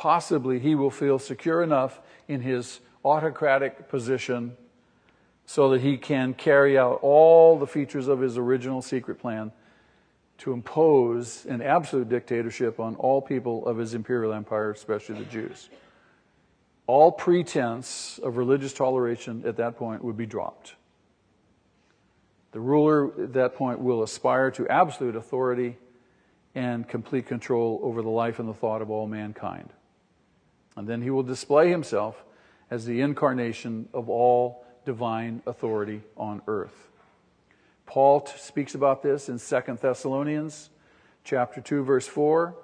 possibly 0.01 0.59
he 0.59 0.75
will 0.75 0.91
feel 0.91 1.19
secure 1.19 1.63
enough 1.63 2.01
in 2.27 2.41
his 2.41 2.81
autocratic 3.05 3.87
position 3.91 4.57
so 5.45 5.69
that 5.69 5.83
he 5.83 5.99
can 5.99 6.33
carry 6.33 6.79
out 6.79 6.99
all 7.03 7.59
the 7.59 7.67
features 7.67 8.09
of 8.09 8.19
his 8.19 8.39
original 8.39 8.81
secret 8.81 9.19
plan 9.19 9.53
to 10.39 10.55
impose 10.55 11.45
an 11.45 11.61
absolute 11.61 12.09
dictatorship 12.09 12.81
on 12.81 12.97
all 12.97 13.21
people 13.21 13.67
of 13.67 13.77
his 13.77 13.93
imperial 13.93 14.33
empire, 14.33 14.71
especially 14.71 15.19
the 15.19 15.25
Jews. 15.27 15.69
All 16.87 17.13
pretense 17.13 18.19
of 18.23 18.39
religious 18.39 18.73
toleration 18.73 19.43
at 19.45 19.57
that 19.59 19.77
point 19.77 20.03
would 20.03 20.17
be 20.17 20.25
dropped. 20.25 20.77
The 22.53 22.61
ruler 22.61 23.23
at 23.23 23.33
that 23.35 23.55
point 23.55 23.81
will 23.81 24.03
aspire 24.03 24.51
to 24.53 24.69
absolute 24.69 25.17
authority 25.17 25.77
and 26.55 26.89
complete 26.89 27.27
control 27.27 27.81
over 27.83 28.03
the 28.03 28.09
life 28.09 28.39
and 28.39 28.49
the 28.49 28.55
thought 28.55 28.83
of 28.83 28.91
all 28.91 29.07
mankind. 29.07 29.71
And 30.77 30.89
then 30.89 31.03
he 31.03 31.11
will 31.11 31.23
display 31.23 31.71
himself 31.71 32.25
as 32.71 32.87
the 32.87 33.01
incarnation 33.01 33.89
of 33.93 34.09
all 34.09 34.65
divine 34.85 35.43
authority 35.47 36.03
on 36.17 36.43
earth. 36.47 36.89
Paul 37.87 38.23
t- 38.23 38.33
speaks 38.37 38.75
about 38.75 39.03
this 39.03 39.29
in 39.29 39.39
2 39.39 39.79
Thessalonians 39.81 40.71
chapter 41.25 41.61
2 41.61 41.85
verse 41.85 42.07
4. 42.07 42.55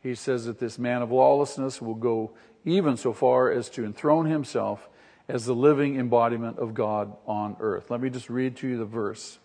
He 0.00 0.14
says 0.14 0.46
that 0.46 0.58
this 0.58 0.78
man 0.78 1.02
of 1.02 1.12
lawlessness 1.12 1.80
will 1.80 1.94
go 1.94 2.32
even 2.64 2.96
so 2.96 3.12
far 3.12 3.50
as 3.50 3.68
to 3.70 3.84
enthrone 3.84 4.26
himself 4.26 4.88
as 5.28 5.46
the 5.46 5.54
living 5.54 5.98
embodiment 5.98 6.58
of 6.58 6.74
God 6.74 7.16
on 7.26 7.56
earth. 7.60 7.90
Let 7.90 8.00
me 8.00 8.10
just 8.10 8.28
read 8.28 8.56
to 8.56 8.68
you 8.68 8.78
the 8.78 8.84
verse. 8.84 9.38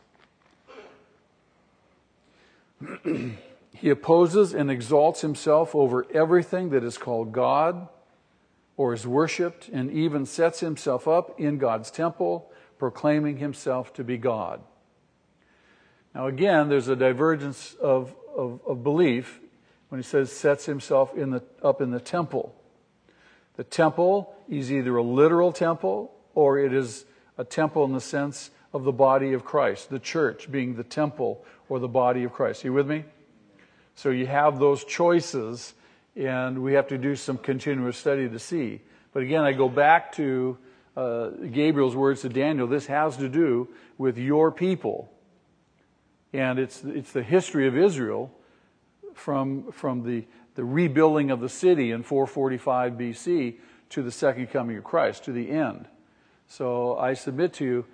he 3.73 3.89
opposes 3.89 4.53
and 4.53 4.69
exalts 4.69 5.21
himself 5.21 5.75
over 5.75 6.05
everything 6.13 6.69
that 6.69 6.83
is 6.83 6.97
called 6.97 7.31
God 7.31 7.87
or 8.75 8.93
is 8.93 9.07
worshiped, 9.07 9.69
and 9.69 9.91
even 9.91 10.23
sets 10.23 10.59
himself 10.59 11.07
up 11.07 11.39
in 11.39 11.57
God's 11.57 11.89
temple, 11.89 12.51
proclaiming 12.77 13.37
himself 13.37 13.91
to 13.93 14.03
be 14.03 14.17
God. 14.17 14.61
Now, 16.13 16.27
again, 16.27 16.69
there's 16.69 16.87
a 16.87 16.95
divergence 16.95 17.73
of, 17.81 18.15
of, 18.35 18.61
of 18.67 18.83
belief 18.83 19.39
when 19.89 19.99
he 19.99 20.03
says 20.03 20.31
sets 20.31 20.65
himself 20.65 21.15
in 21.15 21.31
the, 21.31 21.43
up 21.63 21.81
in 21.81 21.89
the 21.89 21.99
temple. 21.99 22.53
The 23.57 23.63
temple 23.63 24.33
is 24.47 24.71
either 24.71 24.95
a 24.95 25.03
literal 25.03 25.51
temple 25.51 26.13
or 26.33 26.59
it 26.59 26.73
is 26.73 27.05
a 27.37 27.43
temple 27.43 27.83
in 27.85 27.93
the 27.93 28.01
sense 28.01 28.51
of 28.73 28.83
the 28.83 28.91
body 28.91 29.33
of 29.33 29.43
Christ, 29.43 29.89
the 29.89 29.99
church 29.99 30.51
being 30.51 30.75
the 30.75 30.83
temple 30.83 31.43
or 31.67 31.79
the 31.79 31.87
body 31.87 32.23
of 32.23 32.33
Christ. 32.33 32.63
Are 32.63 32.69
you 32.69 32.73
with 32.73 32.87
me? 32.87 33.03
So 33.95 34.09
you 34.11 34.27
have 34.27 34.59
those 34.59 34.83
choices 34.83 35.73
and 36.15 36.63
we 36.63 36.73
have 36.73 36.87
to 36.87 36.97
do 36.97 37.15
some 37.15 37.37
continuous 37.37 37.97
study 37.97 38.29
to 38.29 38.39
see. 38.39 38.81
But 39.13 39.23
again, 39.23 39.43
I 39.43 39.53
go 39.53 39.69
back 39.69 40.13
to 40.13 40.57
uh, 40.95 41.29
Gabriel's 41.51 41.95
words 41.95 42.21
to 42.21 42.29
Daniel. 42.29 42.67
This 42.67 42.87
has 42.87 43.17
to 43.17 43.29
do 43.29 43.69
with 43.97 44.17
your 44.17 44.51
people, 44.51 45.11
and 46.33 46.57
it's 46.57 46.83
it's 46.83 47.11
the 47.11 47.21
history 47.21 47.67
of 47.67 47.77
Israel 47.77 48.31
from 49.13 49.71
from 49.71 50.03
the 50.03 50.25
the 50.57 50.65
rebuilding 50.65 51.29
of 51.29 51.39
the 51.39 51.47
city 51.47 51.91
in 51.91 52.01
445 52.01 52.93
BC 52.93 53.57
to 53.89 54.01
the 54.01 54.11
second 54.11 54.47
coming 54.47 54.75
of 54.75 54.83
Christ 54.83 55.23
to 55.25 55.31
the 55.31 55.51
end. 55.51 55.87
So 56.47 56.97
I 56.97 57.13
submit 57.13 57.53
to 57.53 57.63
you, 57.63 57.85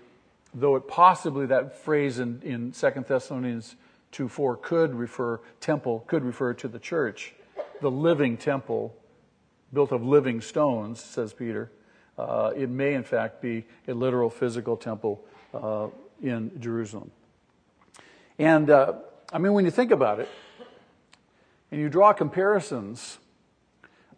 though 0.54 0.78
it 0.78 0.88
possibly 0.88 1.46
that 1.48 1.78
phrase 1.78 2.20
in 2.20 2.42
in 2.42 2.72
Second 2.72 3.06
Thessalonians 3.06 3.76
2 4.14 4.30
4 4.30 4.56
could 4.56 4.96
refer 4.96 5.42
temple 5.60 6.06
could 6.08 6.24
refer 6.24 6.54
to 6.54 6.70
the 6.70 6.80
church 6.80 7.34
the 7.82 7.92
living 7.92 8.38
temple 8.38 8.96
built 9.74 9.92
of 9.92 10.06
living 10.06 10.40
stones, 10.40 11.04
says 11.04 11.34
Peter. 11.34 11.70
Uh, 12.18 12.52
it 12.56 12.70
may, 12.70 12.94
in 12.94 13.04
fact, 13.04 13.42
be 13.42 13.66
a 13.90 13.94
literal 13.94 14.30
physical 14.30 14.78
temple 14.78 15.22
uh, 15.54 15.88
in 16.22 16.50
Jerusalem. 16.62 17.12
And 18.40 18.70
uh, 18.70 18.94
I 19.34 19.40
mean, 19.40 19.52
when 19.52 19.66
you 19.66 19.72
think 19.72 19.92
about 19.92 20.22
it, 20.22 20.30
and 21.74 21.82
you 21.82 21.90
draw 21.90 22.14
comparisons, 22.14 23.18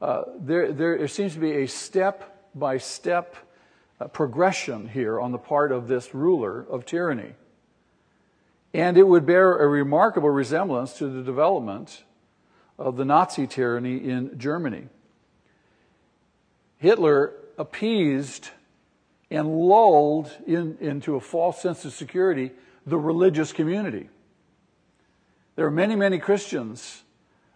uh, 0.02 0.24
there, 0.38 0.74
there 0.74 1.08
seems 1.08 1.36
to 1.36 1.40
be 1.40 1.64
a 1.64 1.68
step 1.68 2.50
by 2.54 2.78
step 2.78 3.38
progression 4.12 4.90
here 4.90 5.22
on 5.22 5.32
the 5.32 5.38
part 5.38 5.72
of 5.72 5.88
this 5.88 6.14
ruler 6.14 6.66
of 6.70 6.86
tyranny. 6.86 7.34
And 8.74 8.98
it 8.98 9.04
would 9.04 9.26
bear 9.26 9.56
a 9.56 9.70
remarkable 9.70 10.30
resemblance 10.30 10.98
to 10.98 11.08
the 11.08 11.24
development 11.24 12.04
of 12.78 12.98
the 12.98 13.06
Nazi 13.06 13.48
tyranny 13.48 14.04
in 14.04 14.38
Germany. 14.38 14.90
Hitler 16.76 17.32
appeased 17.58 18.50
and 19.32 19.48
lulled 19.48 20.30
in, 20.46 20.78
into 20.82 21.16
a 21.16 21.22
false 21.22 21.62
sense 21.62 21.86
of 21.86 21.94
security 21.94 22.52
the 22.86 22.98
religious 22.98 23.54
community. 23.54 24.10
There 25.56 25.66
are 25.66 25.72
many, 25.72 25.96
many 25.96 26.20
Christians 26.20 27.04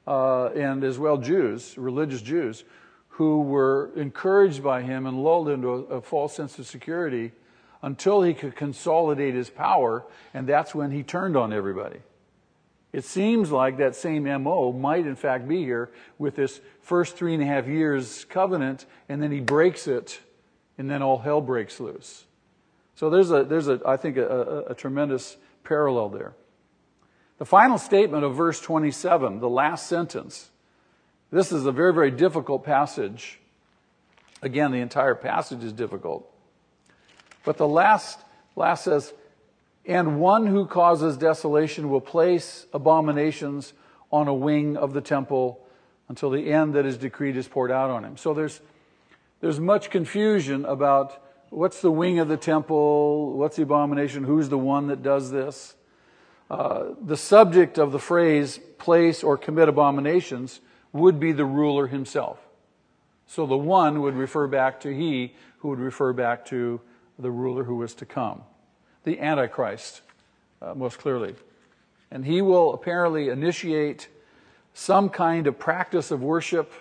uh, 0.07 0.47
and 0.47 0.83
as 0.83 0.97
well 0.97 1.17
Jews, 1.17 1.77
religious 1.77 2.21
Jews, 2.21 2.63
who 3.09 3.41
were 3.41 3.91
encouraged 3.95 4.63
by 4.63 4.81
him 4.81 5.05
and 5.05 5.23
lulled 5.23 5.49
into 5.49 5.69
a, 5.69 5.83
a 5.95 6.01
false 6.01 6.35
sense 6.35 6.57
of 6.57 6.67
security 6.67 7.31
until 7.81 8.21
he 8.21 8.33
could 8.33 8.55
consolidate 8.55 9.33
his 9.33 9.49
power, 9.49 10.05
and 10.33 10.47
that's 10.47 10.75
when 10.75 10.91
he 10.91 11.03
turned 11.03 11.37
on 11.37 11.53
everybody. 11.53 11.99
It 12.91 13.03
seems 13.03 13.51
like 13.51 13.77
that 13.77 13.95
same 13.95 14.23
MO 14.23 14.71
might 14.71 15.05
in 15.05 15.15
fact 15.15 15.47
be 15.47 15.63
here 15.63 15.91
with 16.17 16.35
this 16.35 16.59
first 16.81 17.15
three 17.15 17.33
and 17.33 17.43
a 17.43 17.45
half 17.45 17.67
years 17.67 18.25
covenant, 18.25 18.85
and 19.07 19.21
then 19.21 19.31
he 19.31 19.39
breaks 19.39 19.87
it, 19.87 20.19
and 20.77 20.89
then 20.89 21.01
all 21.01 21.19
hell 21.19 21.41
breaks 21.41 21.79
loose. 21.79 22.25
So 22.95 23.09
there's 23.09 23.31
a, 23.31 23.43
there's 23.43 23.67
a, 23.67 23.79
I 23.85 23.95
think, 23.95 24.17
a, 24.17 24.27
a, 24.27 24.59
a 24.71 24.75
tremendous 24.75 25.37
parallel 25.63 26.09
there. 26.09 26.33
The 27.39 27.45
final 27.45 27.77
statement 27.77 28.25
of 28.25 28.35
verse 28.35 28.59
27, 28.59 29.39
the 29.39 29.49
last 29.49 29.87
sentence, 29.87 30.51
this 31.31 31.53
is 31.53 31.65
a 31.65 31.71
very, 31.71 31.93
very 31.93 32.11
difficult 32.11 32.65
passage. 32.65 33.39
Again, 34.41 34.71
the 34.71 34.79
entire 34.79 35.15
passage 35.15 35.63
is 35.63 35.71
difficult. 35.71 36.29
But 37.45 37.55
the 37.55 37.67
last, 37.67 38.19
last 38.57 38.83
says, 38.83 39.13
and 39.85 40.19
one 40.19 40.47
who 40.47 40.65
causes 40.65 41.15
desolation 41.15 41.89
will 41.89 42.01
place 42.01 42.65
abominations 42.73 43.71
on 44.11 44.27
a 44.27 44.33
wing 44.33 44.75
of 44.75 44.93
the 44.93 45.01
temple 45.01 45.65
until 46.09 46.29
the 46.29 46.51
end 46.51 46.73
that 46.73 46.85
is 46.85 46.97
decreed 46.97 47.37
is 47.37 47.47
poured 47.47 47.71
out 47.71 47.89
on 47.89 48.03
him. 48.03 48.17
So 48.17 48.33
there's, 48.33 48.59
there's 49.39 49.61
much 49.61 49.89
confusion 49.89 50.65
about 50.65 51.23
what's 51.51 51.81
the 51.81 51.91
wing 51.91 52.19
of 52.19 52.27
the 52.27 52.37
temple, 52.37 53.31
what's 53.37 53.55
the 53.55 53.63
abomination, 53.63 54.25
who's 54.25 54.49
the 54.49 54.57
one 54.57 54.87
that 54.87 55.01
does 55.01 55.31
this. 55.31 55.75
Uh, 56.49 56.93
the 56.99 57.17
subject 57.17 57.77
of 57.77 57.91
the 57.91 57.99
phrase 57.99 58.59
place 58.77 59.23
or 59.23 59.37
commit 59.37 59.69
abominations 59.69 60.61
would 60.91 61.19
be 61.19 61.31
the 61.31 61.45
ruler 61.45 61.87
himself. 61.87 62.39
So 63.27 63.45
the 63.45 63.57
one 63.57 64.01
would 64.01 64.15
refer 64.15 64.47
back 64.47 64.79
to 64.81 64.95
he, 64.95 65.35
who 65.59 65.69
would 65.69 65.79
refer 65.79 66.13
back 66.13 66.45
to 66.45 66.81
the 67.19 67.29
ruler 67.29 67.63
who 67.63 67.75
was 67.75 67.93
to 67.95 68.05
come 68.05 68.43
the 69.03 69.19
Antichrist, 69.19 70.01
uh, 70.61 70.73
most 70.75 70.99
clearly. 70.99 71.33
And 72.11 72.25
he 72.25 72.41
will 72.41 72.73
apparently 72.73 73.29
initiate 73.29 74.07
some 74.73 75.09
kind 75.09 75.47
of 75.47 75.57
practice 75.57 76.11
of 76.11 76.21
worship 76.21 76.71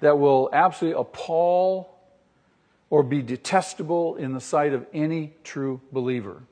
that 0.00 0.18
will 0.18 0.50
absolutely 0.52 1.00
appall 1.00 1.98
or 2.88 3.02
be 3.02 3.22
detestable 3.22 4.16
in 4.16 4.32
the 4.32 4.40
sight 4.40 4.72
of 4.72 4.86
any 4.92 5.32
true 5.44 5.80
believer. 5.92 6.42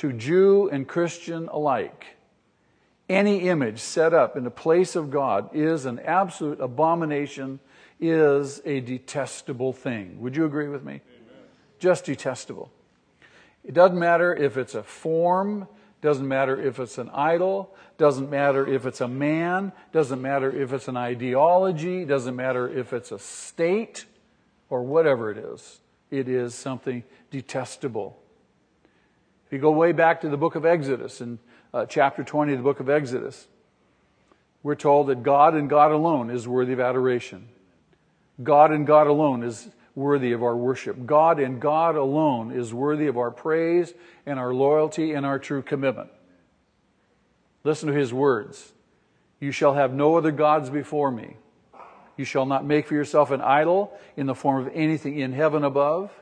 To 0.00 0.14
Jew 0.14 0.70
and 0.72 0.88
Christian 0.88 1.48
alike, 1.48 2.16
any 3.10 3.50
image 3.50 3.80
set 3.80 4.14
up 4.14 4.34
in 4.34 4.44
the 4.44 4.50
place 4.50 4.96
of 4.96 5.10
God 5.10 5.54
is 5.54 5.84
an 5.84 5.98
absolute 5.98 6.58
abomination, 6.58 7.60
is 8.00 8.62
a 8.64 8.80
detestable 8.80 9.74
thing. 9.74 10.18
Would 10.22 10.36
you 10.36 10.46
agree 10.46 10.68
with 10.68 10.82
me? 10.82 10.92
Amen. 10.92 11.02
Just 11.78 12.06
detestable. 12.06 12.72
It 13.62 13.74
doesn't 13.74 13.98
matter 13.98 14.34
if 14.34 14.56
it's 14.56 14.74
a 14.74 14.82
form, 14.82 15.68
doesn't 16.00 16.26
matter 16.26 16.58
if 16.58 16.80
it's 16.80 16.96
an 16.96 17.10
idol, 17.10 17.74
doesn't 17.98 18.30
matter 18.30 18.66
if 18.66 18.86
it's 18.86 19.02
a 19.02 19.08
man, 19.08 19.70
doesn't 19.92 20.22
matter 20.22 20.50
if 20.50 20.72
it's 20.72 20.88
an 20.88 20.96
ideology, 20.96 22.06
doesn't 22.06 22.36
matter 22.36 22.66
if 22.66 22.94
it's 22.94 23.12
a 23.12 23.18
state 23.18 24.06
or 24.70 24.82
whatever 24.82 25.30
it 25.30 25.36
is. 25.36 25.80
It 26.10 26.26
is 26.26 26.54
something 26.54 27.04
detestable. 27.30 28.19
If 29.50 29.54
you 29.54 29.58
go 29.58 29.72
way 29.72 29.90
back 29.90 30.20
to 30.20 30.28
the 30.28 30.36
book 30.36 30.54
of 30.54 30.64
Exodus, 30.64 31.20
in 31.20 31.40
uh, 31.74 31.84
chapter 31.84 32.22
20 32.22 32.52
of 32.52 32.58
the 32.60 32.62
book 32.62 32.78
of 32.78 32.88
Exodus, 32.88 33.48
we're 34.62 34.76
told 34.76 35.08
that 35.08 35.24
God 35.24 35.54
and 35.56 35.68
God 35.68 35.90
alone 35.90 36.30
is 36.30 36.46
worthy 36.46 36.72
of 36.72 36.78
adoration. 36.78 37.48
God 38.40 38.70
and 38.70 38.86
God 38.86 39.08
alone 39.08 39.42
is 39.42 39.68
worthy 39.96 40.30
of 40.30 40.44
our 40.44 40.56
worship. 40.56 41.04
God 41.04 41.40
and 41.40 41.60
God 41.60 41.96
alone 41.96 42.52
is 42.52 42.72
worthy 42.72 43.08
of 43.08 43.18
our 43.18 43.32
praise 43.32 43.92
and 44.24 44.38
our 44.38 44.54
loyalty 44.54 45.14
and 45.14 45.26
our 45.26 45.40
true 45.40 45.62
commitment. 45.62 46.10
Listen 47.64 47.88
to 47.88 47.94
his 47.94 48.14
words. 48.14 48.72
You 49.40 49.50
shall 49.50 49.74
have 49.74 49.92
no 49.92 50.14
other 50.14 50.30
gods 50.30 50.70
before 50.70 51.10
me. 51.10 51.38
You 52.16 52.24
shall 52.24 52.46
not 52.46 52.64
make 52.64 52.86
for 52.86 52.94
yourself 52.94 53.32
an 53.32 53.40
idol 53.40 53.98
in 54.16 54.26
the 54.26 54.34
form 54.36 54.64
of 54.64 54.72
anything 54.76 55.18
in 55.18 55.32
heaven 55.32 55.64
above, 55.64 56.12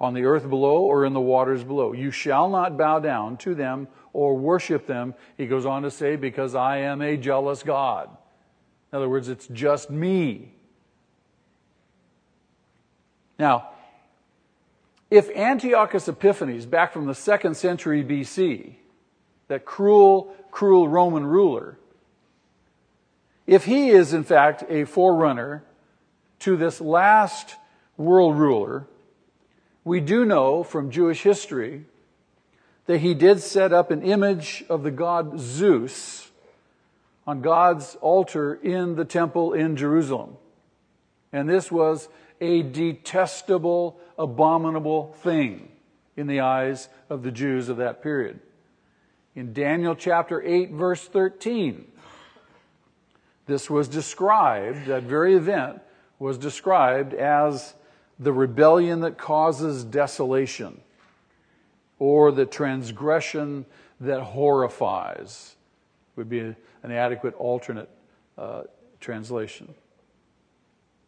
on 0.00 0.14
the 0.14 0.24
earth 0.24 0.48
below, 0.48 0.80
or 0.80 1.04
in 1.04 1.12
the 1.12 1.20
waters 1.20 1.62
below. 1.62 1.92
You 1.92 2.10
shall 2.10 2.48
not 2.48 2.78
bow 2.78 3.00
down 3.00 3.36
to 3.38 3.54
them 3.54 3.86
or 4.12 4.36
worship 4.36 4.86
them. 4.86 5.14
He 5.36 5.46
goes 5.46 5.66
on 5.66 5.82
to 5.82 5.90
say, 5.90 6.16
because 6.16 6.54
I 6.54 6.78
am 6.78 7.02
a 7.02 7.16
jealous 7.16 7.62
God. 7.62 8.08
In 8.92 8.96
other 8.96 9.08
words, 9.08 9.28
it's 9.28 9.46
just 9.48 9.90
me. 9.90 10.54
Now, 13.38 13.68
if 15.10 15.28
Antiochus 15.30 16.08
Epiphanes, 16.08 16.66
back 16.66 16.92
from 16.92 17.06
the 17.06 17.14
second 17.14 17.56
century 17.56 18.02
BC, 18.02 18.76
that 19.48 19.64
cruel, 19.64 20.34
cruel 20.50 20.88
Roman 20.88 21.26
ruler, 21.26 21.78
if 23.46 23.64
he 23.64 23.90
is 23.90 24.12
in 24.12 24.24
fact 24.24 24.64
a 24.68 24.84
forerunner 24.84 25.64
to 26.40 26.56
this 26.56 26.80
last 26.80 27.56
world 27.96 28.38
ruler, 28.38 28.86
we 29.84 30.00
do 30.00 30.24
know 30.24 30.62
from 30.62 30.90
Jewish 30.90 31.22
history 31.22 31.84
that 32.86 32.98
he 32.98 33.14
did 33.14 33.40
set 33.40 33.72
up 33.72 33.90
an 33.90 34.02
image 34.02 34.64
of 34.68 34.82
the 34.82 34.90
god 34.90 35.38
Zeus 35.38 36.30
on 37.26 37.40
God's 37.40 37.96
altar 38.00 38.54
in 38.54 38.96
the 38.96 39.04
temple 39.04 39.52
in 39.52 39.76
Jerusalem. 39.76 40.36
And 41.32 41.48
this 41.48 41.70
was 41.70 42.08
a 42.40 42.62
detestable, 42.62 44.00
abominable 44.18 45.14
thing 45.22 45.68
in 46.16 46.26
the 46.26 46.40
eyes 46.40 46.88
of 47.08 47.22
the 47.22 47.30
Jews 47.30 47.68
of 47.68 47.76
that 47.76 48.02
period. 48.02 48.40
In 49.36 49.52
Daniel 49.52 49.94
chapter 49.94 50.42
8, 50.42 50.72
verse 50.72 51.06
13, 51.06 51.86
this 53.46 53.70
was 53.70 53.88
described, 53.88 54.86
that 54.86 55.04
very 55.04 55.34
event 55.34 55.80
was 56.18 56.36
described 56.36 57.14
as 57.14 57.74
the 58.20 58.32
rebellion 58.32 59.00
that 59.00 59.16
causes 59.16 59.82
desolation 59.82 60.82
or 61.98 62.30
the 62.30 62.46
transgression 62.46 63.64
that 63.98 64.20
horrifies 64.20 65.56
would 66.14 66.28
be 66.28 66.40
an 66.40 66.92
adequate 66.92 67.34
alternate 67.34 67.88
uh, 68.36 68.62
translation. 69.00 69.74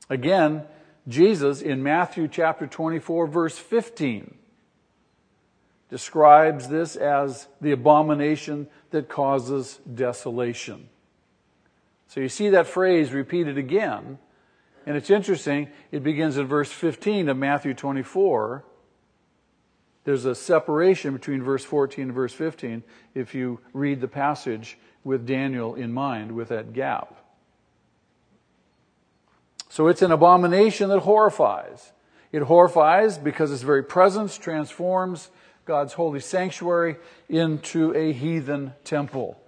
Again, 0.09 0.65
Jesus 1.07 1.61
in 1.61 1.83
Matthew 1.83 2.29
chapter 2.29 2.67
24 2.67 3.27
verse 3.27 3.59
15 3.59 4.35
describes 5.91 6.69
this 6.69 6.97
as 6.97 7.49
the 7.61 7.73
abomination 7.73 8.67
that 8.91 9.11
causes 9.11 9.79
desolation. 9.95 10.89
So 12.09 12.21
you 12.21 12.31
see 12.31 12.51
that 12.51 12.67
phrase 12.67 13.13
repeated 13.13 13.59
again. 13.59 14.19
And 14.87 14.97
it's 14.97 15.11
interesting, 15.11 15.69
it 15.91 16.03
begins 16.03 16.37
in 16.37 16.47
verse 16.47 16.71
15 16.71 17.29
of 17.29 17.37
Matthew 17.37 17.75
24. 17.75 18.65
There's 20.05 20.25
a 20.25 20.35
separation 20.35 21.13
between 21.13 21.43
verse 21.43 21.65
14 21.65 22.05
and 22.05 22.13
verse 22.13 22.33
15 22.33 22.83
if 23.15 23.35
you 23.35 23.61
read 23.73 24.01
the 24.01 24.09
passage 24.09 24.77
with 25.05 25.27
Daniel 25.27 25.75
in 25.75 25.93
mind, 25.93 26.33
with 26.33 26.49
that 26.49 26.73
gap. 26.73 27.17
So 29.69 29.89
it's 29.89 30.03
an 30.03 30.13
abomination 30.13 30.89
that 30.91 31.01
horrifies. 31.01 31.93
It 32.33 32.43
horrifies 32.43 33.19
because 33.19 33.53
its 33.53 33.63
very 33.63 33.85
presence 33.85 34.37
transforms 34.37 35.31
God's 35.65 35.93
holy 35.93 36.21
sanctuary 36.21 36.97
into 37.29 37.95
a 37.95 38.13
heathen 38.13 38.75
temple 38.85 39.39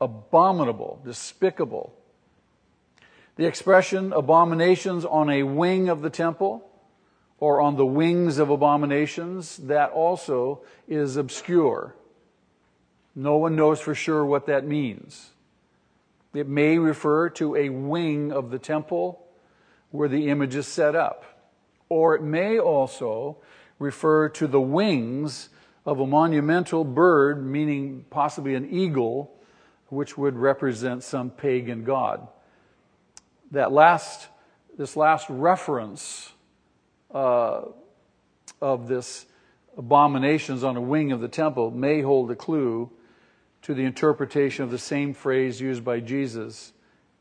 abominable, 0.00 1.00
despicable. 1.04 1.94
The 3.36 3.46
expression 3.46 4.12
abominations 4.12 5.04
on 5.04 5.28
a 5.28 5.42
wing 5.42 5.88
of 5.88 6.02
the 6.02 6.10
temple 6.10 6.70
or 7.38 7.60
on 7.60 7.76
the 7.76 7.86
wings 7.86 8.38
of 8.38 8.48
abominations, 8.48 9.56
that 9.56 9.90
also 9.90 10.62
is 10.86 11.16
obscure. 11.16 11.94
No 13.14 13.36
one 13.36 13.56
knows 13.56 13.80
for 13.80 13.94
sure 13.94 14.24
what 14.24 14.46
that 14.46 14.64
means. 14.66 15.30
It 16.32 16.48
may 16.48 16.78
refer 16.78 17.28
to 17.30 17.56
a 17.56 17.68
wing 17.68 18.32
of 18.32 18.50
the 18.50 18.58
temple 18.58 19.20
where 19.90 20.08
the 20.08 20.28
image 20.28 20.54
is 20.54 20.66
set 20.66 20.96
up, 20.96 21.24
or 21.88 22.14
it 22.14 22.22
may 22.22 22.58
also 22.58 23.36
refer 23.78 24.28
to 24.30 24.46
the 24.46 24.60
wings 24.60 25.48
of 25.84 26.00
a 26.00 26.06
monumental 26.06 26.84
bird, 26.84 27.44
meaning 27.44 28.04
possibly 28.10 28.54
an 28.54 28.68
eagle, 28.70 29.30
which 29.88 30.16
would 30.16 30.36
represent 30.36 31.02
some 31.02 31.30
pagan 31.30 31.84
god. 31.84 32.26
That 33.54 33.70
last, 33.70 34.26
this 34.76 34.96
last 34.96 35.30
reference 35.30 36.32
uh, 37.12 37.62
of 38.60 38.88
this 38.88 39.26
abominations 39.76 40.64
on 40.64 40.76
a 40.76 40.80
wing 40.80 41.12
of 41.12 41.20
the 41.20 41.28
temple 41.28 41.70
may 41.70 42.00
hold 42.00 42.32
a 42.32 42.34
clue 42.34 42.90
to 43.62 43.72
the 43.72 43.84
interpretation 43.84 44.64
of 44.64 44.72
the 44.72 44.78
same 44.78 45.14
phrase 45.14 45.60
used 45.60 45.84
by 45.84 46.00
Jesus 46.00 46.72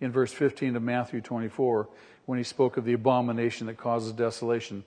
in 0.01 0.11
verse 0.11 0.33
15 0.33 0.75
of 0.75 0.81
Matthew 0.81 1.21
24 1.21 1.87
when 2.25 2.39
he 2.39 2.43
spoke 2.43 2.77
of 2.77 2.85
the 2.85 2.93
abomination 2.93 3.67
that 3.67 3.77
causes 3.77 4.11
desolation. 4.11 4.83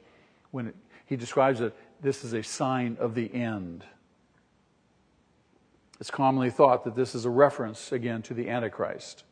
When 0.51 0.67
it, 0.67 0.75
he 1.07 1.15
describes 1.15 1.61
it, 1.61 1.77
this 2.03 2.25
is 2.25 2.33
a 2.33 2.43
sign 2.43 2.97
of 2.99 3.15
the 3.15 3.33
end. 3.33 3.85
It's 6.01 6.11
commonly 6.11 6.51
thought 6.51 6.83
that 6.85 6.97
this 6.97 7.15
is 7.15 7.25
a 7.25 7.31
reference, 7.31 7.93
again, 7.93 8.23
to 8.23 8.35
the 8.35 8.51
Antichrist. 8.51 9.23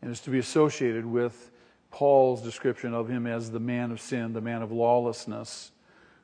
And 0.00 0.10
is 0.10 0.20
to 0.20 0.30
be 0.30 0.38
associated 0.38 1.04
with 1.04 1.50
Paul's 1.90 2.42
description 2.42 2.94
of 2.94 3.08
him 3.08 3.26
as 3.26 3.50
the 3.50 3.60
man 3.60 3.90
of 3.90 4.00
sin, 4.00 4.32
the 4.32 4.40
man 4.40 4.62
of 4.62 4.70
lawlessness, 4.70 5.72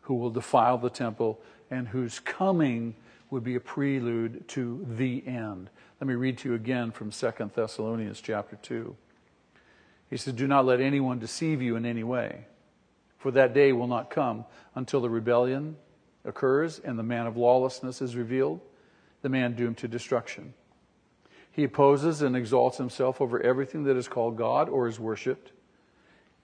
who 0.03 0.15
will 0.15 0.31
defile 0.31 0.79
the 0.79 0.91
temple 0.91 1.41
and 1.71 1.89
whose 1.89 2.21
coming 2.21 2.95
would 3.31 3.43
be 3.43 3.57
a 3.57 3.61
prelude 3.61 4.47
to 4.49 4.87
the 4.97 5.27
end. 5.27 5.71
Let 6.01 6.09
me 6.09 6.15
read 6.15 6.39
to 6.39 6.51
you 6.51 6.55
again 6.55 6.93
from 6.93 7.11
2 7.11 7.33
Thessalonians 7.55 8.21
chapter 8.21 8.57
2. 8.57 8.95
He 10.11 10.17
says, 10.17 10.35
Do 10.35 10.47
not 10.47 10.67
let 10.67 10.81
anyone 10.81 11.19
deceive 11.19 11.63
you 11.63 11.77
in 11.77 11.87
any 11.87 12.05
way, 12.05 12.47
for 13.19 13.31
that 13.33 13.55
day 13.55 13.73
will 13.73 13.87
not 13.87 14.11
come 14.11 14.45
until 14.75 15.01
the 15.01 15.11
rebellion 15.11 15.77
occurs 16.25 16.79
and 16.79 16.99
the 16.99 17.03
man 17.03 17.27
of 17.27 17.37
lawlessness 17.37 18.01
is 18.01 18.17
revealed 18.17 18.61
the 19.23 19.29
man 19.29 19.55
doomed 19.55 19.79
to 19.79 19.89
destruction. 19.89 20.53
He 21.55 21.65
opposes 21.65 22.23
and 22.23 22.37
exalts 22.37 22.79
himself 22.79 23.21
over 23.21 23.41
everything 23.41 23.85
that 23.85 23.97
is 23.97 24.09
called 24.09 24.37
God 24.37 24.69
or 24.69 24.89
is 24.89 24.99
worshiped, 24.99 25.53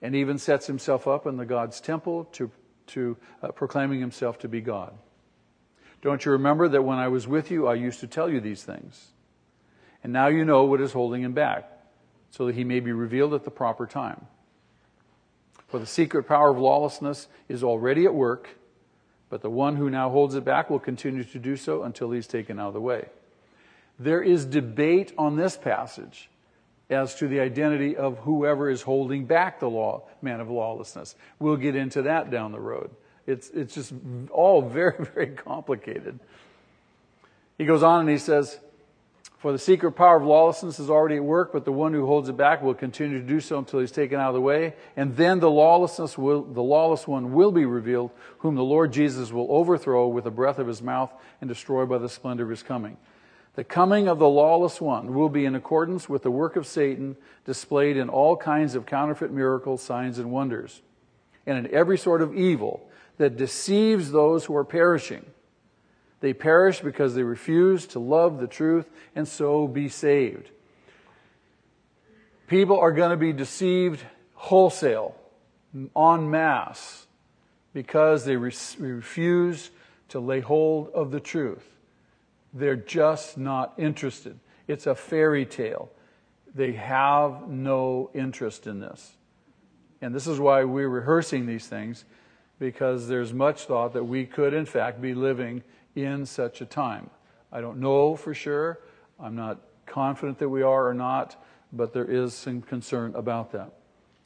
and 0.01 0.15
even 0.15 0.37
sets 0.37 0.67
himself 0.67 1.07
up 1.07 1.27
in 1.27 1.37
the 1.37 1.45
God's 1.45 1.81
temple 1.81 2.25
to, 2.33 2.49
to 2.87 3.17
uh, 3.43 3.49
proclaiming 3.49 3.99
himself 3.99 4.39
to 4.39 4.47
be 4.47 4.61
God. 4.61 4.93
Don't 6.01 6.25
you 6.25 6.31
remember 6.31 6.67
that 6.69 6.83
when 6.83 6.97
I 6.97 7.09
was 7.09 7.27
with 7.27 7.51
you, 7.51 7.67
I 7.67 7.75
used 7.75 7.99
to 7.99 8.07
tell 8.07 8.29
you 8.29 8.39
these 8.39 8.63
things? 8.63 9.09
And 10.03 10.11
now 10.11 10.27
you 10.27 10.45
know 10.45 10.63
what 10.63 10.81
is 10.81 10.93
holding 10.93 11.21
him 11.21 11.33
back, 11.33 11.69
so 12.31 12.47
that 12.47 12.55
he 12.55 12.63
may 12.63 12.79
be 12.79 12.91
revealed 12.91 13.33
at 13.33 13.43
the 13.43 13.51
proper 13.51 13.85
time. 13.85 14.25
For 15.67 15.79
the 15.79 15.85
secret 15.85 16.23
power 16.23 16.49
of 16.51 16.57
lawlessness 16.57 17.27
is 17.47 17.63
already 17.63 18.05
at 18.05 18.15
work 18.15 18.57
but 19.31 19.41
the 19.41 19.49
one 19.49 19.77
who 19.77 19.89
now 19.89 20.09
holds 20.09 20.35
it 20.35 20.43
back 20.43 20.69
will 20.69 20.77
continue 20.77 21.23
to 21.23 21.39
do 21.39 21.55
so 21.55 21.83
until 21.83 22.11
he's 22.11 22.27
taken 22.27 22.59
out 22.59 22.67
of 22.67 22.73
the 22.73 22.81
way. 22.81 23.07
There 24.01 24.23
is 24.23 24.45
debate 24.45 25.13
on 25.15 25.35
this 25.35 25.55
passage 25.55 26.27
as 26.89 27.13
to 27.15 27.27
the 27.27 27.39
identity 27.39 27.95
of 27.95 28.17
whoever 28.19 28.67
is 28.67 28.81
holding 28.81 29.25
back 29.25 29.59
the 29.59 29.69
law, 29.69 30.03
man 30.23 30.39
of 30.39 30.49
lawlessness. 30.49 31.15
We'll 31.37 31.55
get 31.55 31.75
into 31.75 32.01
that 32.01 32.31
down 32.31 32.51
the 32.51 32.59
road. 32.59 32.89
It's, 33.27 33.51
it's 33.51 33.75
just 33.75 33.93
all 34.31 34.61
very, 34.67 35.05
very 35.05 35.27
complicated. 35.27 36.19
He 37.59 37.65
goes 37.65 37.83
on 37.83 38.01
and 38.01 38.09
he 38.09 38.17
says, 38.17 38.57
for 39.37 39.51
the 39.51 39.59
secret 39.59 39.91
power 39.91 40.17
of 40.17 40.23
lawlessness 40.23 40.79
is 40.79 40.89
already 40.89 41.17
at 41.17 41.23
work, 41.23 41.53
but 41.53 41.63
the 41.63 41.71
one 41.71 41.93
who 41.93 42.07
holds 42.07 42.27
it 42.27 42.37
back 42.37 42.63
will 42.63 42.73
continue 42.73 43.19
to 43.19 43.25
do 43.25 43.39
so 43.39 43.59
until 43.59 43.81
he's 43.81 43.91
taken 43.91 44.19
out 44.19 44.29
of 44.29 44.33
the 44.33 44.41
way. 44.41 44.73
And 44.95 45.15
then 45.15 45.39
the 45.39 45.49
lawlessness 45.49 46.17
will, 46.17 46.41
the 46.41 46.63
lawless 46.63 47.07
one 47.07 47.33
will 47.33 47.51
be 47.51 47.65
revealed, 47.65 48.11
whom 48.39 48.55
the 48.55 48.63
Lord 48.63 48.93
Jesus 48.93 49.31
will 49.31 49.47
overthrow 49.49 50.07
with 50.07 50.23
the 50.23 50.31
breath 50.31 50.57
of 50.57 50.67
his 50.67 50.81
mouth 50.81 51.11
and 51.39 51.47
destroy 51.47 51.85
by 51.85 51.99
the 51.99 52.09
splendor 52.09 52.43
of 52.43 52.49
his 52.49 52.63
coming. 52.63 52.97
The 53.55 53.63
coming 53.63 54.07
of 54.07 54.19
the 54.19 54.29
lawless 54.29 54.79
one 54.79 55.13
will 55.13 55.29
be 55.29 55.45
in 55.45 55.55
accordance 55.55 56.07
with 56.07 56.23
the 56.23 56.31
work 56.31 56.55
of 56.55 56.65
Satan 56.65 57.17
displayed 57.45 57.97
in 57.97 58.07
all 58.07 58.37
kinds 58.37 58.75
of 58.75 58.85
counterfeit 58.85 59.31
miracles, 59.31 59.81
signs, 59.81 60.19
and 60.19 60.31
wonders, 60.31 60.81
and 61.45 61.57
in 61.57 61.73
every 61.73 61.97
sort 61.97 62.21
of 62.21 62.35
evil 62.35 62.87
that 63.17 63.37
deceives 63.37 64.11
those 64.11 64.45
who 64.45 64.55
are 64.55 64.63
perishing 64.63 65.25
they 66.21 66.33
perish 66.33 66.79
because 66.79 67.15
they 67.15 67.23
refuse 67.23 67.87
to 67.87 67.99
love 67.99 68.39
the 68.39 68.47
truth 68.47 68.89
and 69.15 69.27
so 69.27 69.67
be 69.67 69.89
saved. 69.89 70.49
People 72.47 72.79
are 72.79 72.91
going 72.91 73.09
to 73.09 73.17
be 73.17 73.33
deceived 73.33 74.03
wholesale, 74.35 75.15
en 75.73 76.29
masse, 76.29 77.07
because 77.73 78.23
they 78.25 78.35
re- 78.35 78.53
refuse 78.77 79.71
to 80.09 80.19
lay 80.19 80.41
hold 80.41 80.89
of 80.89 81.11
the 81.11 81.19
truth. 81.19 81.65
They're 82.53 82.75
just 82.75 83.37
not 83.37 83.73
interested. 83.77 84.39
It's 84.67 84.87
a 84.87 84.95
fairy 84.95 85.45
tale. 85.45 85.89
They 86.53 86.73
have 86.73 87.47
no 87.47 88.09
interest 88.13 88.67
in 88.67 88.79
this. 88.79 89.13
And 90.01 90.13
this 90.13 90.27
is 90.27 90.39
why 90.39 90.63
we're 90.63 90.89
rehearsing 90.89 91.45
these 91.45 91.67
things, 91.67 92.05
because 92.59 93.07
there's 93.07 93.33
much 93.33 93.65
thought 93.65 93.93
that 93.93 94.03
we 94.03 94.25
could, 94.25 94.53
in 94.53 94.65
fact, 94.65 95.01
be 95.01 95.13
living 95.13 95.63
in 95.95 96.25
such 96.25 96.61
a 96.61 96.65
time. 96.65 97.09
I 97.51 97.61
don't 97.61 97.79
know 97.79 98.15
for 98.15 98.33
sure. 98.33 98.79
I'm 99.19 99.35
not 99.35 99.59
confident 99.85 100.39
that 100.39 100.49
we 100.49 100.61
are 100.61 100.87
or 100.87 100.93
not, 100.93 101.41
but 101.71 101.93
there 101.93 102.05
is 102.05 102.33
some 102.33 102.61
concern 102.61 103.13
about 103.15 103.51
that. 103.51 103.71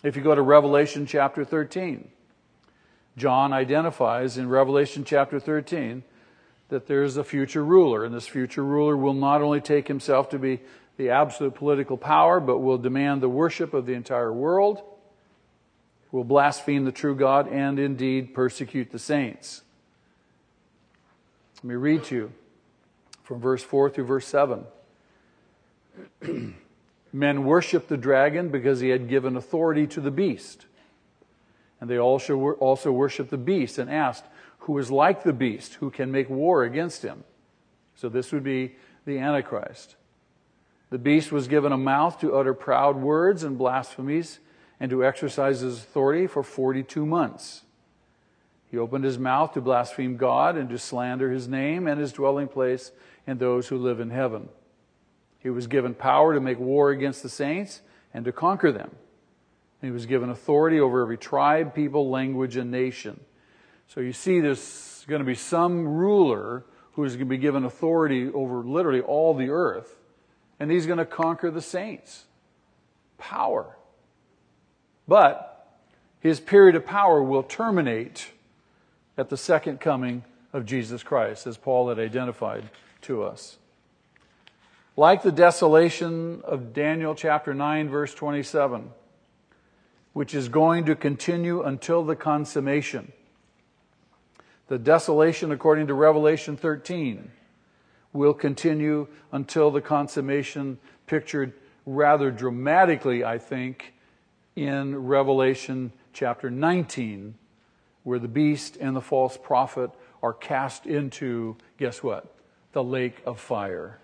If 0.03 0.15
you 0.15 0.21
go 0.21 0.35
to 0.35 0.41
Revelation 0.41 1.05
chapter 1.05 1.43
13, 1.43 2.09
John 3.17 3.53
identifies 3.53 4.37
in 4.37 4.49
Revelation 4.49 5.03
chapter 5.03 5.39
13 5.39 6.03
that 6.69 6.87
there's 6.87 7.17
a 7.17 7.23
future 7.23 7.63
ruler, 7.63 8.03
and 8.03 8.13
this 8.13 8.27
future 8.27 8.63
ruler 8.63 8.97
will 8.97 9.13
not 9.13 9.41
only 9.41 9.61
take 9.61 9.87
himself 9.87 10.29
to 10.29 10.39
be 10.39 10.61
the 10.97 11.09
absolute 11.09 11.55
political 11.55 11.97
power, 11.97 12.39
but 12.39 12.59
will 12.59 12.77
demand 12.77 13.21
the 13.21 13.29
worship 13.29 13.73
of 13.73 13.85
the 13.85 13.93
entire 13.93 14.31
world, 14.31 14.81
will 16.11 16.23
blaspheme 16.23 16.85
the 16.85 16.91
true 16.91 17.15
God, 17.15 17.47
and 17.51 17.77
indeed 17.77 18.33
persecute 18.33 18.91
the 18.91 18.99
saints. 18.99 19.61
Let 21.57 21.65
me 21.65 21.75
read 21.75 22.03
to 22.05 22.15
you 22.15 22.31
from 23.23 23.41
verse 23.41 23.63
4 23.63 23.89
through 23.89 24.05
verse 24.05 24.27
7. 24.27 24.63
Men 27.13 27.45
worshiped 27.45 27.89
the 27.89 27.97
dragon 27.97 28.49
because 28.49 28.79
he 28.79 28.89
had 28.89 29.07
given 29.07 29.35
authority 29.35 29.87
to 29.87 30.01
the 30.01 30.11
beast. 30.11 30.65
And 31.79 31.89
they 31.89 31.97
also 31.97 32.35
worshiped 32.91 33.29
the 33.29 33.37
beast 33.37 33.77
and 33.77 33.89
asked, 33.89 34.25
Who 34.65 34.79
is 34.79 34.89
like 34.89 35.21
the 35.21 35.31
beast? 35.31 35.75
Who 35.75 35.91
can 35.91 36.11
make 36.11 36.27
war 36.27 36.63
against 36.63 37.03
him? 37.03 37.23
So 37.93 38.09
this 38.09 38.31
would 38.31 38.43
be 38.43 38.75
the 39.05 39.19
Antichrist. 39.19 39.95
The 40.89 40.97
beast 40.97 41.31
was 41.31 41.47
given 41.47 41.71
a 41.71 41.77
mouth 41.77 42.19
to 42.21 42.35
utter 42.35 42.55
proud 42.55 42.95
words 42.95 43.43
and 43.43 43.59
blasphemies 43.59 44.39
and 44.79 44.89
to 44.89 45.05
exercise 45.05 45.59
his 45.59 45.77
authority 45.77 46.25
for 46.25 46.41
42 46.41 47.05
months. 47.05 47.61
He 48.71 48.77
opened 48.79 49.03
his 49.03 49.19
mouth 49.19 49.53
to 49.53 49.61
blaspheme 49.61 50.17
God 50.17 50.57
and 50.57 50.67
to 50.69 50.79
slander 50.79 51.29
his 51.29 51.47
name 51.47 51.85
and 51.85 51.99
his 51.99 52.11
dwelling 52.11 52.47
place 52.47 52.91
and 53.27 53.37
those 53.37 53.67
who 53.67 53.77
live 53.77 53.99
in 53.99 54.09
heaven. 54.09 54.49
He 55.37 55.51
was 55.51 55.67
given 55.67 55.93
power 55.93 56.33
to 56.33 56.41
make 56.41 56.59
war 56.59 56.89
against 56.89 57.21
the 57.21 57.29
saints 57.29 57.81
and 58.15 58.25
to 58.25 58.31
conquer 58.31 58.71
them. 58.71 58.95
He 59.79 59.91
was 59.91 60.07
given 60.07 60.31
authority 60.31 60.79
over 60.79 61.03
every 61.03 61.17
tribe, 61.17 61.75
people, 61.75 62.09
language, 62.09 62.57
and 62.57 62.71
nation. 62.71 63.19
So 63.87 64.01
you 64.01 64.13
see, 64.13 64.39
there's 64.39 65.05
going 65.07 65.19
to 65.19 65.25
be 65.25 65.35
some 65.35 65.87
ruler 65.87 66.65
who 66.93 67.03
is 67.03 67.13
going 67.13 67.27
to 67.27 67.29
be 67.29 67.37
given 67.37 67.65
authority 67.65 68.29
over 68.31 68.63
literally 68.63 69.01
all 69.01 69.33
the 69.33 69.49
earth, 69.49 69.95
and 70.59 70.71
he's 70.71 70.85
going 70.85 70.97
to 70.97 71.05
conquer 71.05 71.51
the 71.51 71.61
saints. 71.61 72.25
Power. 73.17 73.75
But 75.07 75.77
his 76.19 76.39
period 76.39 76.75
of 76.75 76.85
power 76.85 77.21
will 77.21 77.43
terminate 77.43 78.31
at 79.17 79.29
the 79.29 79.37
second 79.37 79.79
coming 79.79 80.23
of 80.53 80.65
Jesus 80.65 81.03
Christ, 81.03 81.47
as 81.47 81.57
Paul 81.57 81.89
had 81.89 81.99
identified 81.99 82.69
to 83.03 83.23
us. 83.23 83.57
Like 84.97 85.23
the 85.23 85.31
desolation 85.31 86.41
of 86.43 86.73
Daniel 86.73 87.15
chapter 87.15 87.53
9, 87.53 87.89
verse 87.89 88.13
27, 88.13 88.89
which 90.13 90.33
is 90.33 90.47
going 90.47 90.85
to 90.85 90.95
continue 90.95 91.61
until 91.61 92.03
the 92.03 92.15
consummation. 92.15 93.11
The 94.67 94.79
desolation, 94.79 95.51
according 95.51 95.87
to 95.87 95.93
Revelation 95.93 96.57
13, 96.57 97.31
will 98.13 98.33
continue 98.33 99.07
until 99.31 99.69
the 99.69 99.81
consummation, 99.81 100.79
pictured 101.05 101.53
rather 101.85 102.31
dramatically, 102.31 103.23
I 103.23 103.37
think, 103.37 103.93
in 104.55 105.05
Revelation 105.05 105.91
chapter 106.13 106.49
19, 106.49 107.35
where 108.03 108.17
the 108.17 108.27
beast 108.27 108.77
and 108.77 108.95
the 108.95 109.01
false 109.01 109.37
prophet 109.37 109.91
are 110.23 110.33
cast 110.33 110.87
into, 110.87 111.57
guess 111.77 112.01
what? 112.01 112.33
The 112.71 112.83
lake 112.83 113.21
of 113.25 113.39
fire. 113.39 113.99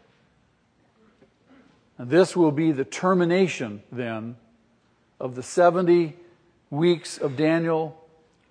And 1.97 2.09
this 2.09 2.36
will 2.36 2.51
be 2.51 2.72
the 2.72 2.86
termination 2.86 3.82
then 3.91 4.36
of 5.20 5.36
the 5.36 5.43
70 5.43 6.16
weeks 6.70 7.18
of 7.18 7.36
Daniel, 7.36 7.97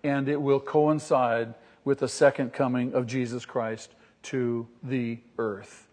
and 0.03 0.29
it 0.29 0.41
will 0.41 0.61
coincide 0.61 1.55
with 1.85 1.99
the 1.99 2.09
second 2.09 2.53
coming 2.53 2.93
of 2.93 3.07
Jesus 3.07 3.45
Christ 3.45 3.95
to 4.25 4.69
the 4.83 5.19
earth. 5.39 5.89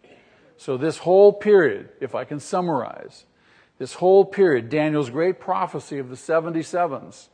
So, 0.58 0.76
this 0.76 0.98
whole 0.98 1.34
period, 1.34 1.90
if 2.02 2.16
I 2.16 2.24
can 2.24 2.40
summarize, 2.40 3.26
this 3.78 3.94
whole 3.94 4.26
period, 4.26 4.70
Daniel's 4.70 5.10
great 5.10 5.40
prophecy 5.40 6.00
of 6.00 6.10
the 6.10 6.16
77s, 6.16 7.28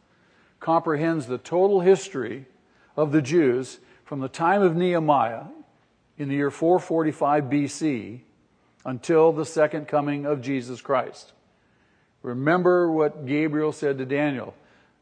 comprehends 0.59 1.25
the 1.25 1.37
total 1.37 1.81
history 1.81 2.45
of 2.95 3.11
the 3.11 3.21
Jews 3.21 3.79
from 4.03 4.19
the 4.19 4.27
time 4.27 4.61
of 4.61 4.75
Nehemiah 4.75 5.45
in 6.17 6.29
the 6.29 6.35
year 6.35 6.51
445 6.51 7.45
BC 7.45 8.19
until 8.85 9.31
the 9.31 9.45
second 9.45 9.87
coming 9.87 10.25
of 10.25 10.41
Jesus 10.41 10.81
Christ. 10.81 11.31
Remember 12.21 12.91
what 12.91 13.25
Gabriel 13.25 13.71
said 13.71 13.97
to 13.97 14.05
Daniel. 14.05 14.53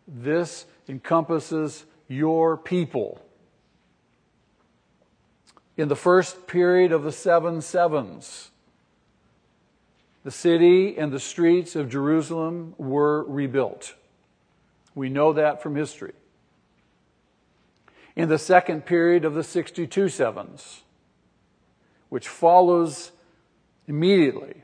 This 0.08 0.66
encompasses 0.88 1.86
your 2.08 2.58
people. 2.58 3.22
In 5.82 5.88
the 5.88 5.96
first 5.96 6.46
period 6.46 6.92
of 6.92 7.02
the 7.02 7.12
seven 7.12 7.60
sevens, 7.60 8.52
the 10.24 10.30
city 10.30 10.96
and 10.96 11.12
the 11.12 11.20
streets 11.20 11.76
of 11.76 11.90
Jerusalem 11.90 12.76
were 12.78 13.24
rebuilt. 13.24 13.96
We 14.94 15.10
know 15.10 15.34
that 15.34 15.64
from 15.64 15.76
history. 15.76 16.14
In 18.16 18.30
the 18.30 18.38
second 18.38 18.86
period 18.86 19.26
of 19.26 19.34
the 19.34 19.44
62 19.44 20.10
sevens, 20.10 20.84
which 22.10 22.28
follows 22.28 23.12
Immediately, 23.88 24.62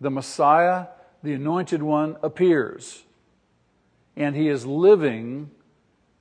the 0.00 0.12
Messiah, 0.12 0.86
the 1.24 1.32
Anointed 1.32 1.82
One, 1.82 2.16
appears. 2.22 3.02
And 4.14 4.36
he 4.36 4.48
is 4.48 4.64
living 4.64 5.50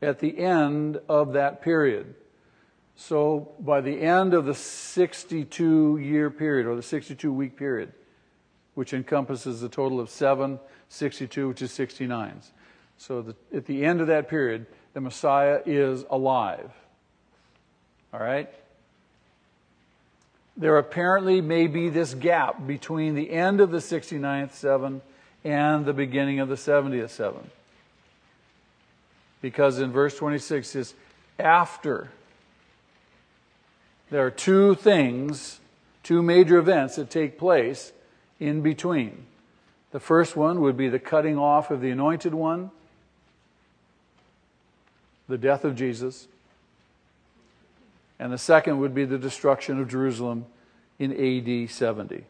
at 0.02 0.18
the 0.18 0.40
end 0.40 1.00
of 1.08 1.34
that 1.34 1.62
period. 1.62 2.16
So 2.96 3.52
by 3.60 3.82
the 3.82 4.02
end 4.02 4.34
of 4.34 4.46
the 4.46 4.54
62 4.54 5.98
year 5.98 6.30
period, 6.30 6.68
or 6.68 6.76
the 6.76 6.84
62 6.84 7.32
week 7.32 7.58
period, 7.58 7.94
which 8.76 8.94
encompasses 8.94 9.62
a 9.64 9.70
total 9.70 10.00
of 10.00 10.10
7, 10.10 10.60
62, 10.90 11.48
which 11.48 11.62
is 11.62 11.72
69. 11.72 12.42
So 12.98 13.22
the, 13.22 13.36
at 13.56 13.66
the 13.66 13.84
end 13.86 14.02
of 14.02 14.08
that 14.08 14.28
period, 14.28 14.66
the 14.94 15.02
Messiah 15.02 15.62
is 15.66 16.06
alive. 16.10 16.72
All 18.14 18.20
right? 18.20 18.50
there 20.56 20.78
apparently 20.78 21.42
may 21.42 21.68
be 21.68 21.90
this 21.90 22.14
gap 22.14 22.68
between 22.68 23.16
the 23.16 23.32
end 23.32 23.60
of 23.60 23.72
the 23.72 23.80
69th 23.80 24.52
seven 24.52 25.02
and 25.44 25.86
the 25.86 25.94
beginning 25.94 26.40
of 26.40 26.48
the 26.48 26.56
70th 26.56 27.10
seven. 27.10 27.50
Because 29.42 29.80
in 29.80 29.92
verse 29.92 30.16
26 30.16 30.76
is 30.76 30.94
after. 31.40 32.10
There 34.14 34.24
are 34.24 34.30
two 34.30 34.76
things, 34.76 35.60
two 36.04 36.22
major 36.22 36.60
events 36.60 36.98
that 36.98 37.10
take 37.10 37.36
place 37.36 37.94
in 38.40 38.62
between. 38.62 39.26
The 39.90 40.00
first 40.00 40.36
one 40.36 40.62
would 40.62 40.78
be 40.78 40.88
the 40.88 41.00
cutting 41.00 41.40
off 41.40 41.72
of 41.72 41.82
the 41.82 41.90
anointed 41.90 42.36
one, 42.36 42.70
the 45.28 45.40
death 45.40 45.66
of 45.66 45.76
Jesus. 45.76 46.28
And 48.20 48.32
the 48.32 48.38
second 48.38 48.78
would 48.78 48.94
be 48.94 49.04
the 49.04 49.18
destruction 49.18 49.80
of 49.80 49.90
Jerusalem 49.90 50.46
in 51.00 51.12
AD 51.12 51.72
70. 51.72 52.24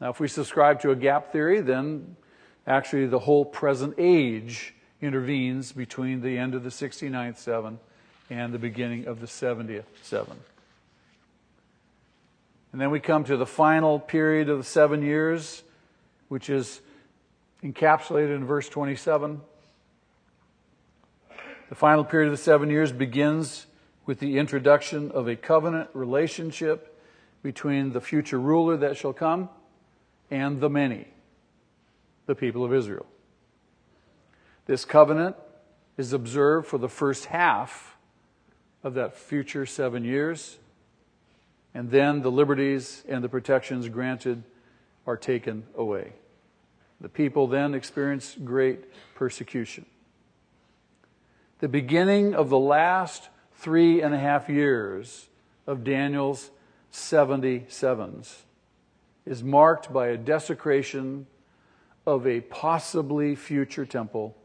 Now, 0.00 0.10
if 0.10 0.18
we 0.18 0.26
subscribe 0.26 0.80
to 0.80 0.90
a 0.90 0.96
gap 0.96 1.30
theory, 1.30 1.60
then 1.60 2.16
actually 2.66 3.06
the 3.06 3.20
whole 3.20 3.44
present 3.44 3.94
age 3.96 4.74
intervenes 5.00 5.70
between 5.70 6.20
the 6.20 6.36
end 6.36 6.56
of 6.56 6.64
the 6.64 6.70
69th 6.70 7.36
seven 7.36 7.78
and 8.32 8.54
the 8.54 8.58
beginning 8.58 9.06
of 9.06 9.20
the 9.20 9.26
70th 9.26 9.84
seven. 10.02 10.38
And 12.72 12.80
then 12.80 12.90
we 12.90 12.98
come 12.98 13.24
to 13.24 13.36
the 13.36 13.44
final 13.44 14.00
period 14.00 14.48
of 14.48 14.56
the 14.56 14.64
seven 14.64 15.02
years, 15.02 15.62
which 16.28 16.48
is 16.48 16.80
encapsulated 17.62 18.34
in 18.34 18.46
verse 18.46 18.70
27. 18.70 19.42
The 21.68 21.74
final 21.74 22.04
period 22.04 22.28
of 22.28 22.32
the 22.32 22.42
seven 22.42 22.70
years 22.70 22.90
begins 22.90 23.66
with 24.06 24.18
the 24.18 24.38
introduction 24.38 25.10
of 25.10 25.28
a 25.28 25.36
covenant 25.36 25.90
relationship 25.92 26.98
between 27.42 27.92
the 27.92 28.00
future 28.00 28.40
ruler 28.40 28.78
that 28.78 28.96
shall 28.96 29.12
come 29.12 29.50
and 30.30 30.58
the 30.58 30.70
many, 30.70 31.06
the 32.24 32.34
people 32.34 32.64
of 32.64 32.72
Israel. 32.72 33.04
This 34.64 34.86
covenant 34.86 35.36
is 35.98 36.14
observed 36.14 36.66
for 36.66 36.78
the 36.78 36.88
first 36.88 37.26
half 37.26 37.91
of 38.82 38.94
that 38.94 39.16
future 39.16 39.66
seven 39.66 40.04
years, 40.04 40.58
and 41.74 41.90
then 41.90 42.22
the 42.22 42.30
liberties 42.30 43.04
and 43.08 43.22
the 43.22 43.28
protections 43.28 43.88
granted 43.88 44.42
are 45.06 45.16
taken 45.16 45.64
away. 45.76 46.12
The 47.00 47.08
people 47.08 47.46
then 47.46 47.74
experience 47.74 48.36
great 48.44 48.84
persecution. 49.14 49.86
The 51.58 51.68
beginning 51.68 52.34
of 52.34 52.48
the 52.48 52.58
last 52.58 53.28
three 53.54 54.02
and 54.02 54.14
a 54.14 54.18
half 54.18 54.48
years 54.48 55.28
of 55.66 55.84
Daniel's 55.84 56.50
77s 56.92 58.42
is 59.24 59.42
marked 59.42 59.92
by 59.92 60.08
a 60.08 60.16
desecration 60.16 61.26
of 62.06 62.26
a 62.26 62.40
possibly 62.40 63.36
future 63.36 63.86
temple, 63.86 64.36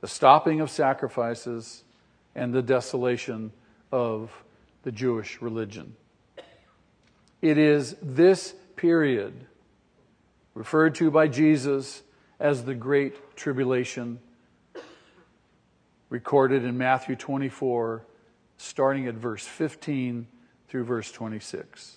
the 0.00 0.08
stopping 0.08 0.60
of 0.60 0.70
sacrifices, 0.70 1.84
and 2.34 2.52
the 2.52 2.62
desolation 2.62 3.52
of 3.92 4.30
the 4.82 4.92
Jewish 4.92 5.40
religion. 5.42 5.96
It 7.42 7.58
is 7.58 7.96
this 8.02 8.54
period, 8.76 9.46
referred 10.54 10.94
to 10.96 11.10
by 11.10 11.28
Jesus 11.28 12.02
as 12.38 12.64
the 12.64 12.74
Great 12.74 13.36
Tribulation, 13.36 14.20
recorded 16.08 16.64
in 16.64 16.76
Matthew 16.76 17.16
24, 17.16 18.04
starting 18.58 19.06
at 19.06 19.14
verse 19.14 19.46
15 19.46 20.26
through 20.68 20.84
verse 20.84 21.10
26. 21.12 21.96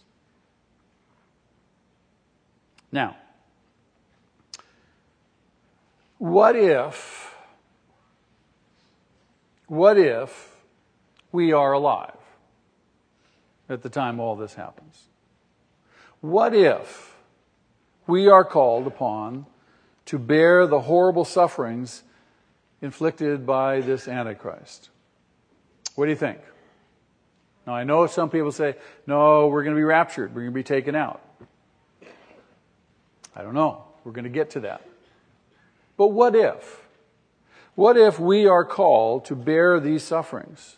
Now, 2.92 3.18
what 6.20 6.56
if, 6.56 7.33
what 9.68 9.98
if 9.98 10.56
we 11.32 11.52
are 11.54 11.74
alive 11.74 12.18
at 13.70 13.82
the 13.82 13.90
time 13.90 14.20
all 14.20 14.36
this 14.36 14.54
happens? 14.56 15.04
What 16.22 16.54
if 16.54 17.16
we 18.08 18.28
are 18.28 18.44
called 18.44 18.88
upon 18.88 19.46
to 20.06 20.20
bear 20.20 20.68
the 20.68 20.82
horrible 20.82 21.26
sufferings 21.26 22.04
inflicted 22.82 23.46
by 23.46 23.82
this 23.82 24.08
Antichrist? 24.08 24.90
What 25.96 26.06
do 26.06 26.12
you 26.12 26.18
think? 26.18 26.40
Now, 27.66 27.74
I 27.76 27.84
know 27.84 28.08
some 28.08 28.30
people 28.30 28.52
say, 28.52 28.76
no, 29.08 29.48
we're 29.48 29.64
going 29.64 29.76
to 29.76 29.80
be 29.80 29.84
raptured, 29.84 30.36
we're 30.36 30.42
going 30.42 30.52
to 30.52 30.56
be 30.56 30.64
taken 30.64 30.96
out. 30.96 31.22
I 33.36 33.42
don't 33.42 33.54
know. 33.54 33.86
We're 34.04 34.12
going 34.12 34.26
to 34.26 34.30
get 34.30 34.52
to 34.52 34.60
that. 34.62 34.82
But 35.98 36.08
what 36.08 36.36
if? 36.36 36.83
What 37.76 37.98
if 37.98 38.20
we 38.20 38.46
are 38.48 38.64
called 38.64 39.26
to 39.26 39.36
bear 39.36 39.80
these 39.80 40.04
sufferings? 40.04 40.78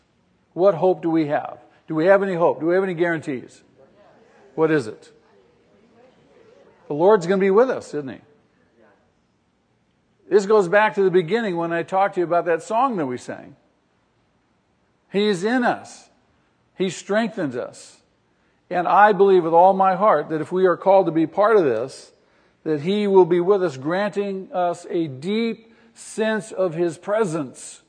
What 0.54 0.76
hope 0.76 1.02
do 1.02 1.10
we 1.10 1.28
have? 1.28 1.60
Do 1.88 1.96
we 1.96 2.06
have 2.06 2.24
any 2.24 2.36
hope? 2.36 2.60
Do 2.60 2.68
we 2.68 2.76
have 2.76 2.84
any 2.84 2.94
guarantees? 2.94 3.62
What 4.56 4.72
is 4.72 4.88
it? 4.88 5.12
The 6.88 6.94
Lord's 6.94 7.28
going 7.28 7.40
to 7.40 7.44
be 7.44 7.52
with 7.52 7.70
us, 7.70 7.90
isn't 7.90 8.10
He? 8.10 8.20
This 10.30 10.46
goes 10.46 10.68
back 10.68 10.96
to 10.96 11.04
the 11.04 11.12
beginning 11.12 11.58
when 11.58 11.72
I 11.72 11.84
talked 11.84 12.16
to 12.16 12.22
you 12.22 12.26
about 12.26 12.46
that 12.46 12.64
song 12.64 12.98
that 12.98 13.06
we 13.06 13.18
sang. 13.18 13.56
He 15.12 15.28
is 15.28 15.44
in 15.44 15.64
us. 15.64 16.10
He 16.78 16.90
strengthens 16.90 17.56
us. 17.56 18.02
And 18.70 18.88
I 18.88 19.14
believe 19.14 19.44
with 19.44 19.54
all 19.54 19.74
my 19.74 19.96
heart 19.96 20.30
that 20.30 20.42
if 20.42 20.52
we 20.52 20.66
are 20.66 20.78
called 20.78 21.06
to 21.06 21.12
be 21.12 21.28
part 21.28 21.58
of 21.58 21.64
this, 21.64 22.12
that 22.64 22.82
He 22.82 23.06
will 23.06 23.26
be 23.26 23.40
with 23.40 23.64
us, 23.64 23.78
granting 23.78 24.50
us 24.52 24.88
a 24.90 25.08
deep 25.08 25.75
sense 25.96 26.52
of 26.52 26.76
His 26.76 27.00
presence, 27.00 27.82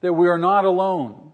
that 0.00 0.12
we 0.12 0.28
are 0.28 0.38
not 0.38 0.64
alone. 0.64 1.32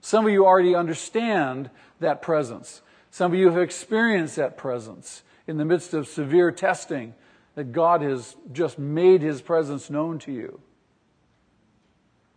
Some 0.00 0.26
of 0.26 0.32
you 0.32 0.46
already 0.46 0.74
understand 0.74 1.70
that 1.98 2.22
presence. 2.22 2.82
Some 3.10 3.32
of 3.32 3.38
you 3.38 3.50
have 3.50 3.60
experienced 3.60 4.36
that 4.36 4.56
presence 4.56 5.22
in 5.46 5.56
the 5.56 5.64
midst 5.64 5.92
of 5.94 6.06
severe 6.06 6.52
testing 6.52 7.14
that 7.54 7.72
God 7.72 8.02
has 8.02 8.36
just 8.52 8.78
made 8.78 9.22
his 9.22 9.42
presence 9.42 9.90
known 9.90 10.18
to 10.20 10.32
you. 10.32 10.60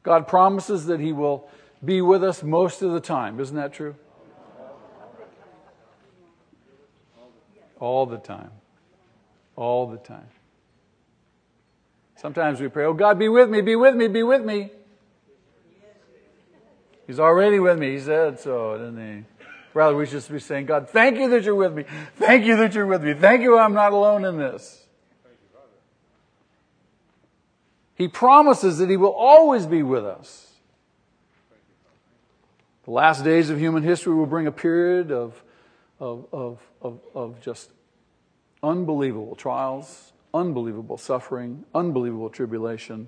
God 0.02 0.28
promises 0.28 0.88
that 0.88 1.00
he 1.00 1.14
will 1.14 1.48
be 1.86 2.02
with 2.02 2.24
us 2.24 2.44
most 2.44 2.82
of 2.82 2.92
the 2.92 3.00
time. 3.00 3.40
Isn't 3.40 3.56
that 3.56 3.74
true? 3.74 3.96
All 7.80 8.06
the 8.06 8.18
time. 8.18 8.52
All 9.56 9.88
the 9.88 9.98
time. 9.98 10.28
Sometimes 12.16 12.62
we 12.62 12.68
pray, 12.68 12.86
Oh 12.86 12.94
God, 12.94 13.20
be 13.20 13.30
with 13.30 13.50
me, 13.50 13.62
be 13.62 13.76
with 13.76 13.96
me, 13.96 14.08
be 14.08 14.24
with 14.24 14.44
me. 14.44 14.72
He's 17.06 17.20
already 17.20 17.60
with 17.60 17.78
me. 17.78 17.92
He 17.92 18.00
said 18.00 18.40
so, 18.40 18.78
didn't 18.78 19.26
he? 19.26 19.46
Rather, 19.74 19.96
we 19.96 20.06
should 20.06 20.26
be 20.30 20.40
saying, 20.40 20.68
God, 20.68 20.90
thank 20.90 21.18
you 21.18 21.30
that 21.30 21.44
you're 21.44 21.56
with 21.56 21.74
me. 21.74 21.86
Thank 22.16 22.46
you 22.46 22.56
that 22.58 22.76
you're 22.76 22.86
with 22.86 23.04
me. 23.04 23.14
Thank 23.14 23.42
you 23.42 23.58
I'm 23.58 23.74
not 23.74 23.92
alone 23.92 24.24
in 24.24 24.38
this. 24.38 24.84
He 27.96 28.08
promises 28.08 28.78
that 28.78 28.90
He 28.90 28.98
will 28.98 29.14
always 29.14 29.66
be 29.66 29.84
with 29.84 30.06
us. 30.06 30.52
The 32.86 32.92
last 32.92 33.24
days 33.24 33.50
of 33.50 33.60
human 33.60 33.84
history 33.84 34.14
will 34.14 34.26
bring 34.26 34.46
a 34.46 34.52
period 34.52 35.12
of, 35.12 35.42
of, 36.00 36.26
of, 36.32 36.60
of, 36.82 37.00
of 37.16 37.42
just 37.42 37.70
unbelievable 38.62 39.36
trials, 39.36 40.13
unbelievable 40.34 40.98
suffering, 40.98 41.66
unbelievable 41.74 42.30
tribulation 42.30 43.08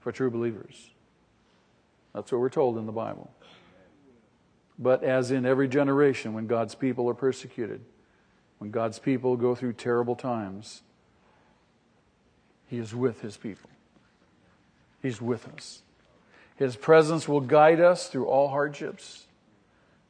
for 0.00 0.12
true 0.12 0.30
believers. 0.30 0.90
That's 2.14 2.32
what 2.32 2.40
we're 2.40 2.48
told 2.48 2.78
in 2.78 2.86
the 2.86 2.92
Bible. 2.92 3.30
But 4.78 5.02
as 5.02 5.30
in 5.30 5.44
every 5.44 5.68
generation, 5.68 6.32
when 6.34 6.46
God's 6.46 6.74
people 6.74 7.08
are 7.08 7.14
persecuted, 7.14 7.80
when 8.58 8.70
God's 8.70 8.98
people 8.98 9.36
go 9.36 9.54
through 9.54 9.74
terrible 9.74 10.16
times, 10.16 10.82
He 12.66 12.78
is 12.78 12.94
with 12.94 13.20
His 13.20 13.36
people. 13.36 13.70
He's 15.02 15.20
with 15.20 15.48
us. 15.48 15.82
His 16.56 16.74
presence 16.74 17.28
will 17.28 17.40
guide 17.40 17.80
us 17.80 18.08
through 18.08 18.26
all 18.26 18.48
hardships, 18.48 19.26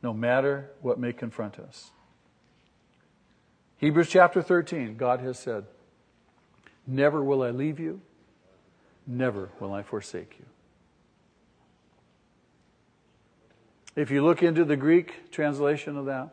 no 0.03 0.15
matter 0.15 0.71
what 0.81 0.99
may 0.99 1.13
confront 1.13 1.59
us. 1.59 1.91
Hebrews 3.79 4.09
chapter 4.09 4.43
13, 4.43 4.97
God 4.97 5.21
has 5.21 5.39
said, 5.39 5.65
Never 6.87 7.23
will 7.23 7.43
I 7.43 7.51
leave 7.51 7.79
you, 7.79 8.01
never 9.07 9.51
will 9.61 9.73
I 9.73 9.83
forsake 9.83 10.37
you. 10.39 10.45
If 13.95 14.11
you 14.11 14.25
look 14.25 14.43
into 14.43 14.65
the 14.65 14.77
Greek 14.77 15.31
translation 15.31 15.97
of 15.97 16.07
that, 16.07 16.31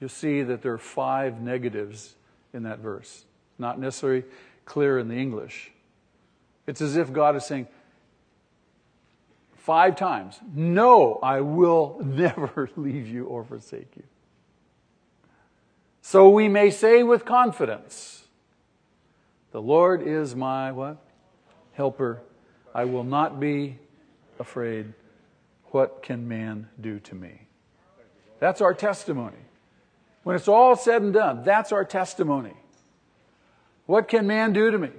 you'll 0.00 0.10
see 0.10 0.42
that 0.42 0.62
there 0.62 0.72
are 0.72 0.78
five 0.78 1.40
negatives 1.40 2.14
in 2.52 2.64
that 2.64 2.78
verse. 2.78 3.24
Not 3.58 3.80
necessarily 3.80 4.24
clear 4.64 4.98
in 4.98 5.08
the 5.08 5.16
English. 5.16 5.72
It's 6.66 6.80
as 6.80 6.96
if 6.96 7.12
God 7.12 7.34
is 7.36 7.46
saying 7.46 7.68
five 9.56 9.96
times, 9.96 10.38
No, 10.54 11.14
I 11.22 11.40
will 11.40 12.00
never 12.04 12.70
leave 12.76 13.06
you 13.08 13.26
or 13.26 13.44
forsake 13.44 13.96
you. 13.96 14.04
So 16.10 16.30
we 16.30 16.48
may 16.48 16.70
say 16.70 17.02
with 17.02 17.26
confidence, 17.26 18.24
The 19.52 19.60
Lord 19.60 20.00
is 20.00 20.34
my 20.34 20.72
what? 20.72 20.96
Helper. 21.74 22.22
I 22.74 22.86
will 22.86 23.04
not 23.04 23.38
be 23.38 23.78
afraid. 24.38 24.94
What 25.64 26.02
can 26.02 26.26
man 26.26 26.70
do 26.80 26.98
to 27.00 27.14
me? 27.14 27.42
That's 28.40 28.62
our 28.62 28.72
testimony. 28.72 29.36
When 30.22 30.34
it's 30.34 30.48
all 30.48 30.76
said 30.76 31.02
and 31.02 31.12
done, 31.12 31.44
that's 31.44 31.72
our 31.72 31.84
testimony. 31.84 32.54
What 33.84 34.08
can 34.08 34.26
man 34.26 34.54
do 34.54 34.70
to 34.70 34.78
me? 34.78 34.92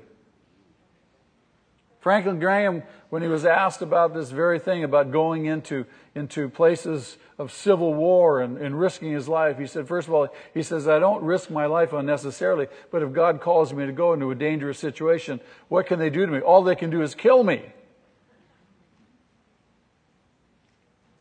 Franklin 1.99 2.39
Graham, 2.39 2.83
when 3.09 3.21
he 3.21 3.27
was 3.27 3.43
asked 3.43 3.81
about 3.81 4.13
this 4.13 4.31
very 4.31 4.57
thing, 4.57 4.83
about 4.83 5.11
going 5.11 5.45
into, 5.45 5.85
into 6.15 6.47
places 6.47 7.17
of 7.37 7.51
civil 7.51 7.93
war 7.93 8.41
and, 8.41 8.57
and 8.57 8.79
risking 8.79 9.11
his 9.11 9.27
life, 9.27 9.57
he 9.57 9.67
said, 9.67 9.87
first 9.87 10.07
of 10.07 10.13
all, 10.13 10.29
he 10.53 10.63
says, 10.63 10.87
I 10.87 10.99
don't 10.99 11.23
risk 11.23 11.49
my 11.49 11.65
life 11.65 11.91
unnecessarily, 11.91 12.67
but 12.89 13.03
if 13.03 13.11
God 13.11 13.41
calls 13.41 13.73
me 13.73 13.85
to 13.85 13.91
go 13.91 14.13
into 14.13 14.31
a 14.31 14.35
dangerous 14.35 14.79
situation, 14.79 15.41
what 15.67 15.87
can 15.87 15.99
they 15.99 16.09
do 16.09 16.25
to 16.25 16.31
me? 16.31 16.39
All 16.39 16.63
they 16.63 16.75
can 16.75 16.89
do 16.89 17.01
is 17.01 17.15
kill 17.15 17.43
me. 17.43 17.63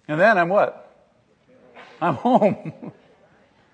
And 0.07 0.21
then 0.21 0.39
I'm 0.39 0.49
what? 0.49 0.85
I'm 2.01 2.15
home. 2.15 2.93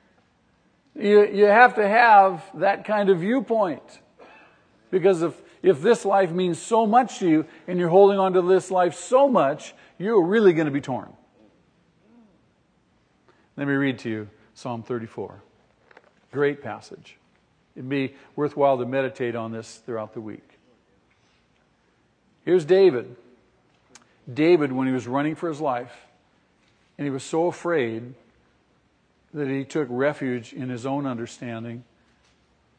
you, 0.98 1.26
you 1.26 1.44
have 1.44 1.74
to 1.74 1.86
have 1.86 2.42
that 2.54 2.86
kind 2.86 3.10
of 3.10 3.20
viewpoint. 3.20 3.82
Because 4.90 5.22
if, 5.22 5.34
if 5.64 5.80
this 5.80 6.04
life 6.04 6.30
means 6.30 6.60
so 6.60 6.86
much 6.86 7.20
to 7.20 7.28
you 7.28 7.46
and 7.66 7.78
you're 7.78 7.88
holding 7.88 8.18
on 8.18 8.34
to 8.34 8.42
this 8.42 8.70
life 8.70 8.94
so 8.94 9.28
much, 9.28 9.74
you're 9.98 10.22
really 10.22 10.52
going 10.52 10.66
to 10.66 10.70
be 10.70 10.82
torn. 10.82 11.10
Let 13.56 13.66
me 13.66 13.72
read 13.72 13.98
to 14.00 14.10
you 14.10 14.28
Psalm 14.52 14.82
34. 14.82 15.40
Great 16.32 16.62
passage. 16.62 17.16
It'd 17.74 17.88
be 17.88 18.14
worthwhile 18.36 18.76
to 18.76 18.84
meditate 18.84 19.34
on 19.34 19.52
this 19.52 19.80
throughout 19.86 20.12
the 20.12 20.20
week. 20.20 20.58
Here's 22.44 22.66
David. 22.66 23.16
David, 24.32 24.70
when 24.70 24.86
he 24.86 24.92
was 24.92 25.08
running 25.08 25.34
for 25.34 25.48
his 25.48 25.62
life, 25.62 25.94
and 26.98 27.06
he 27.06 27.10
was 27.10 27.24
so 27.24 27.46
afraid 27.46 28.12
that 29.32 29.48
he 29.48 29.64
took 29.64 29.88
refuge 29.90 30.52
in 30.52 30.68
his 30.68 30.84
own 30.84 31.06
understanding 31.06 31.84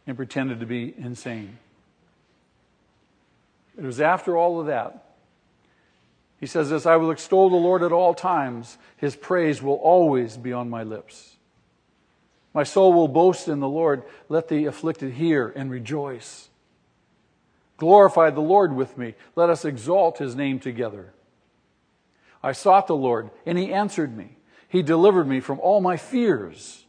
and 0.05 0.15
pretended 0.15 0.59
to 0.59 0.67
be 0.67 0.93
insane. 0.97 1.57
It 3.77 3.83
was 3.83 3.99
after 3.99 4.37
all 4.37 4.59
of 4.59 4.67
that. 4.67 5.05
He 6.39 6.45
says 6.45 6.69
this 6.69 6.85
I 6.85 6.95
will 6.95 7.11
extol 7.11 7.49
the 7.49 7.55
Lord 7.55 7.83
at 7.83 7.91
all 7.91 8.13
times, 8.13 8.77
his 8.97 9.15
praise 9.15 9.61
will 9.61 9.75
always 9.75 10.37
be 10.37 10.53
on 10.53 10.69
my 10.69 10.83
lips. 10.83 11.35
My 12.53 12.63
soul 12.63 12.93
will 12.93 13.09
boast 13.09 13.47
in 13.49 13.59
the 13.59 13.67
Lord. 13.67 14.03
Let 14.29 14.47
the 14.47 14.65
afflicted 14.65 15.13
hear 15.13 15.51
and 15.55 15.69
rejoice. 15.69 16.47
Glorify 17.77 18.29
the 18.29 18.41
Lord 18.41 18.73
with 18.73 18.97
me. 18.97 19.15
Let 19.35 19.49
us 19.49 19.65
exalt 19.65 20.19
his 20.19 20.35
name 20.35 20.59
together. 20.59 21.11
I 22.41 22.53
sought 22.53 22.87
the 22.87 22.95
Lord, 22.95 23.31
and 23.45 23.57
he 23.57 23.73
answered 23.73 24.15
me. 24.15 24.37
He 24.69 24.81
delivered 24.81 25.27
me 25.27 25.41
from 25.41 25.59
all 25.59 25.81
my 25.81 25.97
fears. 25.97 26.85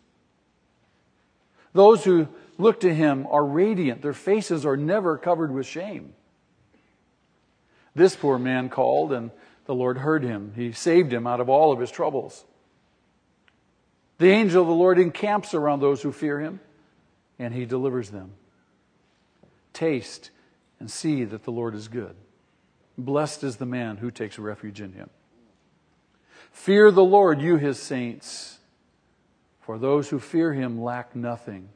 Those 1.73 2.05
who 2.05 2.29
look 2.59 2.81
to 2.81 2.95
him 2.95 3.27
are 3.29 3.45
radiant, 3.45 4.03
their 4.03 4.13
faces 4.13 4.65
are 4.65 4.77
never 4.77 5.19
covered 5.19 5.53
with 5.53 5.67
shame. 5.67 6.15
This 7.97 8.15
poor 8.15 8.39
man 8.39 8.69
called, 8.69 9.11
and 9.11 9.31
the 9.65 9.75
Lord 9.75 9.97
heard 9.97 10.23
him. 10.23 10.53
He 10.55 10.71
saved 10.73 11.11
him 11.11 11.27
out 11.27 11.41
of 11.41 11.49
all 11.49 11.73
of 11.73 11.81
his 11.81 11.91
troubles. 11.91 12.45
The 14.19 14.29
angel 14.29 14.61
of 14.61 14.69
the 14.69 14.75
Lord 14.75 14.99
encamps 14.99 15.55
around 15.55 15.81
those 15.81 16.03
who 16.03 16.13
fear 16.13 16.39
him, 16.39 16.61
and 17.39 17.55
he 17.55 17.65
delivers 17.65 18.11
them. 18.11 18.33
Taste 19.73 20.31
and 20.79 20.91
see 20.91 21.25
that 21.25 21.45
the 21.45 21.51
Lord 21.51 21.75
is 21.75 21.89
good. 21.89 22.15
Blessed 22.99 23.43
is 23.43 23.57
the 23.57 23.67
man 23.67 23.97
who 23.97 24.11
takes 24.11 24.39
refuge 24.39 24.83
in 24.83 24.93
him. 24.93 25.09
Fear 26.53 26.91
the 26.91 27.05
Lord, 27.05 27.41
you 27.41 27.57
his 27.57 27.79
saints, 27.79 28.59
for 29.63 29.79
those 29.79 30.11
who 30.11 30.19
fear 30.19 30.53
him 30.53 30.83
lack 30.83 31.17
nothing. 31.17 31.71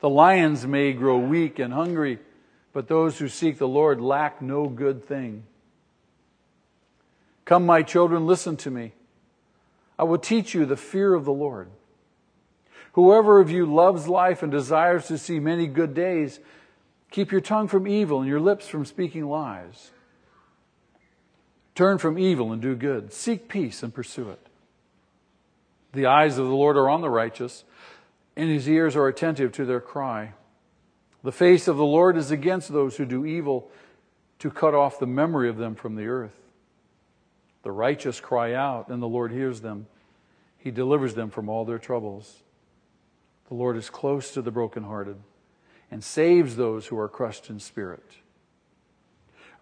The 0.00 0.10
lions 0.10 0.66
may 0.66 0.92
grow 0.92 1.18
weak 1.18 1.60
and 1.60 1.72
hungry, 1.72 2.18
but 2.76 2.88
those 2.88 3.16
who 3.16 3.26
seek 3.26 3.56
the 3.56 3.66
Lord 3.66 4.02
lack 4.02 4.42
no 4.42 4.68
good 4.68 5.02
thing. 5.02 5.44
Come, 7.46 7.64
my 7.64 7.82
children, 7.82 8.26
listen 8.26 8.58
to 8.58 8.70
me. 8.70 8.92
I 9.98 10.04
will 10.04 10.18
teach 10.18 10.52
you 10.52 10.66
the 10.66 10.76
fear 10.76 11.14
of 11.14 11.24
the 11.24 11.32
Lord. 11.32 11.70
Whoever 12.92 13.40
of 13.40 13.50
you 13.50 13.64
loves 13.64 14.08
life 14.08 14.42
and 14.42 14.52
desires 14.52 15.06
to 15.06 15.16
see 15.16 15.38
many 15.38 15.66
good 15.66 15.94
days, 15.94 16.38
keep 17.10 17.32
your 17.32 17.40
tongue 17.40 17.66
from 17.66 17.88
evil 17.88 18.20
and 18.20 18.28
your 18.28 18.40
lips 18.40 18.68
from 18.68 18.84
speaking 18.84 19.24
lies. 19.24 19.90
Turn 21.74 21.96
from 21.96 22.18
evil 22.18 22.52
and 22.52 22.60
do 22.60 22.74
good. 22.74 23.10
Seek 23.10 23.48
peace 23.48 23.82
and 23.82 23.94
pursue 23.94 24.28
it. 24.28 24.48
The 25.94 26.04
eyes 26.04 26.36
of 26.36 26.44
the 26.46 26.54
Lord 26.54 26.76
are 26.76 26.90
on 26.90 27.00
the 27.00 27.08
righteous, 27.08 27.64
and 28.36 28.50
his 28.50 28.68
ears 28.68 28.94
are 28.94 29.08
attentive 29.08 29.52
to 29.52 29.64
their 29.64 29.80
cry. 29.80 30.34
The 31.26 31.32
face 31.32 31.66
of 31.66 31.76
the 31.76 31.84
Lord 31.84 32.16
is 32.16 32.30
against 32.30 32.72
those 32.72 32.96
who 32.96 33.04
do 33.04 33.26
evil, 33.26 33.68
to 34.38 34.48
cut 34.48 34.74
off 34.74 35.00
the 35.00 35.08
memory 35.08 35.48
of 35.48 35.56
them 35.56 35.74
from 35.74 35.96
the 35.96 36.06
earth. 36.06 36.36
The 37.64 37.72
righteous 37.72 38.20
cry 38.20 38.52
out, 38.52 38.90
and 38.90 39.02
the 39.02 39.08
Lord 39.08 39.32
hears 39.32 39.60
them. 39.60 39.88
He 40.56 40.70
delivers 40.70 41.14
them 41.14 41.30
from 41.30 41.48
all 41.48 41.64
their 41.64 41.80
troubles. 41.80 42.44
The 43.48 43.54
Lord 43.54 43.76
is 43.76 43.90
close 43.90 44.30
to 44.34 44.40
the 44.40 44.52
brokenhearted 44.52 45.16
and 45.90 46.04
saves 46.04 46.54
those 46.54 46.86
who 46.86 46.96
are 46.96 47.08
crushed 47.08 47.50
in 47.50 47.58
spirit. 47.58 48.08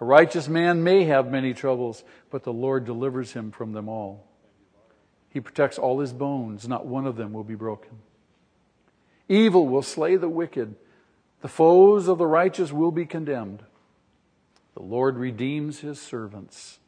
A 0.02 0.04
righteous 0.04 0.48
man 0.48 0.84
may 0.84 1.04
have 1.04 1.30
many 1.30 1.54
troubles, 1.54 2.04
but 2.28 2.42
the 2.42 2.52
Lord 2.52 2.84
delivers 2.84 3.32
him 3.32 3.50
from 3.50 3.72
them 3.72 3.88
all. 3.88 4.26
He 5.30 5.40
protects 5.40 5.78
all 5.78 6.00
his 6.00 6.12
bones, 6.12 6.68
not 6.68 6.84
one 6.84 7.06
of 7.06 7.16
them 7.16 7.32
will 7.32 7.42
be 7.42 7.54
broken. 7.54 8.00
Evil 9.30 9.66
will 9.66 9.80
slay 9.80 10.16
the 10.16 10.28
wicked, 10.28 10.74
the 11.44 11.48
foes 11.48 12.08
of 12.08 12.16
the 12.16 12.26
righteous 12.26 12.72
will 12.72 12.90
be 12.90 13.04
condemned. 13.04 13.62
The 14.72 14.82
Lord 14.82 15.18
redeems 15.18 15.80
his 15.80 16.00
servants. 16.00 16.78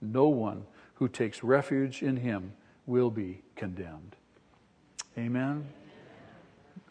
No 0.00 0.28
one 0.28 0.66
who 0.94 1.08
takes 1.08 1.42
refuge 1.42 2.04
in 2.04 2.18
him 2.18 2.52
will 2.86 3.10
be 3.10 3.42
condemned. 3.56 4.14
Amen. 5.18 5.66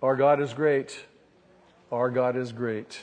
Our 0.03 0.17
God 0.17 0.41
is 0.41 0.53
great. 0.53 1.05
Our 1.89 2.09
God 2.09 2.35
is 2.35 2.51
great. 2.51 2.99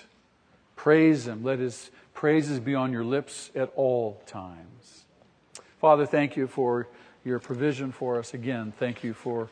Praise 0.76 1.26
him. 1.26 1.42
Let 1.42 1.58
his 1.58 1.90
praises 2.12 2.60
be 2.60 2.74
on 2.74 2.92
your 2.92 3.04
lips 3.04 3.50
at 3.54 3.72
all 3.76 4.20
times. 4.26 5.04
Father, 5.80 6.04
thank 6.04 6.36
you 6.36 6.46
for 6.46 6.86
your 7.24 7.38
provision 7.38 7.92
for 7.92 8.18
us. 8.18 8.34
Again, 8.34 8.74
thank 8.78 9.02
you 9.02 9.14
for 9.14 9.48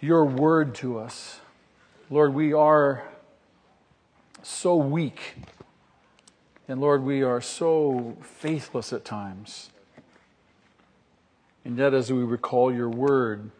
your 0.00 0.24
word 0.24 0.74
to 0.76 0.98
us. 0.98 1.40
Lord, 2.08 2.34
we 2.34 2.52
are 2.52 3.02
so 4.42 4.76
weak. 4.76 5.34
And 6.68 6.80
Lord, 6.80 7.02
we 7.02 7.22
are 7.22 7.40
so 7.40 8.16
faithless 8.22 8.92
at 8.92 9.04
times. 9.04 9.70
And 11.64 11.76
yet, 11.76 11.94
as 11.94 12.12
we 12.12 12.22
recall 12.22 12.72
your 12.72 12.88
word, 12.88 13.50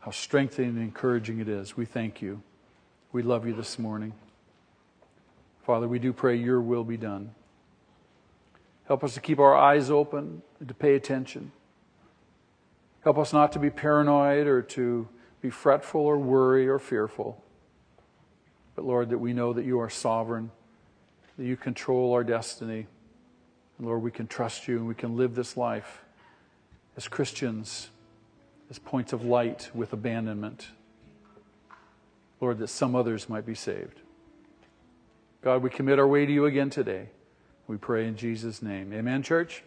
how 0.00 0.10
strengthening 0.10 0.70
and 0.70 0.78
encouraging 0.80 1.38
it 1.38 1.48
is, 1.48 1.76
we 1.76 1.84
thank 1.84 2.20
you. 2.20 2.42
We 3.12 3.22
love 3.22 3.46
you 3.46 3.52
this 3.52 3.78
morning. 3.78 4.14
Father, 5.64 5.86
we 5.86 6.00
do 6.00 6.12
pray 6.12 6.34
your 6.34 6.60
will 6.60 6.84
be 6.84 6.96
done. 6.96 7.36
Help 8.88 9.04
us 9.04 9.14
to 9.14 9.20
keep 9.20 9.38
our 9.38 9.54
eyes 9.54 9.90
open 9.90 10.42
and 10.58 10.66
to 10.66 10.74
pay 10.74 10.96
attention. 10.96 11.52
Help 13.04 13.16
us 13.16 13.32
not 13.32 13.52
to 13.52 13.60
be 13.60 13.70
paranoid 13.70 14.48
or 14.48 14.60
to 14.60 15.08
be 15.40 15.50
fretful 15.50 16.00
or 16.00 16.18
worry 16.18 16.66
or 16.66 16.80
fearful. 16.80 17.40
But 18.76 18.84
Lord, 18.84 19.08
that 19.08 19.18
we 19.18 19.32
know 19.32 19.54
that 19.54 19.64
you 19.64 19.80
are 19.80 19.90
sovereign, 19.90 20.50
that 21.38 21.44
you 21.44 21.56
control 21.56 22.12
our 22.12 22.22
destiny. 22.22 22.86
And 23.78 23.86
Lord, 23.86 24.02
we 24.02 24.10
can 24.10 24.26
trust 24.26 24.68
you 24.68 24.76
and 24.76 24.86
we 24.86 24.94
can 24.94 25.16
live 25.16 25.34
this 25.34 25.56
life 25.56 26.04
as 26.96 27.08
Christians, 27.08 27.88
as 28.70 28.78
points 28.78 29.12
of 29.12 29.24
light 29.24 29.70
with 29.74 29.92
abandonment. 29.92 30.68
Lord, 32.40 32.58
that 32.58 32.68
some 32.68 32.94
others 32.94 33.28
might 33.28 33.46
be 33.46 33.54
saved. 33.54 34.00
God, 35.42 35.62
we 35.62 35.70
commit 35.70 35.98
our 35.98 36.06
way 36.06 36.26
to 36.26 36.32
you 36.32 36.44
again 36.44 36.70
today. 36.70 37.08
We 37.66 37.78
pray 37.78 38.06
in 38.06 38.16
Jesus' 38.16 38.62
name. 38.62 38.92
Amen, 38.92 39.22
church? 39.22 39.62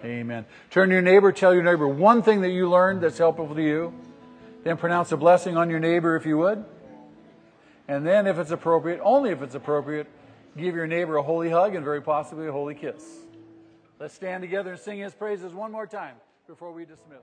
Amen. 0.00 0.20
Amen. 0.20 0.46
Turn 0.70 0.88
to 0.88 0.94
your 0.94 1.02
neighbor, 1.02 1.30
tell 1.30 1.52
your 1.52 1.62
neighbor 1.62 1.86
one 1.86 2.22
thing 2.22 2.40
that 2.40 2.50
you 2.50 2.70
learned 2.70 3.02
that's 3.02 3.18
helpful 3.18 3.54
to 3.54 3.62
you. 3.62 3.92
Then 4.64 4.76
pronounce 4.76 5.12
a 5.12 5.16
blessing 5.16 5.56
on 5.56 5.68
your 5.68 5.78
neighbor 5.78 6.16
if 6.16 6.26
you 6.26 6.38
would. 6.38 6.64
And 7.88 8.06
then, 8.06 8.26
if 8.26 8.38
it's 8.38 8.50
appropriate, 8.50 9.00
only 9.02 9.30
if 9.30 9.42
it's 9.42 9.54
appropriate, 9.54 10.08
give 10.56 10.74
your 10.74 10.86
neighbor 10.86 11.16
a 11.16 11.22
holy 11.22 11.50
hug 11.50 11.74
and 11.74 11.84
very 11.84 12.02
possibly 12.02 12.48
a 12.48 12.52
holy 12.52 12.74
kiss. 12.74 13.04
Let's 14.00 14.14
stand 14.14 14.42
together 14.42 14.72
and 14.72 14.80
sing 14.80 14.98
his 14.98 15.14
praises 15.14 15.54
one 15.54 15.72
more 15.72 15.86
time 15.86 16.16
before 16.46 16.72
we 16.72 16.84
dismiss. 16.84 17.22